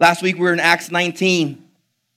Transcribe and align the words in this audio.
Last 0.00 0.22
week 0.22 0.36
we 0.36 0.40
were 0.40 0.54
in 0.54 0.60
Acts 0.60 0.90
19. 0.90 1.62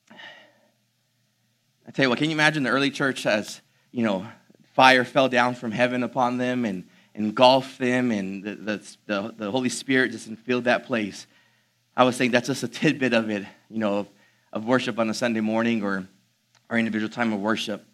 I 0.09 1.91
tell 1.91 2.03
you 2.03 2.09
what, 2.09 2.17
can 2.17 2.29
you 2.29 2.33
imagine 2.33 2.63
the 2.63 2.69
early 2.69 2.89
church 2.89 3.25
as, 3.25 3.59
you 3.91 4.03
know, 4.03 4.25
fire 4.71 5.03
fell 5.03 5.27
down 5.27 5.53
from 5.53 5.71
heaven 5.71 6.01
upon 6.01 6.38
them 6.38 6.63
and 6.63 6.85
engulfed 7.13 7.77
them 7.79 8.09
and 8.11 8.41
the, 8.41 8.81
the, 9.05 9.33
the, 9.35 9.51
Holy 9.51 9.67
Spirit 9.67 10.13
just 10.13 10.29
filled 10.45 10.63
that 10.63 10.85
place. 10.85 11.27
I 11.97 12.05
was 12.05 12.16
saying 12.16 12.31
that's 12.31 12.47
just 12.47 12.63
a 12.63 12.69
tidbit 12.69 13.13
of 13.13 13.29
it, 13.29 13.45
you 13.69 13.79
know, 13.79 13.97
of, 13.97 14.07
of 14.53 14.65
worship 14.65 14.97
on 14.97 15.09
a 15.09 15.13
Sunday 15.13 15.41
morning 15.41 15.83
or 15.83 16.07
our 16.69 16.77
individual 16.77 17.11
time 17.11 17.33
of 17.33 17.41
worship. 17.41 17.85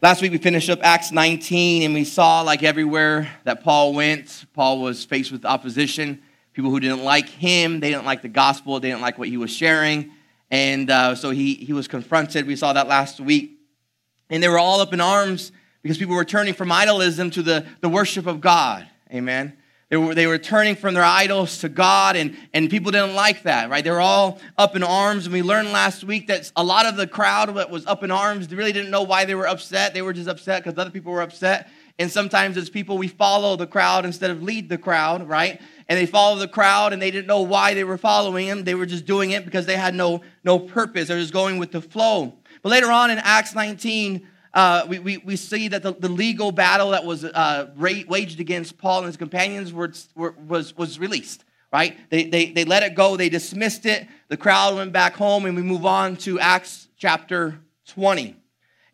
Last 0.00 0.22
week 0.22 0.32
we 0.32 0.38
finished 0.38 0.70
up 0.70 0.78
Acts 0.82 1.12
19 1.12 1.82
and 1.82 1.92
we 1.92 2.04
saw 2.04 2.40
like 2.40 2.62
everywhere 2.62 3.28
that 3.44 3.62
Paul 3.62 3.92
went, 3.92 4.46
Paul 4.54 4.80
was 4.80 5.04
faced 5.04 5.32
with 5.32 5.44
opposition 5.44 6.22
people 6.56 6.70
who 6.70 6.80
didn't 6.80 7.04
like 7.04 7.28
him. 7.28 7.80
They 7.80 7.90
didn't 7.90 8.06
like 8.06 8.22
the 8.22 8.28
gospel. 8.28 8.80
They 8.80 8.88
didn't 8.88 9.02
like 9.02 9.18
what 9.18 9.28
he 9.28 9.36
was 9.36 9.50
sharing. 9.50 10.10
And 10.50 10.90
uh, 10.90 11.14
so 11.14 11.28
he, 11.28 11.52
he 11.54 11.74
was 11.74 11.86
confronted. 11.86 12.46
We 12.46 12.56
saw 12.56 12.72
that 12.72 12.88
last 12.88 13.20
week. 13.20 13.60
And 14.30 14.42
they 14.42 14.48
were 14.48 14.58
all 14.58 14.80
up 14.80 14.94
in 14.94 15.00
arms 15.02 15.52
because 15.82 15.98
people 15.98 16.16
were 16.16 16.24
turning 16.24 16.54
from 16.54 16.70
idolism 16.70 17.30
to 17.32 17.42
the, 17.42 17.66
the 17.82 17.90
worship 17.90 18.26
of 18.26 18.40
God. 18.40 18.88
Amen. 19.12 19.54
They 19.90 19.98
were, 19.98 20.14
they 20.14 20.26
were 20.26 20.38
turning 20.38 20.76
from 20.76 20.94
their 20.94 21.04
idols 21.04 21.58
to 21.58 21.68
God, 21.68 22.16
and, 22.16 22.36
and 22.52 22.68
people 22.68 22.90
didn't 22.90 23.14
like 23.14 23.44
that, 23.44 23.70
right? 23.70 23.84
They 23.84 23.90
were 23.92 24.00
all 24.00 24.40
up 24.58 24.74
in 24.74 24.82
arms. 24.82 25.26
And 25.26 25.34
we 25.34 25.42
learned 25.42 25.72
last 25.72 26.04
week 26.04 26.26
that 26.28 26.50
a 26.56 26.64
lot 26.64 26.86
of 26.86 26.96
the 26.96 27.06
crowd 27.06 27.54
that 27.54 27.70
was 27.70 27.86
up 27.86 28.02
in 28.02 28.10
arms 28.10 28.50
really 28.50 28.72
didn't 28.72 28.90
know 28.90 29.02
why 29.02 29.26
they 29.26 29.34
were 29.34 29.46
upset. 29.46 29.92
They 29.92 30.02
were 30.02 30.14
just 30.14 30.28
upset 30.28 30.64
because 30.64 30.78
other 30.78 30.90
people 30.90 31.12
were 31.12 31.22
upset. 31.22 31.68
And 31.98 32.10
sometimes 32.10 32.56
as 32.56 32.68
people, 32.68 32.98
we 32.98 33.08
follow 33.08 33.56
the 33.56 33.66
crowd 33.66 34.04
instead 34.04 34.30
of 34.30 34.42
lead 34.42 34.68
the 34.68 34.78
crowd, 34.78 35.28
right? 35.28 35.60
And 35.88 35.98
they 35.98 36.06
followed 36.06 36.40
the 36.40 36.48
crowd 36.48 36.92
and 36.92 37.00
they 37.00 37.10
didn't 37.10 37.26
know 37.26 37.42
why 37.42 37.74
they 37.74 37.84
were 37.84 37.98
following 37.98 38.46
him. 38.46 38.64
They 38.64 38.74
were 38.74 38.86
just 38.86 39.06
doing 39.06 39.30
it 39.30 39.44
because 39.44 39.66
they 39.66 39.76
had 39.76 39.94
no, 39.94 40.22
no 40.42 40.58
purpose. 40.58 41.08
They 41.08 41.14
were 41.14 41.20
just 41.20 41.32
going 41.32 41.58
with 41.58 41.72
the 41.72 41.80
flow. 41.80 42.34
But 42.62 42.70
later 42.70 42.90
on 42.90 43.10
in 43.10 43.18
Acts 43.18 43.54
19, 43.54 44.26
uh, 44.52 44.86
we, 44.88 44.98
we, 44.98 45.18
we 45.18 45.36
see 45.36 45.68
that 45.68 45.82
the, 45.82 45.92
the 45.92 46.08
legal 46.08 46.50
battle 46.50 46.90
that 46.90 47.04
was 47.04 47.24
uh, 47.24 47.70
waged 47.76 48.40
against 48.40 48.78
Paul 48.78 48.98
and 48.98 49.06
his 49.06 49.16
companions 49.16 49.72
were, 49.72 49.92
were, 50.14 50.32
was, 50.32 50.76
was 50.76 50.98
released, 50.98 51.44
right? 51.72 51.96
They, 52.10 52.24
they, 52.24 52.50
they 52.50 52.64
let 52.64 52.82
it 52.82 52.94
go, 52.94 53.16
they 53.16 53.28
dismissed 53.28 53.86
it. 53.86 54.08
The 54.28 54.36
crowd 54.36 54.74
went 54.74 54.92
back 54.92 55.14
home, 55.14 55.44
and 55.44 55.54
we 55.54 55.62
move 55.62 55.84
on 55.84 56.16
to 56.18 56.40
Acts 56.40 56.88
chapter 56.96 57.60
20. 57.88 58.34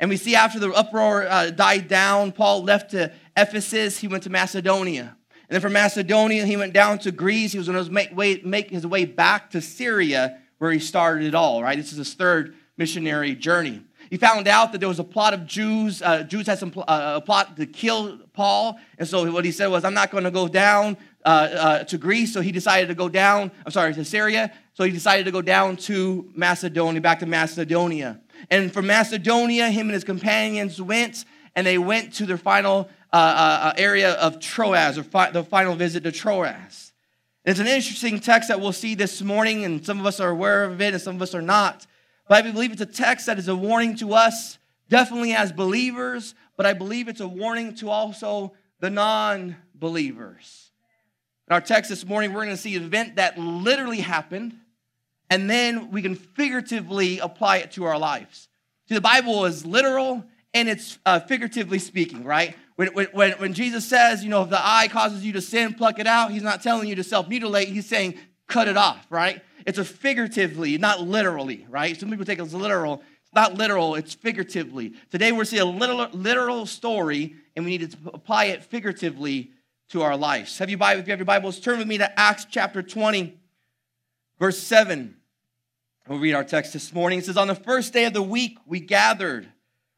And 0.00 0.10
we 0.10 0.16
see 0.16 0.34
after 0.34 0.58
the 0.58 0.72
uproar 0.72 1.28
uh, 1.28 1.50
died 1.50 1.86
down, 1.86 2.32
Paul 2.32 2.64
left 2.64 2.91
to 2.91 3.12
Ephesus, 3.36 3.98
he 3.98 4.08
went 4.08 4.25
to 4.25 4.31
Macedonia. 4.31 5.16
And 5.52 5.56
then 5.56 5.60
from 5.60 5.74
Macedonia, 5.74 6.46
he 6.46 6.56
went 6.56 6.72
down 6.72 6.98
to 7.00 7.12
Greece. 7.12 7.52
He 7.52 7.58
was 7.58 7.68
going 7.68 7.84
to 7.84 7.92
make, 7.92 8.16
way, 8.16 8.40
make 8.42 8.70
his 8.70 8.86
way 8.86 9.04
back 9.04 9.50
to 9.50 9.60
Syria, 9.60 10.38
where 10.56 10.72
he 10.72 10.78
started 10.78 11.26
it 11.26 11.34
all, 11.34 11.62
right? 11.62 11.76
This 11.76 11.92
is 11.92 11.98
his 11.98 12.14
third 12.14 12.54
missionary 12.78 13.34
journey. 13.34 13.82
He 14.08 14.16
found 14.16 14.48
out 14.48 14.72
that 14.72 14.78
there 14.78 14.88
was 14.88 14.98
a 14.98 15.04
plot 15.04 15.34
of 15.34 15.44
Jews. 15.44 16.00
Uh, 16.00 16.22
Jews 16.22 16.46
had 16.46 16.58
some 16.58 16.72
uh, 16.74 17.18
a 17.18 17.20
plot 17.20 17.58
to 17.58 17.66
kill 17.66 18.20
Paul, 18.32 18.78
and 18.96 19.06
so 19.06 19.31
what 19.31 19.44
he 19.44 19.52
said 19.52 19.66
was, 19.66 19.84
"I'm 19.84 19.93
not 19.93 20.10
going 20.10 20.25
to 20.25 20.31
go 20.31 20.49
down 20.49 20.96
uh, 21.22 21.28
uh, 21.28 21.84
to 21.84 21.98
Greece." 21.98 22.32
So 22.32 22.40
he 22.40 22.50
decided 22.50 22.88
to 22.88 22.94
go 22.94 23.10
down. 23.10 23.50
I'm 23.66 23.72
sorry, 23.72 23.93
to 23.93 24.06
Syria. 24.06 24.55
So 24.72 24.84
he 24.84 24.90
decided 24.90 25.26
to 25.26 25.32
go 25.32 25.43
down 25.43 25.76
to 25.88 26.31
Macedonia, 26.34 27.02
back 27.02 27.19
to 27.19 27.26
Macedonia. 27.26 28.22
And 28.50 28.72
from 28.72 28.87
Macedonia, 28.87 29.69
him 29.69 29.88
and 29.88 29.94
his 29.94 30.05
companions 30.05 30.81
went, 30.81 31.26
and 31.55 31.66
they 31.66 31.76
went 31.76 32.14
to 32.14 32.25
their 32.25 32.38
final 32.38 32.88
uh, 33.12 33.17
uh, 33.17 33.67
uh, 33.67 33.73
area 33.76 34.12
of 34.12 34.41
Troas, 34.41 34.97
or 34.97 35.03
fi- 35.03 35.31
the 35.31 35.44
final 35.44 35.75
visit 35.75 36.05
to 36.05 36.12
Troas. 36.12 36.93
It's 37.44 37.61
an 37.61 37.67
interesting 37.67 38.20
text 38.20 38.49
that 38.49 38.61
we'll 38.61 38.73
see 38.73 38.94
this 38.94 39.20
morning, 39.20 39.64
and 39.64 39.85
some 39.85 40.00
of 40.00 40.06
us 40.06 40.19
are 40.19 40.31
aware 40.31 40.64
of 40.64 40.81
it, 40.81 40.94
and 40.94 41.03
some 41.03 41.17
of 41.17 41.23
us 41.23 41.35
are 41.35 41.43
not. 41.43 41.87
But 42.29 42.44
I 42.44 42.50
believe 42.50 42.73
it's 42.73 42.81
a 42.81 42.87
text 42.87 43.26
that 43.26 43.38
is 43.38 43.49
a 43.49 43.55
warning 43.55 43.97
to 43.97 44.14
us, 44.14 44.59
definitely 44.88 45.35
as 45.35 45.53
believers, 45.53 46.35
but 46.56 46.64
I 46.64 46.73
believe 46.73 47.09
it's 47.09 47.20
a 47.20 47.29
warning 47.29 47.75
to 47.76 47.91
also 47.91 48.55
the 48.81 48.88
non 48.88 49.56
believers. 49.75 50.70
In 51.49 51.53
our 51.53 51.61
text 51.61 51.91
this 51.91 52.06
morning, 52.06 52.32
we're 52.32 52.44
going 52.44 52.56
to 52.56 52.62
see 52.62 52.76
an 52.76 52.85
event 52.85 53.17
that 53.17 53.37
literally 53.37 54.00
happened, 54.00 54.55
and 55.29 55.50
then 55.50 55.91
we 55.91 56.00
can 56.00 56.15
figuratively 56.15 57.19
apply 57.19 57.58
it 57.58 57.73
to 57.73 57.85
our 57.85 57.99
lives. 57.99 58.49
See, 58.88 58.94
the 58.94 59.03
Bible 59.03 59.44
is 59.44 59.67
literal 59.67 60.25
and 60.54 60.69
it's 60.69 60.99
uh, 61.06 61.20
figuratively 61.20 61.78
speaking, 61.78 62.25
right? 62.25 62.56
When, 62.76 62.88
when, 62.88 63.32
when 63.32 63.54
Jesus 63.54 63.87
says, 63.87 64.25
you 64.25 64.31
know, 64.31 64.43
if 64.43 64.50
the 64.50 64.60
eye 64.60 64.88
causes 64.88 65.25
you 65.25 65.32
to 65.34 65.40
sin, 65.40 65.75
pluck 65.75 65.99
it 65.99 66.06
out, 66.06 66.31
he's 66.31 66.43
not 66.43 66.62
telling 66.62 66.88
you 66.88 66.96
to 66.96 67.04
self 67.04 67.28
mutilate, 67.28 67.69
he's 67.69 67.87
saying, 67.87 68.19
cut 68.49 68.69
it 68.69 68.76
off, 68.76 69.06
right? 69.10 69.43
It's 69.66 69.78
a 69.78 69.84
figuratively, 69.84 70.76
not 70.78 71.00
literally, 71.00 71.66
right? 71.69 71.99
Some 71.99 72.10
people 72.10 72.25
take 72.25 72.38
it 72.38 72.43
as 72.43 72.54
literal. 72.54 73.02
It's 73.22 73.34
not 73.34 73.54
literal, 73.54 73.94
it's 73.94 74.14
figuratively. 74.14 74.94
Today 75.10 75.32
we're 75.32 75.44
seeing 75.44 75.62
a 75.62 75.66
literal, 75.66 76.08
literal 76.12 76.66
story, 76.66 77.37
and 77.55 77.64
we 77.64 77.78
need 77.78 77.93
to 77.93 77.98
apply 78.12 78.46
it 78.46 78.64
figuratively 78.64 79.52
to 79.90 80.02
our 80.02 80.16
lives. 80.16 80.58
Have 80.58 80.70
you, 80.70 80.78
if 80.81 81.06
you 81.06 81.12
have 81.12 81.19
your 81.19 81.25
Bibles, 81.26 81.60
turn 81.60 81.78
with 81.78 81.87
me 81.87 81.98
to 81.98 82.19
Acts 82.19 82.46
chapter 82.50 82.82
20, 82.82 83.38
verse 84.38 84.58
7. 84.58 85.16
We'll 86.08 86.19
read 86.19 86.34
our 86.34 86.44
text 86.44 86.72
this 86.72 86.93
morning. 86.93 87.20
It 87.20 87.26
says, 87.26 87.37
On 87.37 87.46
the 87.46 87.55
first 87.55 87.93
day 87.93 88.06
of 88.06 88.12
the 88.12 88.22
week, 88.22 88.58
we 88.66 88.81
gathered 88.81 89.51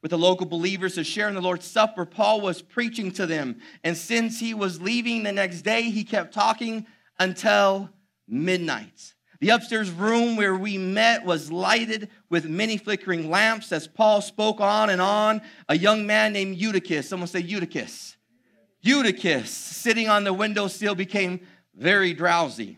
with 0.05 0.11
the 0.11 0.19
local 0.19 0.45
believers 0.45 0.97
to 0.97 1.03
share 1.03 1.29
in 1.29 1.35
the 1.35 1.41
Lord's 1.41 1.65
Supper, 1.65 2.05
Paul 2.05 2.43
was 2.43 2.61
preaching 2.61 3.11
to 3.13 3.25
them. 3.25 3.63
And 3.83 3.97
since 3.97 4.39
he 4.39 4.53
was 4.53 4.79
leaving 4.79 5.23
the 5.23 5.33
next 5.33 5.63
day, 5.63 5.85
he 5.85 6.05
kept 6.05 6.35
talking 6.35 6.85
until 7.19 7.89
midnight. 8.29 9.15
The 9.41 9.49
upstairs 9.49 9.91
room 9.91 10.37
where 10.37 10.55
we 10.55 10.77
met 10.77 11.25
was 11.25 11.51
lighted 11.51 12.11
with 12.29 12.45
many 12.45 12.77
flickering 12.77 13.31
lamps 13.31 13.73
as 13.73 13.89
Paul 13.89 14.21
spoke 14.21 14.61
on 14.61 14.91
and 14.91 15.01
on. 15.01 15.41
A 15.71 15.79
young 15.79 16.07
man 16.07 16.35
named 16.35 16.59
Eutychus, 16.59 17.09
someone 17.09 17.27
say 17.27 17.41
Eutychus. 17.41 18.19
Eutychus, 18.83 19.49
sitting 19.49 20.11
on 20.11 20.25
the 20.25 20.35
windowsill, 20.35 20.95
became 20.95 21.41
very 21.75 22.13
drowsy. 22.13 22.77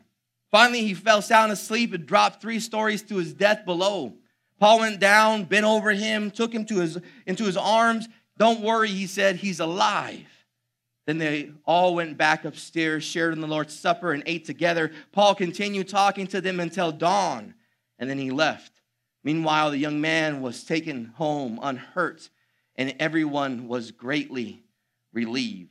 Finally, 0.52 0.82
he 0.82 0.94
fell 0.94 1.20
sound 1.20 1.50
asleep 1.50 1.93
and 1.93 2.06
dropped 2.06 2.40
three 2.40 2.61
stories 2.61 3.02
to 3.02 3.17
his 3.17 3.34
death 3.34 3.64
below. 3.64 4.14
Paul 4.58 4.81
went 4.81 5.00
down, 5.00 5.44
bent 5.44 5.67
over 5.67 5.91
him, 5.93 6.31
took 6.31 6.53
him 6.53 6.64
to 6.67 6.81
his, 6.81 6.99
into 7.26 7.44
his 7.44 7.56
arms. 7.56 8.08
Don't 8.38 8.61
worry, 8.61 8.88
he 8.88 9.06
said, 9.06 9.37
he's 9.37 9.61
alive. 9.61 10.26
Then 11.06 11.19
they 11.19 11.53
all 11.64 11.94
went 11.94 12.17
back 12.19 12.44
upstairs, 12.44 13.05
shared 13.05 13.32
in 13.32 13.41
the 13.41 13.47
Lord's 13.47 13.79
Supper, 13.79 14.12
and 14.12 14.23
ate 14.26 14.44
together. 14.44 14.91
Paul 15.12 15.35
continued 15.35 15.88
talking 15.88 16.26
to 16.29 16.41
them 16.41 16.58
until 16.58 16.91
dawn, 16.91 17.55
and 17.99 18.11
then 18.11 18.19
he 18.19 18.31
left. 18.31 18.73
Meanwhile, 19.23 19.70
the 19.70 19.79
young 19.79 20.00
man 20.00 20.41
was 20.41 20.64
taken 20.64 21.06
home 21.17 21.58
unhurt, 21.62 22.29
and 22.76 22.94
everyone 22.99 23.69
was 23.69 23.93
greatly 23.93 24.64
relieved. 25.12 25.70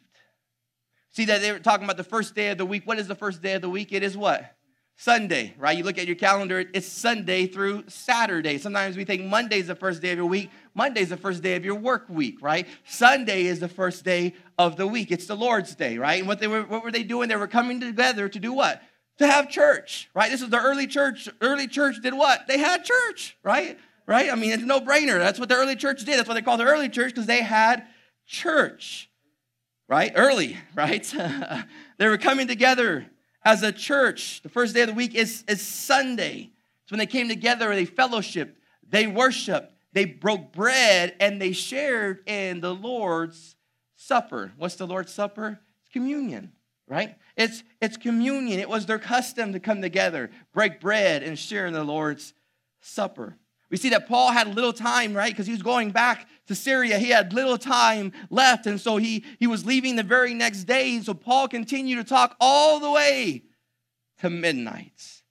See 1.12 1.26
that 1.26 1.42
they 1.42 1.52
were 1.52 1.60
talking 1.60 1.86
about 1.86 1.98
the 1.98 2.04
first 2.04 2.36
day 2.36 2.50
of 2.50 2.58
the 2.58 2.66
week. 2.66 2.84
What 2.86 3.00
is 3.00 3.08
the 3.08 3.16
first 3.16 3.42
day 3.42 3.54
of 3.54 3.62
the 3.62 3.70
week? 3.70 3.94
It 3.94 4.04
is 4.04 4.18
what? 4.18 4.55
Sunday, 4.98 5.54
right? 5.58 5.78
You 5.78 5.84
look 5.84 5.98
at 5.98 6.08
your 6.08 6.16
calendar, 6.16 6.64
it's 6.74 6.88
Sunday 6.88 7.48
through 7.48 7.84
Saturday. 7.88 8.58
Sometimes 8.58 8.96
we 8.96 9.04
think 9.04 9.24
Monday's 9.24 9.68
the 9.68 9.76
first 9.76 10.02
day 10.02 10.12
of 10.12 10.18
your 10.18 10.26
week. 10.26 10.50
Monday's 10.74 11.10
the 11.10 11.18
first 11.18 11.44
day 11.44 11.56
of 11.56 11.66
your 11.66 11.76
work 11.76 12.06
week, 12.08 12.42
right? 12.42 12.66
Sunday 12.86 13.46
is 13.46 13.60
the 13.60 13.68
first 13.68 14.06
day 14.06 14.34
of 14.58 14.78
the 14.78 14.88
week. 14.88 15.12
It's 15.12 15.26
the 15.26 15.36
Lord's 15.36 15.76
day, 15.76 15.98
right? 15.98 16.20
And 16.20 16.28
what 16.28 16.40
they 16.40 16.48
were 16.48 16.64
what 16.64 16.82
were 16.82 16.92
they 16.92 17.04
doing? 17.04 17.28
They 17.28 17.36
were 17.36 17.48
coming 17.48 17.82
together 17.82 18.30
to 18.30 18.40
do 18.40 18.54
what? 18.54 18.82
To 19.18 19.28
have 19.28 19.50
church, 19.50 20.10
right? 20.14 20.32
This 20.32 20.42
is 20.42 20.50
the 20.50 20.62
early 20.62 20.88
church. 20.88 21.28
Early 21.42 21.68
church 21.68 21.98
did 22.02 22.14
what? 22.14 22.48
They 22.48 22.58
had 22.58 22.86
church, 22.86 23.38
right? 23.44 23.78
Right? 24.08 24.32
I 24.32 24.36
mean, 24.36 24.52
it's 24.52 24.64
a 24.64 24.68
no-brainer. 24.68 25.18
That's 25.18 25.40
what 25.40 25.50
the 25.50 25.56
early 25.56 25.76
church 25.76 26.06
did. 26.06 26.18
That's 26.18 26.28
what 26.28 26.36
they 26.36 26.42
called 26.42 26.60
the 26.60 26.66
early 26.66 26.90
church 26.90 27.10
because 27.14 27.26
they 27.26 27.42
had 27.42 27.86
church, 28.28 29.10
right? 29.90 30.12
Early, 30.16 30.58
right? 30.76 31.04
they 31.98 32.08
were 32.08 32.18
coming 32.18 32.48
together 32.48 33.08
as 33.46 33.62
a 33.62 33.72
church, 33.72 34.42
the 34.42 34.50
first 34.50 34.74
day 34.74 34.82
of 34.82 34.88
the 34.88 34.94
week 34.94 35.14
is, 35.14 35.44
is 35.48 35.62
Sunday. 35.62 36.50
It's 36.84 36.92
when 36.92 36.98
they 36.98 37.06
came 37.06 37.30
together, 37.30 37.70
and 37.70 37.78
they 37.78 37.86
fellowshiped, 37.86 38.56
they 38.90 39.06
worshiped, 39.06 39.72
they 39.94 40.06
broke 40.06 40.52
bread, 40.52 41.16
and 41.20 41.40
they 41.40 41.52
shared 41.52 42.28
in 42.28 42.60
the 42.60 42.74
Lord's 42.74 43.56
Supper. 43.96 44.52
What's 44.58 44.76
the 44.76 44.88
Lord's 44.88 45.14
Supper? 45.14 45.60
It's 45.82 45.94
communion, 45.94 46.52
right? 46.88 47.16
It's, 47.38 47.64
it's 47.80 47.98
communion. 47.98 48.60
It 48.60 48.68
was 48.68 48.88
their 48.88 49.00
custom 49.00 49.54
to 49.54 49.60
come 49.60 49.82
together, 49.82 50.32
break 50.54 50.82
bread, 50.82 51.24
and 51.24 51.38
share 51.38 51.68
in 51.68 51.74
the 51.74 51.84
Lord's 51.84 52.34
Supper. 52.82 53.38
We 53.72 53.78
see 53.78 53.90
that 53.90 54.08
Paul 54.08 54.32
had 54.32 54.54
little 54.54 54.74
time, 54.74 55.14
right? 55.14 55.32
Because 55.32 55.48
he 55.48 55.54
was 55.54 55.64
going 55.64 55.92
back 55.92 56.28
to 56.48 56.56
Syria. 56.56 57.00
He 57.00 57.10
had 57.10 57.34
little 57.34 57.58
time 57.58 58.12
left. 58.30 58.68
And 58.68 58.80
so 58.80 58.98
he, 58.98 59.24
he 59.40 59.48
was 59.48 59.66
leaving 59.66 59.96
the 59.96 60.04
very 60.04 60.34
next 60.34 60.66
day. 60.66 61.00
So 61.02 61.14
Paul 61.14 61.48
continued 61.48 61.98
to 61.98 62.04
talk 62.04 62.36
all 62.40 62.80
the 62.80 62.92
way 62.92 63.44
to 64.20 64.30
midnight. 64.30 65.22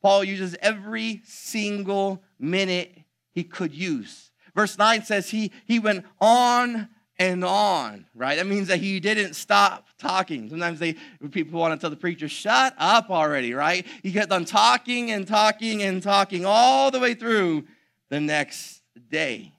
Paul 0.00 0.24
uses 0.24 0.56
every 0.60 1.22
single 1.24 2.22
minute 2.38 2.98
he 3.32 3.44
could 3.44 3.74
use. 3.74 4.30
Verse 4.54 4.76
9 4.76 5.04
says 5.04 5.30
he, 5.30 5.52
he 5.64 5.78
went 5.78 6.04
on 6.20 6.88
and 7.18 7.44
on, 7.44 8.06
right? 8.14 8.36
That 8.36 8.46
means 8.46 8.68
that 8.68 8.78
he 8.78 8.98
didn't 8.98 9.34
stop 9.34 9.86
talking. 9.98 10.50
Sometimes 10.50 10.80
they 10.80 10.96
people 11.30 11.60
want 11.60 11.72
to 11.72 11.80
tell 11.80 11.90
the 11.90 11.96
preacher, 11.96 12.28
shut 12.28 12.74
up 12.78 13.10
already, 13.10 13.54
right? 13.54 13.86
He 14.02 14.12
kept 14.12 14.32
on 14.32 14.44
talking 14.44 15.10
and 15.10 15.26
talking 15.26 15.82
and 15.82 16.02
talking 16.02 16.44
all 16.44 16.90
the 16.90 16.98
way 16.98 17.14
through 17.14 17.64
the 18.12 18.20
next 18.20 18.82
day. 19.08 19.54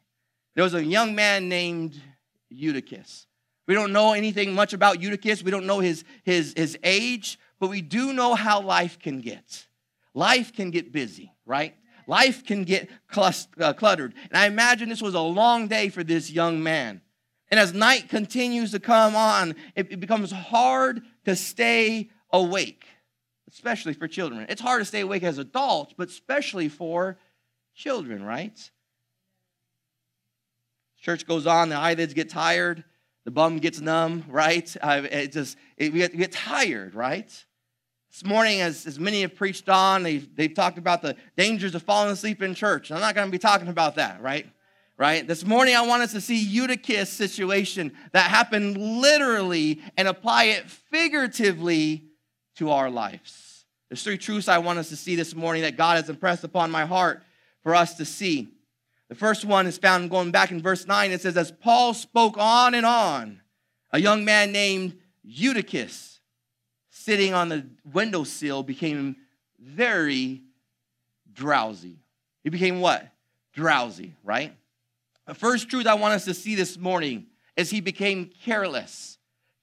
There 0.53 0.63
was 0.63 0.75
a 0.75 0.85
young 0.85 1.15
man 1.15 1.49
named 1.49 1.99
Eutychus. 2.51 3.25
We 3.67 3.73
don't 3.73 3.91
know 3.91 4.13
anything 4.13 4.53
much 4.53 4.73
about 4.73 5.01
Eutychus. 5.01 5.41
We 5.41 5.49
don't 5.49 5.65
know 5.65 5.79
his, 5.79 6.03
his, 6.23 6.53
his 6.55 6.77
age, 6.83 7.39
but 7.59 7.71
we 7.71 7.81
do 7.81 8.13
know 8.13 8.35
how 8.35 8.61
life 8.61 8.99
can 8.99 9.21
get. 9.21 9.65
Life 10.13 10.53
can 10.53 10.69
get 10.69 10.91
busy, 10.91 11.33
right? 11.47 11.73
Life 12.05 12.45
can 12.45 12.63
get 12.63 12.91
uh, 13.17 13.73
cluttered. 13.73 14.13
And 14.29 14.37
I 14.37 14.45
imagine 14.45 14.87
this 14.87 15.01
was 15.01 15.15
a 15.15 15.19
long 15.19 15.67
day 15.67 15.89
for 15.89 16.03
this 16.03 16.29
young 16.29 16.61
man. 16.61 17.01
And 17.49 17.59
as 17.59 17.73
night 17.73 18.07
continues 18.07 18.69
to 18.69 18.79
come 18.79 19.15
on, 19.15 19.55
it, 19.75 19.99
becomes 19.99 20.31
hard 20.31 21.01
to 21.25 21.35
stay 21.35 22.11
awake, 22.31 22.85
especially 23.49 23.93
for 23.93 24.07
children. 24.07 24.45
It's 24.47 24.61
hard 24.61 24.81
to 24.81 24.85
stay 24.85 25.01
awake 25.01 25.23
as 25.23 25.39
adults, 25.39 25.95
but 25.97 26.09
especially 26.09 26.69
for 26.69 27.17
children, 27.75 28.23
right? 28.23 28.57
Church 31.01 31.27
goes 31.27 31.45
on, 31.45 31.69
the 31.69 31.75
eyelids 31.75 32.13
get 32.13 32.29
tired, 32.29 32.83
the 33.25 33.31
bum 33.31 33.59
gets 33.59 33.81
numb, 33.81 34.25
right? 34.29 34.75
It 34.81 35.31
just, 35.33 35.57
it, 35.77 35.91
we, 35.91 35.99
get, 35.99 36.11
we 36.13 36.19
get 36.19 36.31
tired, 36.31 36.95
right? 36.95 37.29
This 38.11 38.23
morning, 38.23 38.61
as, 38.61 38.85
as 38.85 38.99
many 38.99 39.21
have 39.21 39.35
preached 39.35 39.67
on, 39.69 40.03
they've, 40.03 40.33
they've 40.35 40.53
talked 40.53 40.77
about 40.77 41.01
the 41.01 41.15
dangers 41.35 41.73
of 41.73 41.83
falling 41.83 42.11
asleep 42.11 42.41
in 42.41 42.53
church. 42.53 42.91
I'm 42.91 42.99
not 42.99 43.15
going 43.15 43.27
to 43.27 43.31
be 43.31 43.39
talking 43.39 43.67
about 43.67 43.95
that, 43.95 44.21
right? 44.21 44.45
Right? 44.97 45.27
This 45.27 45.43
morning, 45.43 45.75
I 45.75 45.81
want 45.81 46.03
us 46.03 46.11
to 46.11 46.21
see 46.21 46.37
Eutychus 46.37 47.09
situation 47.09 47.91
that 48.11 48.29
happened 48.29 48.77
literally 48.77 49.81
and 49.97 50.07
apply 50.07 50.45
it 50.45 50.69
figuratively 50.69 52.05
to 52.57 52.69
our 52.69 52.89
lives. 52.91 53.65
There's 53.89 54.03
three 54.03 54.19
truths 54.19 54.47
I 54.47 54.59
want 54.59 54.79
us 54.79 54.89
to 54.89 54.95
see 54.95 55.15
this 55.15 55.35
morning 55.35 55.63
that 55.63 55.75
God 55.75 55.97
has 55.97 56.09
impressed 56.09 56.43
upon 56.43 56.69
my 56.69 56.85
heart 56.85 57.23
for 57.63 57.73
us 57.73 57.95
to 57.95 58.05
see. 58.05 58.49
The 59.09 59.15
first 59.15 59.45
one 59.45 59.67
is 59.67 59.77
found 59.77 60.09
going 60.09 60.31
back 60.31 60.51
in 60.51 60.61
verse 60.61 60.85
9. 60.85 61.11
It 61.11 61.21
says, 61.21 61.37
As 61.37 61.51
Paul 61.51 61.93
spoke 61.93 62.37
on 62.37 62.73
and 62.73 62.85
on, 62.85 63.41
a 63.91 63.99
young 63.99 64.25
man 64.25 64.51
named 64.51 64.97
Eutychus 65.23 66.19
sitting 66.89 67.33
on 67.33 67.49
the 67.49 67.65
windowsill 67.91 68.63
became 68.63 69.15
very 69.59 70.41
drowsy. 71.31 71.99
He 72.43 72.49
became 72.49 72.81
what? 72.81 73.07
Drowsy, 73.53 74.15
right? 74.23 74.55
The 75.27 75.33
first 75.33 75.69
truth 75.69 75.87
I 75.87 75.93
want 75.93 76.13
us 76.13 76.25
to 76.25 76.33
see 76.33 76.55
this 76.55 76.77
morning 76.77 77.27
is 77.55 77.69
he 77.69 77.81
became 77.81 78.31
careless. 78.43 79.17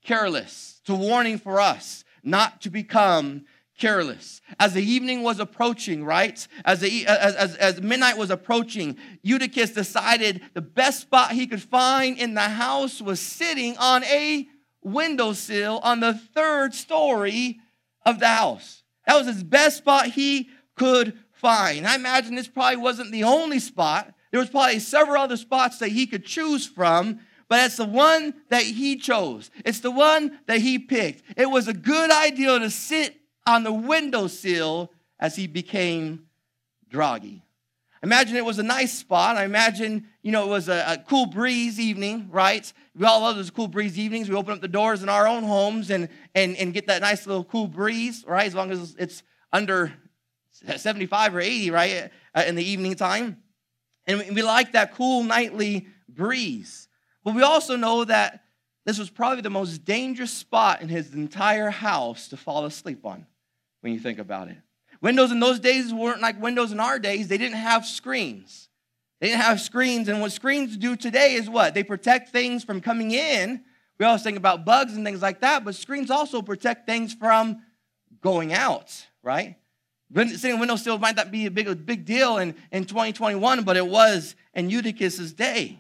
Careless. 0.04 0.78
It's 0.80 0.90
a 0.90 0.95
warning 0.95 1.38
for 1.38 1.61
us 1.61 2.04
not 2.23 2.62
to 2.62 2.71
become 2.71 3.45
careless. 3.80 4.40
As 4.60 4.75
the 4.75 4.82
evening 4.82 5.22
was 5.22 5.40
approaching, 5.40 6.04
right? 6.04 6.46
As, 6.64 6.80
the, 6.80 7.06
as, 7.06 7.34
as, 7.34 7.56
as 7.56 7.82
midnight 7.82 8.18
was 8.18 8.30
approaching, 8.30 8.96
Eutychus 9.22 9.70
decided 9.70 10.42
the 10.54 10.60
best 10.60 11.00
spot 11.00 11.32
he 11.32 11.46
could 11.46 11.62
find 11.62 12.18
in 12.18 12.34
the 12.34 12.40
house 12.42 13.00
was 13.00 13.18
sitting 13.18 13.76
on 13.78 14.04
a 14.04 14.46
windowsill 14.82 15.80
on 15.82 16.00
the 16.00 16.14
third 16.14 16.75
story 16.75 17.58
of 18.06 18.20
the 18.20 18.28
house. 18.28 18.84
That 19.06 19.16
was 19.16 19.26
his 19.26 19.42
best 19.42 19.78
spot 19.78 20.06
he 20.06 20.50
could 20.76 21.18
find. 21.32 21.87
I 21.87 21.94
imagine 21.94 22.34
this 22.34 22.49
probably 22.49 22.76
wasn't 22.76 23.12
the 23.12 23.25
only 23.25 23.58
spot. 23.58 24.12
There 24.30 24.40
was 24.40 24.50
probably 24.50 24.78
several 24.78 25.22
other 25.22 25.37
spots 25.37 25.78
that 25.78 25.88
he 25.88 26.06
could 26.06 26.25
choose 26.25 26.66
from, 26.66 27.20
but 27.49 27.64
it's 27.66 27.78
the 27.78 27.84
one 27.84 28.34
that 28.50 28.62
he 28.62 28.96
chose. 28.96 29.50
It's 29.64 29.80
the 29.80 29.90
one 29.90 30.38
that 30.46 30.60
he 30.60 30.78
picked. 30.78 31.22
It 31.37 31.50
was 31.50 31.66
a 31.66 31.72
good 31.72 32.10
idea 32.10 32.58
to 32.58 32.70
sit 32.70 33.19
on 33.47 33.64
the 33.64 33.73
windowsill 33.73 34.90
as 35.18 35.37
he 35.37 35.47
became 35.47 36.26
droggy. 36.92 37.42
Imagine 38.02 38.37
it 38.37 38.44
was 38.44 38.59
a 38.59 38.62
nice 38.62 38.92
spot. 38.92 39.37
I 39.37 39.44
imagine, 39.44 40.09
you 40.23 40.32
know, 40.32 40.44
it 40.44 40.49
was 40.49 40.68
a, 40.68 40.85
a, 40.87 40.99
cool 41.06 41.26
breeze 41.26 41.78
evening, 41.78 42.28
right? 42.30 42.73
We 42.97 43.04
all 43.04 43.20
love 43.20 43.37
those 43.37 43.50
cool 43.50 43.68
breeze 43.68 43.99
evenings. 43.99 44.30
We 44.30 44.37
open 44.37 44.54
up 44.54 44.62
the 44.62 44.68
doors 44.68 45.02
in 45.02 45.11
our 45.11 45.28
own 45.28 45.42
homes 45.42 45.90
and, 45.90 46.09
and, 46.35 46.56
and 46.56 46.73
get 46.73 46.87
that 46.87 47.02
nice 47.02 47.26
little 47.26 47.44
cool 47.44 47.66
breeze, 47.66 48.25
right? 48.26 48.47
As 48.47 48.54
long 48.54 48.70
as 48.70 48.97
it's 48.99 49.23
under 49.52 49.92
75 50.50 51.35
or 51.35 51.40
80, 51.40 51.70
right, 51.70 52.11
uh, 52.35 52.44
in 52.47 52.54
the 52.54 52.64
evening 52.64 52.94
time. 52.94 53.37
And 54.06 54.35
we 54.35 54.42
like 54.42 54.73
that 54.73 54.94
cool 54.94 55.23
nightly 55.23 55.87
breeze. 56.09 56.88
But 57.23 57.35
we 57.35 57.42
also 57.42 57.76
know 57.76 58.04
that 58.04 58.44
this 58.90 58.99
was 58.99 59.09
probably 59.09 59.40
the 59.40 59.50
most 59.50 59.85
dangerous 59.85 60.32
spot 60.32 60.82
in 60.82 60.88
his 60.88 61.14
entire 61.14 61.70
house 61.70 62.26
to 62.26 62.37
fall 62.37 62.64
asleep 62.64 63.06
on 63.06 63.25
when 63.82 63.92
you 63.92 64.00
think 64.00 64.18
about 64.18 64.49
it. 64.49 64.56
Windows 65.00 65.30
in 65.30 65.38
those 65.38 65.61
days 65.61 65.94
weren't 65.94 66.20
like 66.20 66.42
windows 66.42 66.73
in 66.73 66.80
our 66.80 66.99
days. 66.99 67.28
They 67.28 67.38
didn't 67.38 67.59
have 67.59 67.87
screens. 67.87 68.68
They 69.20 69.28
didn't 69.28 69.42
have 69.42 69.61
screens. 69.61 70.09
And 70.09 70.20
what 70.20 70.32
screens 70.32 70.76
do 70.76 70.97
today 70.97 71.35
is 71.35 71.49
what? 71.49 71.73
They 71.73 71.85
protect 71.85 72.30
things 72.30 72.64
from 72.64 72.80
coming 72.80 73.12
in. 73.12 73.62
We 74.00 74.06
always 74.06 74.25
think 74.25 74.37
about 74.37 74.64
bugs 74.64 74.97
and 74.97 75.06
things 75.06 75.23
like 75.23 75.40
that, 75.42 75.64
but 75.64 75.76
screens 75.76 76.11
also 76.11 76.42
protect 76.42 76.85
things 76.85 77.14
from 77.14 77.62
going 78.20 78.52
out, 78.52 79.06
right? 79.23 79.54
Sitting 80.12 80.54
in 80.54 80.59
windowsill 80.59 80.99
might 80.99 81.14
not 81.14 81.30
be 81.30 81.47
a 81.47 81.50
big, 81.52 81.68
a 81.68 81.76
big 81.76 82.04
deal 82.04 82.38
in, 82.38 82.56
in 82.73 82.87
2021, 82.87 83.62
but 83.62 83.76
it 83.76 83.87
was 83.87 84.35
in 84.52 84.68
Eutychus's 84.68 85.32
day. 85.32 85.78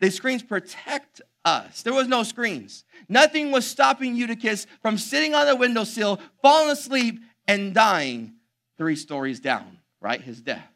The 0.00 0.10
screens 0.10 0.42
protect 0.42 1.20
us. 1.46 1.82
There 1.82 1.94
was 1.94 2.08
no 2.08 2.24
screens. 2.24 2.84
Nothing 3.08 3.52
was 3.52 3.66
stopping 3.66 4.16
Eutychus 4.16 4.66
from 4.82 4.98
sitting 4.98 5.34
on 5.34 5.46
the 5.46 5.56
windowsill, 5.56 6.20
falling 6.42 6.70
asleep, 6.70 7.20
and 7.46 7.72
dying 7.72 8.34
three 8.76 8.96
stories 8.96 9.38
down, 9.38 9.78
right? 10.00 10.20
His 10.20 10.42
death. 10.42 10.68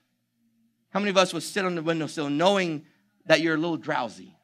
How 0.91 1.01
many 1.01 1.11
of 1.11 1.17
us 1.17 1.35
would 1.35 1.43
sit 1.43 1.65
on 1.65 1.75
the 1.75 1.83
windowsill 1.83 2.31
knowing 2.31 2.85
that 3.27 3.41
you're 3.41 3.57
a 3.57 3.59
little 3.59 3.77
drowsy, 3.77 4.37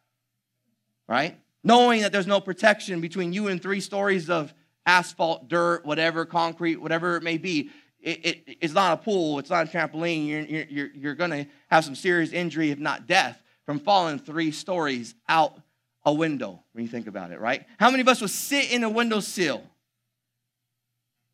right? 1.09 1.39
Knowing 1.63 2.03
that 2.03 2.13
there's 2.13 2.27
no 2.27 2.41
protection 2.41 3.01
between 3.01 3.33
you 3.33 3.49
and 3.49 3.63
three 3.63 3.81
stories 3.81 4.29
of 4.29 4.53
asphalt, 4.85 5.49
dirt, 5.49 5.87
whatever, 5.87 6.25
concrete, 6.25 6.77
whatever 6.77 7.17
it 7.17 7.23
may 7.23 7.39
be. 7.39 7.71
It, 8.01 8.27
it, 8.27 8.57
it's 8.61 8.75
not 8.75 9.01
a 9.01 9.03
pool, 9.03 9.39
it's 9.39 9.51
not 9.51 9.67
a 9.67 9.71
trampoline. 9.71 10.27
You're, 10.29 10.65
you're, 10.65 10.91
you're 10.95 11.15
going 11.15 11.31
to 11.31 11.47
have 11.69 11.85
some 11.85 11.95
serious 11.95 12.33
injury, 12.33 12.71
if 12.71 12.79
not 12.79 13.07
death, 13.07 13.41
from 13.65 13.81
falling 13.81 14.19
three 14.19 14.53
stories 14.53 15.15
out 15.29 15.61
a 16.07 16.15
window 16.15 16.63
when 16.73 16.85
you 16.85 16.91
think 16.91 17.09
about 17.09 17.33
it, 17.33 17.41
right? 17.41 17.67
How 17.79 17.91
many 17.91 18.01
of 18.01 18.09
us 18.09 18.21
would 18.21 18.31
sit 18.31 18.71
in 18.71 18.85
a 18.85 18.89
windowsill 18.89 19.63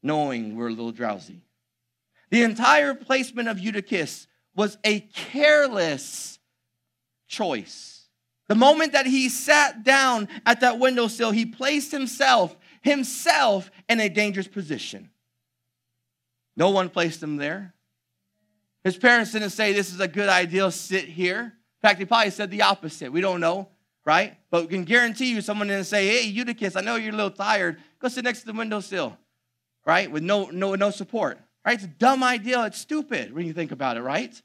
knowing 0.02 0.56
we're 0.56 0.68
a 0.68 0.70
little 0.70 0.90
drowsy? 0.90 1.42
The 2.30 2.42
entire 2.42 2.94
placement 2.94 3.48
of 3.48 3.58
Eutychus 3.58 4.26
was 4.56 4.78
a 4.82 5.00
careless 5.00 6.38
choice. 7.28 8.08
The 8.48 8.54
moment 8.54 8.92
that 8.92 9.06
he 9.06 9.28
sat 9.28 9.84
down 9.84 10.28
at 10.46 10.60
that 10.60 10.78
windowsill, 10.78 11.30
he 11.30 11.44
placed 11.44 11.92
himself, 11.92 12.56
himself 12.80 13.70
in 13.88 14.00
a 14.00 14.08
dangerous 14.08 14.48
position. 14.48 15.10
No 16.56 16.70
one 16.70 16.88
placed 16.88 17.22
him 17.22 17.36
there. 17.36 17.74
His 18.84 18.96
parents 18.96 19.32
didn't 19.32 19.50
say, 19.50 19.72
This 19.72 19.92
is 19.92 20.00
a 20.00 20.08
good 20.08 20.28
idea, 20.28 20.70
sit 20.70 21.04
here. 21.04 21.40
In 21.42 21.88
fact, 21.88 21.98
they 21.98 22.04
probably 22.04 22.30
said 22.30 22.50
the 22.50 22.62
opposite. 22.62 23.12
We 23.12 23.20
don't 23.20 23.40
know, 23.40 23.68
right? 24.04 24.36
But 24.50 24.62
we 24.62 24.68
can 24.68 24.84
guarantee 24.84 25.30
you 25.30 25.40
someone 25.40 25.68
didn't 25.68 25.84
say, 25.84 26.06
Hey, 26.06 26.26
Eutychus, 26.26 26.76
I 26.76 26.80
know 26.80 26.96
you're 26.96 27.12
a 27.12 27.16
little 27.16 27.30
tired. 27.30 27.78
Go 27.98 28.08
sit 28.08 28.24
next 28.24 28.40
to 28.40 28.46
the 28.46 28.52
windowsill, 28.52 29.16
right? 29.86 30.10
With 30.10 30.22
no, 30.22 30.46
no, 30.46 30.74
no 30.74 30.90
support. 30.90 31.38
Right? 31.64 31.74
It's 31.74 31.84
a 31.84 31.88
dumb 31.88 32.24
idea. 32.24 32.64
It's 32.64 32.78
stupid 32.78 33.32
when 33.32 33.46
you 33.46 33.52
think 33.52 33.70
about 33.70 33.96
it, 33.96 34.02
right? 34.02 34.40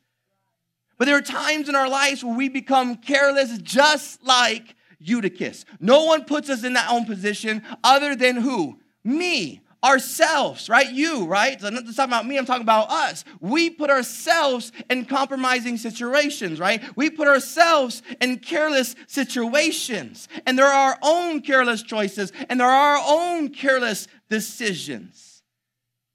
But 0.97 1.05
there 1.05 1.17
are 1.17 1.21
times 1.21 1.69
in 1.69 1.75
our 1.75 1.89
lives 1.89 2.23
where 2.23 2.35
we 2.35 2.49
become 2.49 2.97
careless, 2.97 3.57
just 3.59 4.23
like 4.23 4.75
Eutychus. 4.99 5.65
No 5.79 6.05
one 6.05 6.25
puts 6.25 6.49
us 6.49 6.63
in 6.63 6.73
that 6.73 6.91
own 6.91 7.05
position 7.05 7.63
other 7.83 8.15
than 8.15 8.37
who? 8.37 8.79
Me, 9.03 9.61
ourselves, 9.83 10.69
right? 10.69 10.89
You, 10.91 11.25
right? 11.25 11.59
So 11.59 11.67
I'm 11.67 11.75
not 11.75 11.85
talking 11.85 12.03
about 12.05 12.25
me, 12.25 12.37
I'm 12.37 12.45
talking 12.45 12.63
about 12.63 12.89
us. 12.89 13.23
We 13.39 13.69
put 13.69 13.89
ourselves 13.89 14.71
in 14.89 15.05
compromising 15.05 15.77
situations, 15.77 16.59
right? 16.59 16.81
We 16.95 17.09
put 17.09 17.27
ourselves 17.27 18.01
in 18.21 18.39
careless 18.39 18.95
situations. 19.07 20.27
And 20.45 20.57
there 20.57 20.65
are 20.65 20.91
our 20.91 20.99
own 21.01 21.41
careless 21.41 21.83
choices 21.83 22.31
and 22.49 22.59
there 22.59 22.67
are 22.67 22.97
our 22.97 23.03
own 23.07 23.49
careless 23.49 24.07
decisions. 24.29 25.43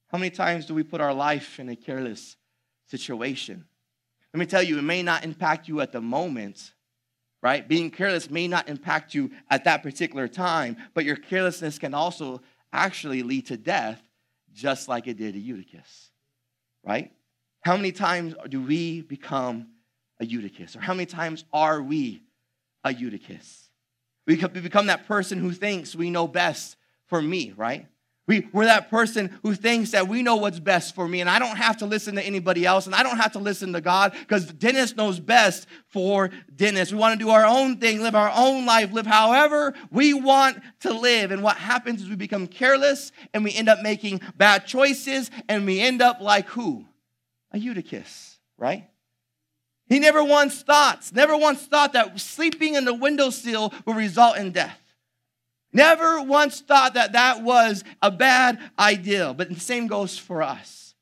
How 0.08 0.18
many 0.18 0.30
times 0.30 0.66
do 0.66 0.74
we 0.74 0.82
put 0.82 1.00
our 1.00 1.14
life 1.14 1.58
in 1.58 1.68
a 1.70 1.76
careless 1.76 2.36
situation? 2.86 3.64
Let 4.34 4.40
me 4.40 4.46
tell 4.46 4.62
you, 4.62 4.78
it 4.78 4.82
may 4.82 5.02
not 5.02 5.24
impact 5.24 5.68
you 5.68 5.80
at 5.80 5.92
the 5.92 6.00
moment, 6.00 6.72
right? 7.42 7.66
Being 7.66 7.90
careless 7.90 8.30
may 8.30 8.48
not 8.48 8.68
impact 8.68 9.14
you 9.14 9.30
at 9.50 9.64
that 9.64 9.82
particular 9.82 10.28
time, 10.28 10.76
but 10.94 11.04
your 11.04 11.16
carelessness 11.16 11.78
can 11.78 11.94
also 11.94 12.40
actually 12.72 13.22
lead 13.22 13.46
to 13.46 13.56
death, 13.56 14.02
just 14.52 14.88
like 14.88 15.06
it 15.06 15.16
did 15.16 15.34
to 15.34 15.40
Eutychus, 15.40 16.10
right? 16.84 17.12
How 17.60 17.76
many 17.76 17.92
times 17.92 18.34
do 18.48 18.60
we 18.60 19.02
become 19.02 19.68
a 20.20 20.26
Eutychus? 20.26 20.76
Or 20.76 20.80
how 20.80 20.94
many 20.94 21.06
times 21.06 21.44
are 21.52 21.80
we 21.82 22.22
a 22.84 22.92
Eutychus? 22.92 23.70
We 24.26 24.36
become 24.36 24.86
that 24.86 25.06
person 25.06 25.38
who 25.38 25.52
thinks 25.52 25.94
we 25.94 26.10
know 26.10 26.26
best 26.26 26.76
for 27.06 27.20
me, 27.20 27.52
right? 27.56 27.86
We, 28.28 28.48
we're 28.52 28.66
that 28.66 28.88
person 28.88 29.36
who 29.42 29.54
thinks 29.56 29.90
that 29.90 30.06
we 30.06 30.22
know 30.22 30.36
what's 30.36 30.60
best 30.60 30.94
for 30.94 31.08
me, 31.08 31.20
and 31.20 31.28
I 31.28 31.40
don't 31.40 31.56
have 31.56 31.78
to 31.78 31.86
listen 31.86 32.14
to 32.14 32.22
anybody 32.22 32.64
else, 32.64 32.86
and 32.86 32.94
I 32.94 33.02
don't 33.02 33.16
have 33.16 33.32
to 33.32 33.40
listen 33.40 33.72
to 33.72 33.80
God 33.80 34.12
because 34.12 34.46
Dennis 34.46 34.94
knows 34.94 35.18
best 35.18 35.66
for 35.88 36.30
Dennis. 36.54 36.92
We 36.92 36.98
want 36.98 37.18
to 37.18 37.24
do 37.24 37.30
our 37.30 37.44
own 37.44 37.78
thing, 37.78 38.00
live 38.00 38.14
our 38.14 38.30
own 38.34 38.64
life, 38.64 38.92
live 38.92 39.06
however 39.06 39.74
we 39.90 40.14
want 40.14 40.58
to 40.80 40.92
live. 40.92 41.32
And 41.32 41.42
what 41.42 41.56
happens 41.56 42.00
is 42.00 42.08
we 42.08 42.14
become 42.14 42.46
careless 42.46 43.10
and 43.34 43.42
we 43.42 43.52
end 43.54 43.68
up 43.68 43.80
making 43.82 44.20
bad 44.36 44.66
choices, 44.66 45.28
and 45.48 45.66
we 45.66 45.80
end 45.80 46.00
up 46.00 46.20
like 46.20 46.46
who? 46.48 46.86
A 47.50 47.58
Eutychus, 47.58 48.38
right? 48.56 48.88
He 49.88 49.98
never 49.98 50.22
once 50.22 50.62
thought, 50.62 51.10
never 51.12 51.36
once 51.36 51.66
thought 51.66 51.92
that 51.94 52.18
sleeping 52.20 52.76
in 52.76 52.84
the 52.84 52.94
windowsill 52.94 53.74
will 53.84 53.94
result 53.94 54.36
in 54.36 54.52
death. 54.52 54.78
Never 55.72 56.20
once 56.22 56.60
thought 56.60 56.94
that 56.94 57.12
that 57.12 57.42
was 57.42 57.82
a 58.02 58.10
bad 58.10 58.58
idea, 58.78 59.32
but 59.32 59.48
the 59.48 59.58
same 59.58 59.86
goes 59.86 60.18
for 60.18 60.42
us. 60.42 60.94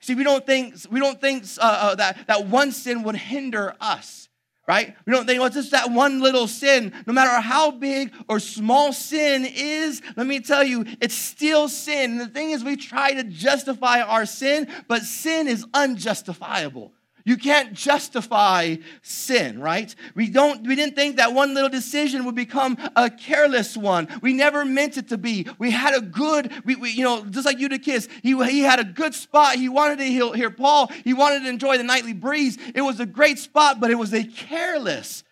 See, 0.00 0.14
we 0.14 0.24
don't 0.24 0.44
think, 0.44 0.74
we 0.90 0.98
don't 0.98 1.20
think 1.20 1.44
uh, 1.58 1.60
uh, 1.60 1.94
that, 1.96 2.26
that 2.26 2.46
one 2.46 2.72
sin 2.72 3.02
would 3.02 3.16
hinder 3.16 3.74
us, 3.80 4.28
right? 4.66 4.96
We 5.06 5.12
don't 5.12 5.26
think, 5.26 5.38
well, 5.38 5.46
it's 5.46 5.56
just 5.56 5.72
that 5.72 5.90
one 5.90 6.20
little 6.20 6.48
sin. 6.48 6.92
No 7.06 7.12
matter 7.12 7.38
how 7.40 7.70
big 7.70 8.12
or 8.26 8.40
small 8.40 8.92
sin 8.92 9.46
is, 9.46 10.00
let 10.16 10.26
me 10.26 10.40
tell 10.40 10.64
you, 10.64 10.86
it's 11.00 11.14
still 11.14 11.68
sin. 11.68 12.12
And 12.12 12.20
the 12.20 12.28
thing 12.28 12.50
is, 12.50 12.64
we 12.64 12.76
try 12.76 13.12
to 13.12 13.24
justify 13.24 14.00
our 14.00 14.24
sin, 14.24 14.68
but 14.88 15.02
sin 15.02 15.46
is 15.46 15.66
unjustifiable. 15.74 16.94
You 17.24 17.36
can't 17.36 17.72
justify 17.72 18.76
sin, 19.02 19.60
right? 19.60 19.94
We 20.14 20.28
don't 20.28 20.66
we 20.66 20.74
didn't 20.74 20.96
think 20.96 21.16
that 21.16 21.32
one 21.32 21.54
little 21.54 21.70
decision 21.70 22.24
would 22.24 22.34
become 22.34 22.76
a 22.96 23.10
careless 23.10 23.76
one. 23.76 24.08
We 24.20 24.32
never 24.32 24.64
meant 24.64 24.96
it 24.96 25.08
to 25.08 25.18
be. 25.18 25.46
We 25.58 25.70
had 25.70 25.94
a 25.94 26.00
good, 26.00 26.52
we, 26.64 26.76
we 26.76 26.90
you 26.90 27.04
know, 27.04 27.24
just 27.24 27.46
like 27.46 27.58
you 27.58 27.68
Eutychus, 27.70 28.08
he, 28.22 28.36
he 28.46 28.60
had 28.60 28.80
a 28.80 28.84
good 28.84 29.14
spot. 29.14 29.56
He 29.56 29.68
wanted 29.68 29.98
to 29.98 30.04
hear, 30.04 30.34
hear 30.34 30.50
Paul. 30.50 30.88
He 31.04 31.14
wanted 31.14 31.40
to 31.40 31.48
enjoy 31.48 31.78
the 31.78 31.84
nightly 31.84 32.12
breeze. 32.12 32.58
It 32.74 32.82
was 32.82 33.00
a 33.00 33.06
great 33.06 33.38
spot, 33.38 33.80
but 33.80 33.90
it 33.90 33.96
was 33.96 34.12
a 34.12 34.24
careless 34.24 35.24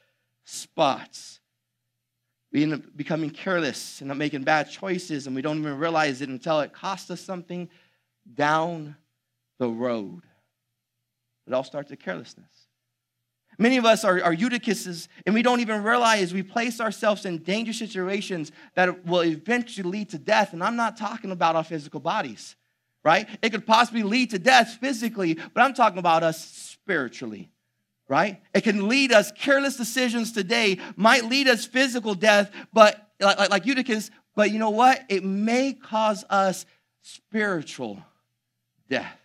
spot. 0.45 1.19
We 2.53 2.63
end 2.63 2.75
up 2.75 2.81
becoming 2.97 3.31
careless 3.31 4.01
and 4.01 4.09
not 4.09 4.17
making 4.17 4.45
bad 4.45 4.71
choices, 4.71 5.27
and 5.27 5.37
we 5.37 5.43
don't 5.43 5.59
even 5.59 5.77
realize 5.79 6.23
it 6.23 6.29
until 6.29 6.61
it 6.61 6.73
costs 6.73 7.11
us 7.11 7.21
something 7.21 7.69
down 8.35 8.97
the 9.59 9.69
road. 9.69 10.23
It 11.49 11.55
all 11.55 11.65
starts 11.65 11.91
with 11.91 12.01
carelessness. 12.01 12.69
Many 13.59 13.79
of 13.79 13.85
us 13.85 14.05
are, 14.05 14.23
are 14.23 14.35
Eutychuses, 14.35 15.09
and 15.27 15.35
we 15.35 15.43
don't 15.43 15.61
even 15.61 15.83
realize 15.83 16.33
we 16.33 16.45
place 16.45 16.81
ourselves 16.81 17.25
in 17.25 17.39
dangerous 17.39 17.79
situations 17.79 18.53
that 18.75 19.05
will 19.05 19.25
eventually 19.25 19.91
lead 19.91 20.11
to 20.11 20.19
death. 20.19 20.53
And 20.53 20.63
I'm 20.63 20.77
not 20.77 20.97
talking 20.97 21.33
about 21.33 21.57
our 21.57 21.65
physical 21.65 21.99
bodies, 21.99 22.55
right? 23.03 23.27
It 23.43 23.51
could 23.51 23.67
possibly 23.67 24.05
lead 24.05 24.31
to 24.31 24.39
death 24.39 24.79
physically, 24.81 25.35
but 25.35 25.63
I'm 25.63 25.75
talking 25.75 25.99
about 25.99 26.23
us 26.23 26.39
spiritually, 26.39 27.51
right? 28.07 28.41
It 28.55 28.61
can 28.61 28.87
lead 28.89 29.11
us, 29.11 29.33
careless 29.33 29.77
decisions 29.77 30.31
today 30.31 30.79
might 30.95 31.25
lead 31.25 31.49
us 31.49 31.65
physical 31.65 32.15
death, 32.15 32.53
but 32.73 33.09
like, 33.19 33.39
like, 33.39 33.51
like 33.51 33.67
Eutychus, 33.67 34.11
but 34.37 34.53
you 34.53 34.61
know 34.61 34.71
what? 34.71 35.03
It 35.09 35.25
may 35.25 35.73
cause 35.73 36.25
us 36.31 36.65
spiritual 37.03 38.01
death 38.89 39.18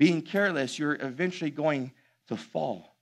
being 0.00 0.22
careless, 0.22 0.78
you're 0.78 0.94
eventually 0.94 1.50
going 1.50 1.92
to 2.28 2.34
fall. 2.34 2.96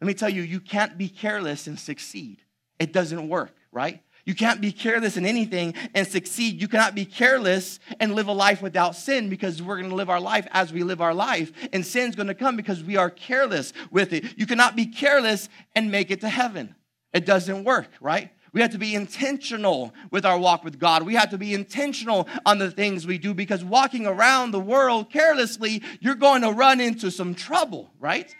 Let 0.00 0.08
me 0.08 0.14
tell 0.14 0.28
you, 0.28 0.42
you 0.42 0.58
can't 0.58 0.98
be 0.98 1.08
careless 1.08 1.68
and 1.68 1.78
succeed. 1.78 2.42
It 2.80 2.92
doesn't 2.92 3.28
work, 3.28 3.54
right? 3.70 4.02
You 4.24 4.34
can't 4.34 4.60
be 4.60 4.72
careless 4.72 5.16
in 5.16 5.24
anything 5.24 5.74
and 5.94 6.08
succeed. 6.08 6.60
You 6.60 6.66
cannot 6.66 6.96
be 6.96 7.04
careless 7.04 7.78
and 8.00 8.16
live 8.16 8.26
a 8.26 8.32
life 8.32 8.62
without 8.62 8.96
sin 8.96 9.28
because 9.28 9.62
we're 9.62 9.76
going 9.76 9.90
to 9.90 9.94
live 9.94 10.10
our 10.10 10.20
life 10.20 10.48
as 10.50 10.72
we 10.72 10.82
live 10.82 11.00
our 11.00 11.14
life. 11.14 11.52
And 11.72 11.86
sin's 11.86 12.16
going 12.16 12.26
to 12.26 12.34
come 12.34 12.56
because 12.56 12.82
we 12.82 12.96
are 12.96 13.10
careless 13.10 13.72
with 13.92 14.12
it. 14.12 14.36
You 14.36 14.44
cannot 14.46 14.74
be 14.74 14.86
careless 14.86 15.48
and 15.76 15.92
make 15.92 16.10
it 16.10 16.20
to 16.22 16.28
heaven. 16.28 16.74
It 17.12 17.26
doesn't 17.26 17.62
work, 17.62 17.90
right? 18.00 18.32
We 18.52 18.60
have 18.60 18.70
to 18.72 18.78
be 18.78 18.94
intentional 18.94 19.94
with 20.10 20.24
our 20.24 20.38
walk 20.38 20.64
with 20.64 20.78
God. 20.78 21.04
We 21.04 21.14
have 21.14 21.30
to 21.30 21.38
be 21.38 21.54
intentional 21.54 22.28
on 22.44 22.58
the 22.58 22.70
things 22.70 23.06
we 23.06 23.18
do 23.18 23.32
because 23.32 23.62
walking 23.64 24.06
around 24.06 24.50
the 24.50 24.60
world 24.60 25.12
carelessly, 25.12 25.82
you're 26.00 26.16
going 26.16 26.42
to 26.42 26.50
run 26.50 26.80
into 26.80 27.10
some 27.10 27.34
trouble, 27.34 27.90
right? 28.00 28.34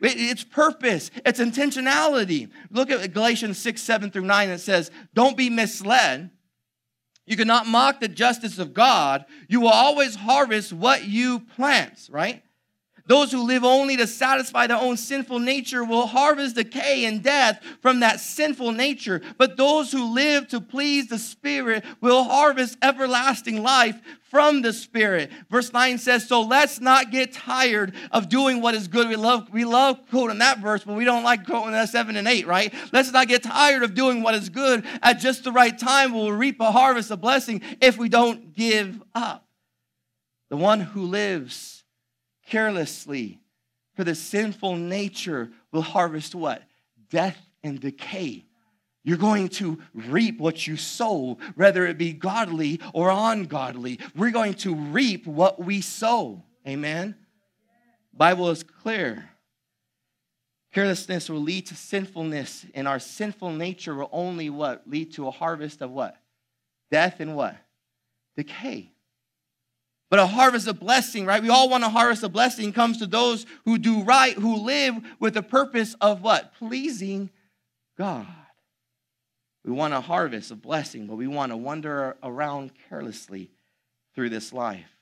It's 0.00 0.42
purpose, 0.42 1.10
it's 1.24 1.38
intentionality. 1.38 2.50
Look 2.70 2.90
at 2.90 3.12
Galatians 3.12 3.58
6, 3.58 3.80
7 3.80 4.10
through 4.10 4.24
9. 4.24 4.48
It 4.50 4.58
says, 4.58 4.90
Don't 5.14 5.36
be 5.36 5.48
misled. 5.48 6.30
You 7.24 7.36
cannot 7.36 7.68
mock 7.68 8.00
the 8.00 8.08
justice 8.08 8.58
of 8.58 8.74
God. 8.74 9.24
You 9.48 9.60
will 9.60 9.68
always 9.68 10.16
harvest 10.16 10.72
what 10.72 11.04
you 11.04 11.40
plant, 11.40 12.08
right? 12.10 12.42
Those 13.06 13.32
who 13.32 13.42
live 13.42 13.64
only 13.64 13.96
to 13.96 14.06
satisfy 14.06 14.68
their 14.68 14.76
own 14.76 14.96
sinful 14.96 15.40
nature 15.40 15.82
will 15.82 16.06
harvest 16.06 16.54
decay 16.54 17.04
and 17.04 17.22
death 17.22 17.60
from 17.80 18.00
that 18.00 18.20
sinful 18.20 18.72
nature. 18.72 19.20
But 19.38 19.56
those 19.56 19.90
who 19.90 20.14
live 20.14 20.46
to 20.48 20.60
please 20.60 21.08
the 21.08 21.18
Spirit 21.18 21.84
will 22.00 22.22
harvest 22.24 22.78
everlasting 22.80 23.62
life 23.62 24.00
from 24.22 24.62
the 24.62 24.72
Spirit. 24.72 25.32
Verse 25.50 25.72
9 25.72 25.98
says, 25.98 26.28
So 26.28 26.42
let's 26.42 26.80
not 26.80 27.10
get 27.10 27.32
tired 27.32 27.92
of 28.12 28.28
doing 28.28 28.62
what 28.62 28.74
is 28.74 28.86
good. 28.86 29.08
We 29.08 29.16
love, 29.16 29.52
we 29.52 29.64
love 29.64 29.98
quoting 30.08 30.38
that 30.38 30.60
verse, 30.60 30.84
but 30.84 30.94
we 30.94 31.04
don't 31.04 31.24
like 31.24 31.44
quoting 31.44 31.72
that 31.72 31.88
7 31.88 32.16
and 32.16 32.28
8, 32.28 32.46
right? 32.46 32.72
Let's 32.92 33.10
not 33.10 33.26
get 33.26 33.42
tired 33.42 33.82
of 33.82 33.94
doing 33.94 34.22
what 34.22 34.36
is 34.36 34.48
good. 34.48 34.86
At 35.02 35.14
just 35.14 35.42
the 35.42 35.52
right 35.52 35.76
time, 35.76 36.14
we'll 36.14 36.32
reap 36.32 36.60
a 36.60 36.70
harvest 36.70 37.10
of 37.10 37.20
blessing 37.20 37.62
if 37.80 37.98
we 37.98 38.08
don't 38.08 38.54
give 38.54 39.02
up. 39.12 39.44
The 40.50 40.56
one 40.56 40.80
who 40.80 41.06
lives 41.06 41.81
carelessly, 42.46 43.40
for 43.94 44.04
the 44.04 44.14
sinful 44.14 44.76
nature 44.76 45.50
will 45.70 45.82
harvest 45.82 46.34
what? 46.34 46.62
Death 47.10 47.38
and 47.62 47.80
decay. 47.80 48.44
You're 49.04 49.16
going 49.16 49.48
to 49.48 49.80
reap 49.94 50.38
what 50.38 50.66
you 50.66 50.76
sow, 50.76 51.38
whether 51.56 51.86
it 51.86 51.98
be 51.98 52.12
godly 52.12 52.80
or 52.92 53.10
ungodly. 53.10 53.98
We're 54.14 54.30
going 54.30 54.54
to 54.54 54.74
reap 54.74 55.26
what 55.26 55.62
we 55.62 55.80
sow. 55.80 56.44
Amen. 56.66 57.16
Bible 58.14 58.50
is 58.50 58.62
clear. 58.62 59.28
Carelessness 60.72 61.28
will 61.28 61.40
lead 61.40 61.66
to 61.66 61.74
sinfulness, 61.74 62.64
and 62.74 62.86
our 62.86 62.98
sinful 62.98 63.50
nature 63.50 63.94
will 63.94 64.08
only 64.12 64.48
what? 64.48 64.88
Lead 64.88 65.12
to 65.14 65.26
a 65.26 65.30
harvest 65.30 65.82
of 65.82 65.90
what? 65.90 66.16
Death 66.90 67.20
and 67.20 67.34
what? 67.34 67.56
Decay. 68.36 68.91
But 70.12 70.20
a 70.20 70.26
harvest 70.26 70.66
of 70.66 70.78
blessing, 70.78 71.24
right? 71.24 71.42
We 71.42 71.48
all 71.48 71.70
want 71.70 71.84
a 71.84 71.88
harvest 71.88 72.22
of 72.22 72.34
blessing 72.34 72.74
comes 72.74 72.98
to 72.98 73.06
those 73.06 73.46
who 73.64 73.78
do 73.78 74.02
right, 74.02 74.34
who 74.34 74.56
live 74.56 74.96
with 75.18 75.32
the 75.32 75.42
purpose 75.42 75.96
of 76.02 76.20
what? 76.20 76.52
Pleasing 76.58 77.30
God. 77.96 78.26
We 79.64 79.72
want 79.72 79.94
a 79.94 80.02
harvest 80.02 80.50
of 80.50 80.60
blessing, 80.60 81.06
but 81.06 81.16
we 81.16 81.26
want 81.26 81.50
to 81.50 81.56
wander 81.56 82.18
around 82.22 82.72
carelessly 82.90 83.48
through 84.14 84.28
this 84.28 84.52
life. 84.52 84.98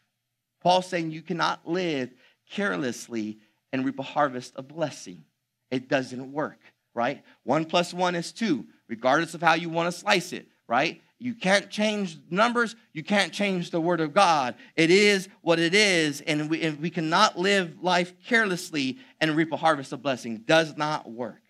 Paul's 0.61 0.87
saying 0.87 1.11
you 1.11 1.23
cannot 1.23 1.69
live 1.69 2.11
carelessly 2.49 3.39
and 3.73 3.85
reap 3.85 3.99
a 3.99 4.05
harvest 4.05 4.55
of 4.55 4.69
blessing. 4.69 5.25
It 5.73 5.89
doesn't 5.89 6.33
work, 6.33 6.61
right? 6.95 7.25
One 7.43 7.65
plus 7.65 7.93
one 7.93 8.15
is 8.15 8.31
two, 8.31 8.65
regardless 8.89 9.35
of 9.35 9.43
how 9.43 9.55
you 9.55 9.71
want 9.71 9.93
to 9.93 10.01
slice 10.01 10.33
it, 10.33 10.47
right? 10.69 11.03
You 11.23 11.35
can't 11.35 11.69
change 11.69 12.19
numbers. 12.31 12.75
You 12.95 13.05
can't 13.05 13.31
change 13.31 13.71
the 13.71 13.81
word 13.81 14.01
of 14.01 14.15
God. 14.15 14.55
It 14.75 14.91
is 14.91 15.29
what 15.43 15.59
it 15.59 15.75
is, 15.75 16.23
and 16.23 16.49
we, 16.49 16.63
and 16.63 16.81
we 16.81 16.89
cannot 16.89 17.39
live 17.39 17.83
life 17.83 18.15
carelessly 18.27 18.99
and 19.21 19.37
reap 19.37 19.53
a 19.53 19.59
harvest 19.59 19.93
of 19.93 20.03
blessing. 20.03 20.39
Does 20.39 20.79
not 20.79 21.11
work. 21.11 21.43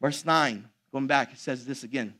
Verse 0.00 0.24
9, 0.24 0.68
going 0.90 1.06
back, 1.06 1.32
it 1.32 1.38
says 1.38 1.64
this 1.64 1.84
again. 1.84 2.14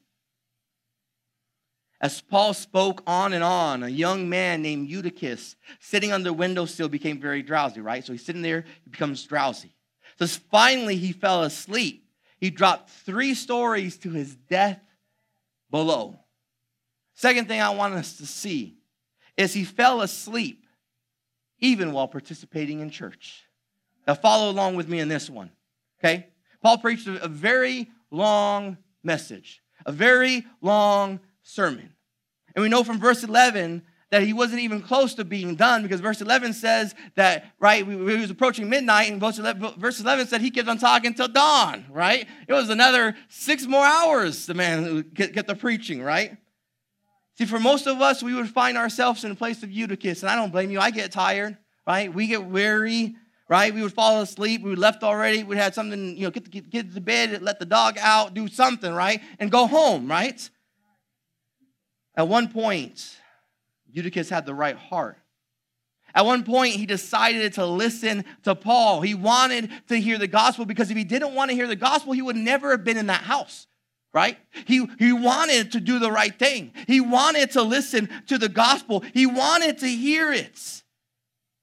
As 2.00 2.20
Paul 2.20 2.54
spoke 2.54 3.02
on 3.04 3.32
and 3.32 3.42
on, 3.42 3.82
a 3.82 3.88
young 3.88 4.28
man 4.28 4.62
named 4.62 4.88
Eutychus, 4.88 5.56
sitting 5.80 6.12
on 6.12 6.22
the 6.22 6.32
windowsill, 6.32 6.88
became 6.88 7.20
very 7.20 7.42
drowsy, 7.42 7.80
right? 7.80 8.04
So 8.04 8.12
he's 8.12 8.24
sitting 8.24 8.42
there, 8.42 8.64
he 8.84 8.90
becomes 8.90 9.24
drowsy. 9.24 9.74
So 10.16 10.28
finally, 10.28 10.94
he 10.94 11.10
fell 11.10 11.42
asleep. 11.42 12.04
He 12.40 12.50
dropped 12.50 12.90
three 12.90 13.34
stories 13.34 13.98
to 13.98 14.10
his 14.10 14.36
death 14.36 14.80
below. 15.70 16.20
Second 17.14 17.48
thing 17.48 17.60
I 17.60 17.70
want 17.70 17.94
us 17.94 18.16
to 18.18 18.26
see 18.26 18.78
is 19.36 19.52
he 19.52 19.64
fell 19.64 20.00
asleep 20.02 20.64
even 21.58 21.92
while 21.92 22.08
participating 22.08 22.80
in 22.80 22.90
church. 22.90 23.44
Now, 24.06 24.14
follow 24.14 24.50
along 24.50 24.76
with 24.76 24.88
me 24.88 25.00
in 25.00 25.08
this 25.08 25.28
one, 25.28 25.50
okay? 26.00 26.28
Paul 26.62 26.78
preached 26.78 27.06
a 27.06 27.28
very 27.28 27.90
long 28.10 28.78
message, 29.02 29.62
a 29.84 29.92
very 29.92 30.46
long 30.60 31.20
sermon. 31.42 31.94
And 32.54 32.62
we 32.62 32.68
know 32.68 32.84
from 32.84 32.98
verse 32.98 33.22
11 33.22 33.82
that 34.10 34.22
he 34.22 34.32
wasn't 34.32 34.60
even 34.60 34.80
close 34.80 35.14
to 35.14 35.24
being 35.24 35.54
done 35.54 35.82
because 35.82 36.00
verse 36.00 36.20
11 36.20 36.54
says 36.54 36.94
that, 37.14 37.52
right, 37.60 37.86
we 37.86 37.96
was 37.96 38.30
approaching 38.30 38.68
midnight, 38.68 39.10
and 39.10 39.20
verse 39.20 39.38
11, 39.38 39.74
verse 39.78 40.00
11 40.00 40.28
said 40.28 40.40
he 40.40 40.50
kept 40.50 40.68
on 40.68 40.78
talking 40.78 41.12
till 41.12 41.28
dawn, 41.28 41.84
right? 41.90 42.26
It 42.46 42.52
was 42.52 42.70
another 42.70 43.16
six 43.28 43.66
more 43.66 43.84
hours 43.84 44.46
the 44.46 44.54
man 44.54 45.10
get, 45.12 45.46
the 45.46 45.54
preaching, 45.54 46.02
right? 46.02 46.36
See, 47.36 47.44
for 47.44 47.60
most 47.60 47.86
of 47.86 48.00
us, 48.00 48.22
we 48.22 48.34
would 48.34 48.48
find 48.48 48.78
ourselves 48.78 49.24
in 49.24 49.30
a 49.30 49.34
place 49.34 49.62
of 49.62 49.70
Eutychus, 49.70 50.22
and 50.22 50.30
I 50.30 50.36
don't 50.36 50.50
blame 50.50 50.70
you. 50.70 50.80
I 50.80 50.90
get 50.90 51.12
tired, 51.12 51.58
right? 51.86 52.12
We 52.12 52.26
get 52.26 52.44
weary, 52.44 53.14
right? 53.48 53.72
We 53.72 53.82
would 53.82 53.92
fall 53.92 54.22
asleep. 54.22 54.62
We 54.62 54.74
left 54.74 55.02
already. 55.02 55.44
We 55.44 55.56
had 55.56 55.74
something, 55.74 56.16
you 56.16 56.24
know, 56.24 56.30
get, 56.30 56.50
get, 56.50 56.70
get 56.70 56.94
to 56.94 57.00
bed, 57.00 57.42
let 57.42 57.58
the 57.58 57.66
dog 57.66 57.98
out, 58.00 58.32
do 58.32 58.48
something, 58.48 58.92
right? 58.92 59.20
And 59.38 59.50
go 59.50 59.66
home, 59.66 60.10
right? 60.10 60.48
At 62.16 62.26
one 62.26 62.48
point, 62.48 63.18
Eutychus 63.90 64.28
had 64.28 64.46
the 64.46 64.54
right 64.54 64.76
heart. 64.76 65.18
At 66.14 66.24
one 66.24 66.42
point, 66.42 66.74
he 66.74 66.86
decided 66.86 67.54
to 67.54 67.66
listen 67.66 68.24
to 68.44 68.54
Paul. 68.54 69.02
He 69.02 69.14
wanted 69.14 69.70
to 69.88 69.96
hear 70.00 70.18
the 70.18 70.26
gospel 70.26 70.64
because 70.64 70.90
if 70.90 70.96
he 70.96 71.04
didn't 71.04 71.34
want 71.34 71.50
to 71.50 71.54
hear 71.54 71.66
the 71.66 71.76
gospel, 71.76 72.12
he 72.12 72.22
would 72.22 72.36
never 72.36 72.70
have 72.70 72.82
been 72.82 72.96
in 72.96 73.06
that 73.06 73.22
house, 73.22 73.66
right? 74.14 74.38
He, 74.66 74.86
he 74.98 75.12
wanted 75.12 75.72
to 75.72 75.80
do 75.80 75.98
the 75.98 76.10
right 76.10 76.36
thing. 76.36 76.72
He 76.86 77.00
wanted 77.00 77.50
to 77.52 77.62
listen 77.62 78.08
to 78.28 78.38
the 78.38 78.48
gospel. 78.48 79.04
He 79.12 79.26
wanted 79.26 79.78
to 79.78 79.88
hear 79.88 80.32
it. 80.32 80.82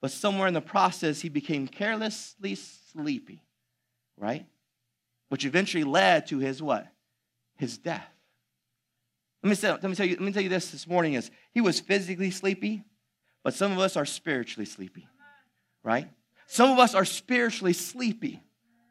But 0.02 0.12
somewhere 0.12 0.48
in 0.48 0.54
the 0.54 0.62
process, 0.62 1.22
he 1.22 1.30
became 1.30 1.68
carelessly 1.68 2.56
sleepy, 2.56 3.42
right? 4.18 4.46
Which 5.30 5.46
eventually 5.46 5.84
led 5.84 6.28
to 6.28 6.38
his 6.38 6.62
what? 6.62 6.88
His 7.58 7.80
death. 7.80 8.15
Let 9.46 9.50
me, 9.50 9.56
say, 9.56 9.70
let, 9.70 9.84
me 9.84 9.94
tell 9.94 10.08
you, 10.08 10.14
let 10.14 10.24
me 10.24 10.32
tell 10.32 10.42
you 10.42 10.50
this 10.50 10.72
this 10.72 10.88
morning 10.88 11.14
is 11.14 11.30
he 11.52 11.62
was 11.62 11.80
physically 11.80 12.32
sleepy, 12.32 12.84
but 13.44 13.54
some 13.54 13.72
of 13.72 13.78
us 13.78 13.96
are 13.96 14.04
spiritually 14.04 14.66
sleepy, 14.66 15.08
right? 15.84 16.10
Some 16.48 16.72
of 16.72 16.80
us 16.80 16.96
are 16.96 17.06
spiritually 17.06 17.74
sleepy 17.74 18.42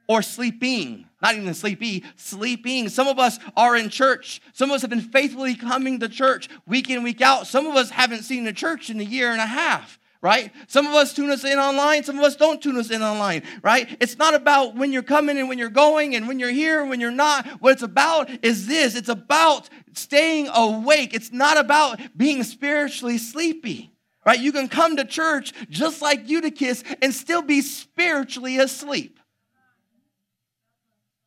or 0.06 0.22
sleeping, 0.22 1.06
not 1.20 1.34
even 1.34 1.52
sleepy, 1.54 2.04
sleeping. 2.14 2.88
Some 2.88 3.08
of 3.08 3.18
us 3.18 3.40
are 3.56 3.74
in 3.74 3.88
church. 3.88 4.40
Some 4.52 4.70
of 4.70 4.76
us 4.76 4.82
have 4.82 4.90
been 4.90 5.00
faithfully 5.00 5.56
coming 5.56 5.98
to 5.98 6.08
church 6.08 6.48
week 6.66 6.88
in, 6.88 7.02
week 7.02 7.20
out. 7.20 7.48
Some 7.48 7.66
of 7.66 7.74
us 7.74 7.90
haven't 7.90 8.22
seen 8.22 8.44
the 8.44 8.52
church 8.52 8.90
in 8.90 9.00
a 9.00 9.02
year 9.02 9.32
and 9.32 9.40
a 9.40 9.46
half 9.46 9.98
right? 10.24 10.52
Some 10.68 10.86
of 10.86 10.94
us 10.94 11.12
tune 11.12 11.28
us 11.28 11.44
in 11.44 11.58
online, 11.58 12.02
some 12.02 12.18
of 12.18 12.24
us 12.24 12.34
don't 12.34 12.62
tune 12.62 12.78
us 12.78 12.90
in 12.90 13.02
online, 13.02 13.42
right? 13.62 13.94
It's 14.00 14.16
not 14.16 14.32
about 14.32 14.74
when 14.74 14.90
you're 14.90 15.02
coming 15.02 15.36
and 15.36 15.50
when 15.50 15.58
you're 15.58 15.68
going 15.68 16.16
and 16.16 16.26
when 16.26 16.38
you're 16.38 16.48
here 16.48 16.80
and 16.80 16.88
when 16.88 16.98
you're 16.98 17.10
not. 17.10 17.46
What 17.60 17.72
it's 17.72 17.82
about 17.82 18.30
is 18.42 18.66
this 18.66 18.94
it's 18.94 19.10
about 19.10 19.68
staying 19.92 20.48
awake. 20.48 21.12
It's 21.12 21.30
not 21.30 21.58
about 21.58 22.00
being 22.16 22.42
spiritually 22.42 23.18
sleepy. 23.18 23.92
Right? 24.24 24.40
You 24.40 24.52
can 24.52 24.68
come 24.68 24.96
to 24.96 25.04
church 25.04 25.52
just 25.68 26.00
like 26.00 26.26
Eutychus 26.26 26.82
and 27.02 27.12
still 27.12 27.42
be 27.42 27.60
spiritually 27.60 28.56
asleep. 28.56 29.20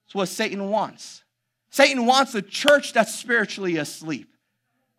It's 0.07 0.15
what 0.15 0.27
Satan 0.27 0.71
wants. 0.71 1.23
Satan 1.69 2.07
wants 2.07 2.33
a 2.33 2.41
church 2.41 2.93
that's 2.93 3.13
spiritually 3.13 3.77
asleep, 3.77 4.33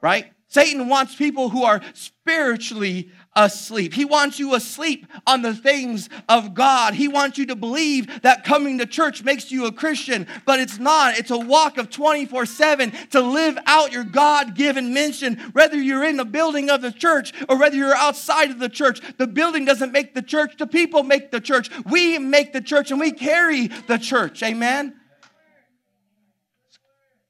right? 0.00 0.26
Satan 0.48 0.88
wants 0.88 1.14
people 1.14 1.50
who 1.50 1.64
are 1.64 1.80
spiritually 1.92 3.11
asleep. 3.38 3.94
He 3.94 4.05
wants 4.05 4.38
you 4.40 4.55
asleep 4.55 5.07
on 5.27 5.42
the 5.42 5.55
things 5.55 6.09
of 6.29 6.55
God. 6.55 6.94
He 6.94 7.07
wants 7.07 7.38
you 7.38 7.46
to 7.46 7.57
believe 7.57 8.22
that 8.22 8.44
coming 8.44 8.79
to 8.79 8.87
church 8.87 9.22
makes 9.22 9.53
you 9.53 9.66
a 9.66 9.72
Christian, 9.72 10.27
but 10.44 10.59
it's 10.59 10.79
not. 10.79 11.16
It's 11.16 11.31
a 11.31 11.38
walk 11.38 11.79
of 11.79 11.88
24 11.88 12.46
7 12.46 12.90
to 13.11 13.20
live 13.20 13.57
out 13.66 13.92
your 13.92 14.05
God 14.05 14.57
given 14.57 14.92
mission, 14.92 15.37
whether 15.53 15.77
you're 15.81 16.05
in 16.05 16.16
the 16.16 16.24
building 16.24 16.68
of 16.68 16.83
the 16.83 16.90
church 16.90 17.33
or 17.48 17.57
whether 17.57 17.77
you're 17.77 17.94
outside 17.94 18.51
of 18.51 18.59
the 18.59 18.68
church. 18.68 19.01
The 19.16 19.29
building 19.29 19.64
doesn't 19.64 19.92
make 19.92 20.14
the 20.14 20.22
church, 20.22 20.57
the 20.59 20.66
people 20.66 21.05
make 21.05 21.31
the 21.31 21.40
church. 21.40 21.70
We 21.88 22.18
make 22.18 22.53
the 22.53 22.61
church 22.61 22.90
and 22.90 22.98
we 22.98 23.12
carry 23.12 23.68
the 23.68 23.98
church. 23.98 24.42
Amen? 24.42 24.94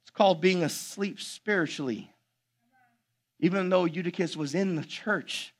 It's 0.03 0.11
called 0.11 0.41
being 0.41 0.63
asleep 0.63 1.21
spiritually. 1.21 2.11
Even 3.41 3.69
though 3.69 3.85
Eutychus 3.85 4.37
was 4.37 4.55
in 4.55 4.75
the 4.75 4.85
church, 4.85 5.55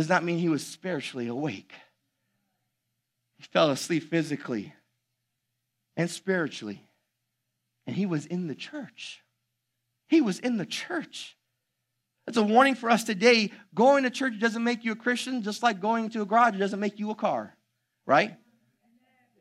does 0.00 0.08
not 0.08 0.24
mean 0.24 0.38
he 0.38 0.48
was 0.48 0.66
spiritually 0.66 1.26
awake. 1.26 1.74
He 3.36 3.44
fell 3.44 3.70
asleep 3.70 4.08
physically 4.08 4.72
and 5.94 6.08
spiritually. 6.08 6.82
And 7.86 7.94
he 7.94 8.06
was 8.06 8.24
in 8.24 8.46
the 8.46 8.54
church. 8.54 9.22
He 10.08 10.22
was 10.22 10.38
in 10.38 10.56
the 10.56 10.64
church. 10.64 11.36
That's 12.24 12.38
a 12.38 12.42
warning 12.42 12.76
for 12.76 12.88
us 12.88 13.04
today. 13.04 13.52
Going 13.74 14.04
to 14.04 14.10
church 14.10 14.38
doesn't 14.38 14.64
make 14.64 14.84
you 14.84 14.92
a 14.92 14.96
Christian, 14.96 15.42
just 15.42 15.62
like 15.62 15.82
going 15.82 16.08
to 16.10 16.22
a 16.22 16.24
garage 16.24 16.58
doesn't 16.58 16.80
make 16.80 16.98
you 16.98 17.10
a 17.10 17.14
car, 17.14 17.54
right? 18.06 18.36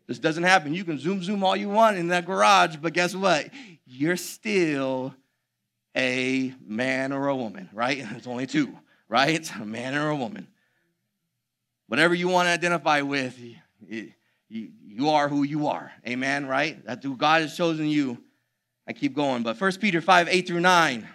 This 0.07 0.19
doesn't 0.19 0.43
happen. 0.43 0.73
You 0.73 0.83
can 0.83 0.99
zoom, 0.99 1.23
zoom 1.23 1.41
all 1.41 1.55
you 1.55 1.69
want 1.69 1.97
in 1.97 2.09
that 2.09 2.25
garage, 2.25 2.75
but 2.75 2.91
guess 2.91 3.15
what? 3.15 3.49
You're 3.85 4.17
still 4.17 5.15
a 5.95 6.53
man 6.65 7.13
or 7.13 7.29
a 7.29 7.35
woman, 7.35 7.69
right? 7.71 8.05
It's 8.17 8.27
only 8.27 8.45
two, 8.45 8.77
right? 9.09 9.51
A 9.61 9.65
man 9.65 9.95
or 9.95 10.09
a 10.09 10.15
woman. 10.15 10.47
Whatever 11.87 12.13
you 12.13 12.27
want 12.27 12.45
to 12.45 12.51
identify 12.51 13.01
with, 13.01 13.37
you, 14.47 15.09
are 15.09 15.27
who 15.27 15.43
you 15.43 15.67
are. 15.67 15.91
Amen, 16.07 16.45
right? 16.45 16.85
That's 16.85 17.03
who 17.03 17.17
God 17.17 17.41
has 17.41 17.57
chosen 17.57 17.87
you. 17.87 18.19
I 18.87 18.93
keep 18.93 19.15
going, 19.15 19.43
but 19.43 19.59
1 19.59 19.71
Peter 19.77 19.99
5 19.99 20.29
8 20.29 20.47
through 20.47 20.59
9. 20.59 21.01
Let 21.01 21.09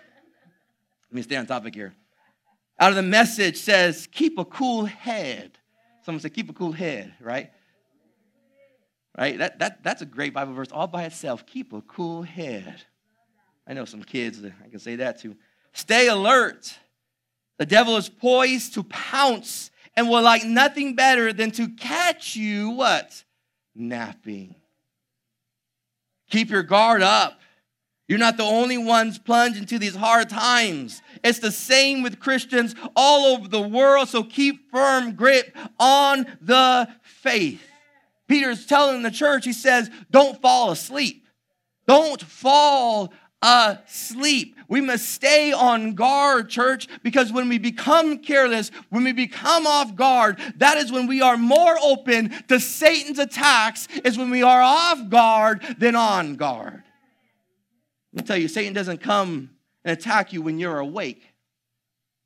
me 1.11 1.22
stay 1.22 1.37
on 1.37 1.46
topic 1.46 1.74
here. 1.74 1.94
Out 2.78 2.90
of 2.90 2.96
the 2.96 3.02
message 3.02 3.57
says, 3.57 4.09
keep 4.11 4.37
a 4.38 4.44
cool 4.44 4.85
head. 4.85 5.59
Someone 6.04 6.20
said, 6.20 6.35
keep 6.35 6.50
a 6.50 6.52
cool 6.52 6.72
head, 6.72 7.14
right? 7.20 7.50
Right? 9.16 9.38
That, 9.38 9.61
that, 9.61 9.85
that's 9.85 10.02
a 10.02 10.07
great 10.07 10.35
Bible 10.35 10.54
verse 10.54 10.72
all 10.72 10.88
by 10.88 11.04
itself. 11.04 11.46
Keep 11.46 11.72
a 11.72 11.83
cool 11.83 12.22
head. 12.22 12.83
I 13.66 13.74
know 13.74 13.85
some 13.85 14.02
kids 14.02 14.42
I 14.44 14.68
can 14.68 14.80
say 14.80 14.96
that 14.96 15.20
to. 15.20 15.37
Stay 15.72 16.09
alert. 16.09 16.76
The 17.58 17.66
devil 17.66 17.96
is 17.96 18.08
poised 18.08 18.74
to 18.74 18.82
pounce 18.84 19.70
and 19.96 20.08
will 20.08 20.22
like 20.22 20.44
nothing 20.44 20.94
better 20.94 21.32
than 21.32 21.50
to 21.52 21.68
catch 21.68 22.36
you 22.36 22.70
what? 22.70 23.24
Napping. 23.74 24.56
Keep 26.30 26.50
your 26.50 26.62
guard 26.62 27.02
up. 27.02 27.40
You're 28.08 28.18
not 28.18 28.36
the 28.36 28.42
only 28.42 28.76
ones 28.76 29.18
plunged 29.18 29.58
into 29.58 29.78
these 29.78 29.94
hard 29.94 30.28
times. 30.28 31.00
It's 31.22 31.38
the 31.38 31.50
same 31.50 32.02
with 32.02 32.20
Christians 32.20 32.74
all 32.94 33.34
over 33.34 33.48
the 33.48 33.62
world, 33.62 34.08
so 34.08 34.22
keep 34.22 34.70
firm 34.70 35.14
grip 35.14 35.56
on 35.78 36.26
the 36.40 36.88
faith. 37.02 37.62
Peter's 38.28 38.66
telling 38.66 39.02
the 39.02 39.10
church, 39.10 39.44
he 39.44 39.52
says, 39.52 39.90
don't 40.10 40.40
fall 40.42 40.70
asleep. 40.70 41.26
Don't 41.86 42.20
fall 42.20 43.12
asleep. 43.44 44.57
We 44.68 44.80
must 44.80 45.11
stay 45.11 45.52
on 45.52 45.94
guard, 45.94 46.48
church, 46.48 46.88
because 47.02 47.30
when 47.30 47.48
we 47.48 47.59
become 47.59 48.18
careless, 48.18 48.70
when 48.88 49.04
we 49.04 49.12
become 49.12 49.66
off 49.66 49.94
guard, 49.94 50.40
that 50.57 50.78
is 50.78 50.90
when 50.90 51.07
we 51.07 51.20
are 51.20 51.37
more 51.37 51.76
open 51.83 52.30
to 52.48 52.59
Satan's 52.59 53.18
attacks, 53.18 53.87
is 54.02 54.16
when 54.16 54.30
we 54.30 54.42
are 54.42 54.62
off 54.62 55.11
guard 55.11 55.62
than 55.78 55.94
on 55.94 56.37
guard. 56.37 56.83
Let 58.14 58.22
me 58.22 58.26
tell 58.26 58.38
you, 58.38 58.48
Satan 58.48 58.72
doesn't 58.72 58.98
come 58.98 59.50
and 59.85 59.96
attack 59.96 60.33
you 60.33 60.40
when 60.40 60.59
you're 60.59 60.78
awake, 60.78 61.22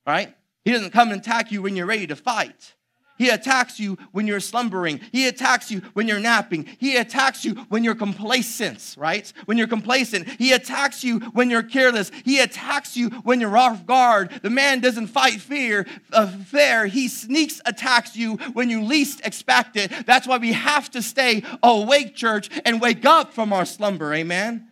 right? 0.07 0.35
He 0.64 0.70
doesn't 0.70 0.92
come 0.92 1.11
and 1.11 1.20
attack 1.20 1.50
you 1.50 1.62
when 1.62 1.74
you're 1.74 1.87
ready 1.87 2.07
to 2.07 2.16
fight. 2.16 2.74
He 3.18 3.28
attacks 3.28 3.78
you 3.81 3.98
when 4.12 4.26
you're 4.26 4.40
slumbering. 4.40 5.00
He 5.12 5.26
attacks 5.26 5.70
you 5.70 5.81
when 5.92 6.09
you're 6.09 6.20
napping. 6.20 6.66
He 6.78 6.96
attacks 6.96 7.44
you 7.44 7.54
when 7.68 7.85
you're 7.85 7.94
complacent, 7.94 8.94
right? 8.96 9.31
When 9.44 9.59
you're 9.59 9.66
complacent. 9.66 10.28
He 10.28 10.52
attacks 10.52 11.02
you 11.02 11.18
when 11.18 11.50
you're 11.50 11.62
careless. 11.62 12.11
He 12.24 12.40
attacks 12.40 12.96
you 12.96 13.11
when 13.24 13.40
you're 13.40 13.57
off 13.57 13.85
guard. 13.87 14.31
The 14.42 14.50
man 14.50 14.81
doesn't 14.81 15.09
fight 15.09 15.40
fear 15.40 15.87
uh, 16.12 16.26
fair. 16.26 16.87
He 16.87 17.09
sneaks 17.09 17.61
attacks 17.66 18.16
you 18.16 18.37
when 18.52 18.70
you 18.70 18.83
least 18.83 19.20
expect 19.24 19.76
it. 19.76 19.92
That's 20.07 20.26
why 20.26 20.38
we 20.38 20.52
have 20.52 20.90
to 20.92 21.02
stay 21.02 21.42
awake, 21.62 22.14
church, 22.14 22.48
and 22.64 22.81
wake 22.81 23.04
up 23.04 23.33
from 23.33 23.52
our 23.52 23.64
slumber. 23.64 24.14
Amen. 24.14 24.68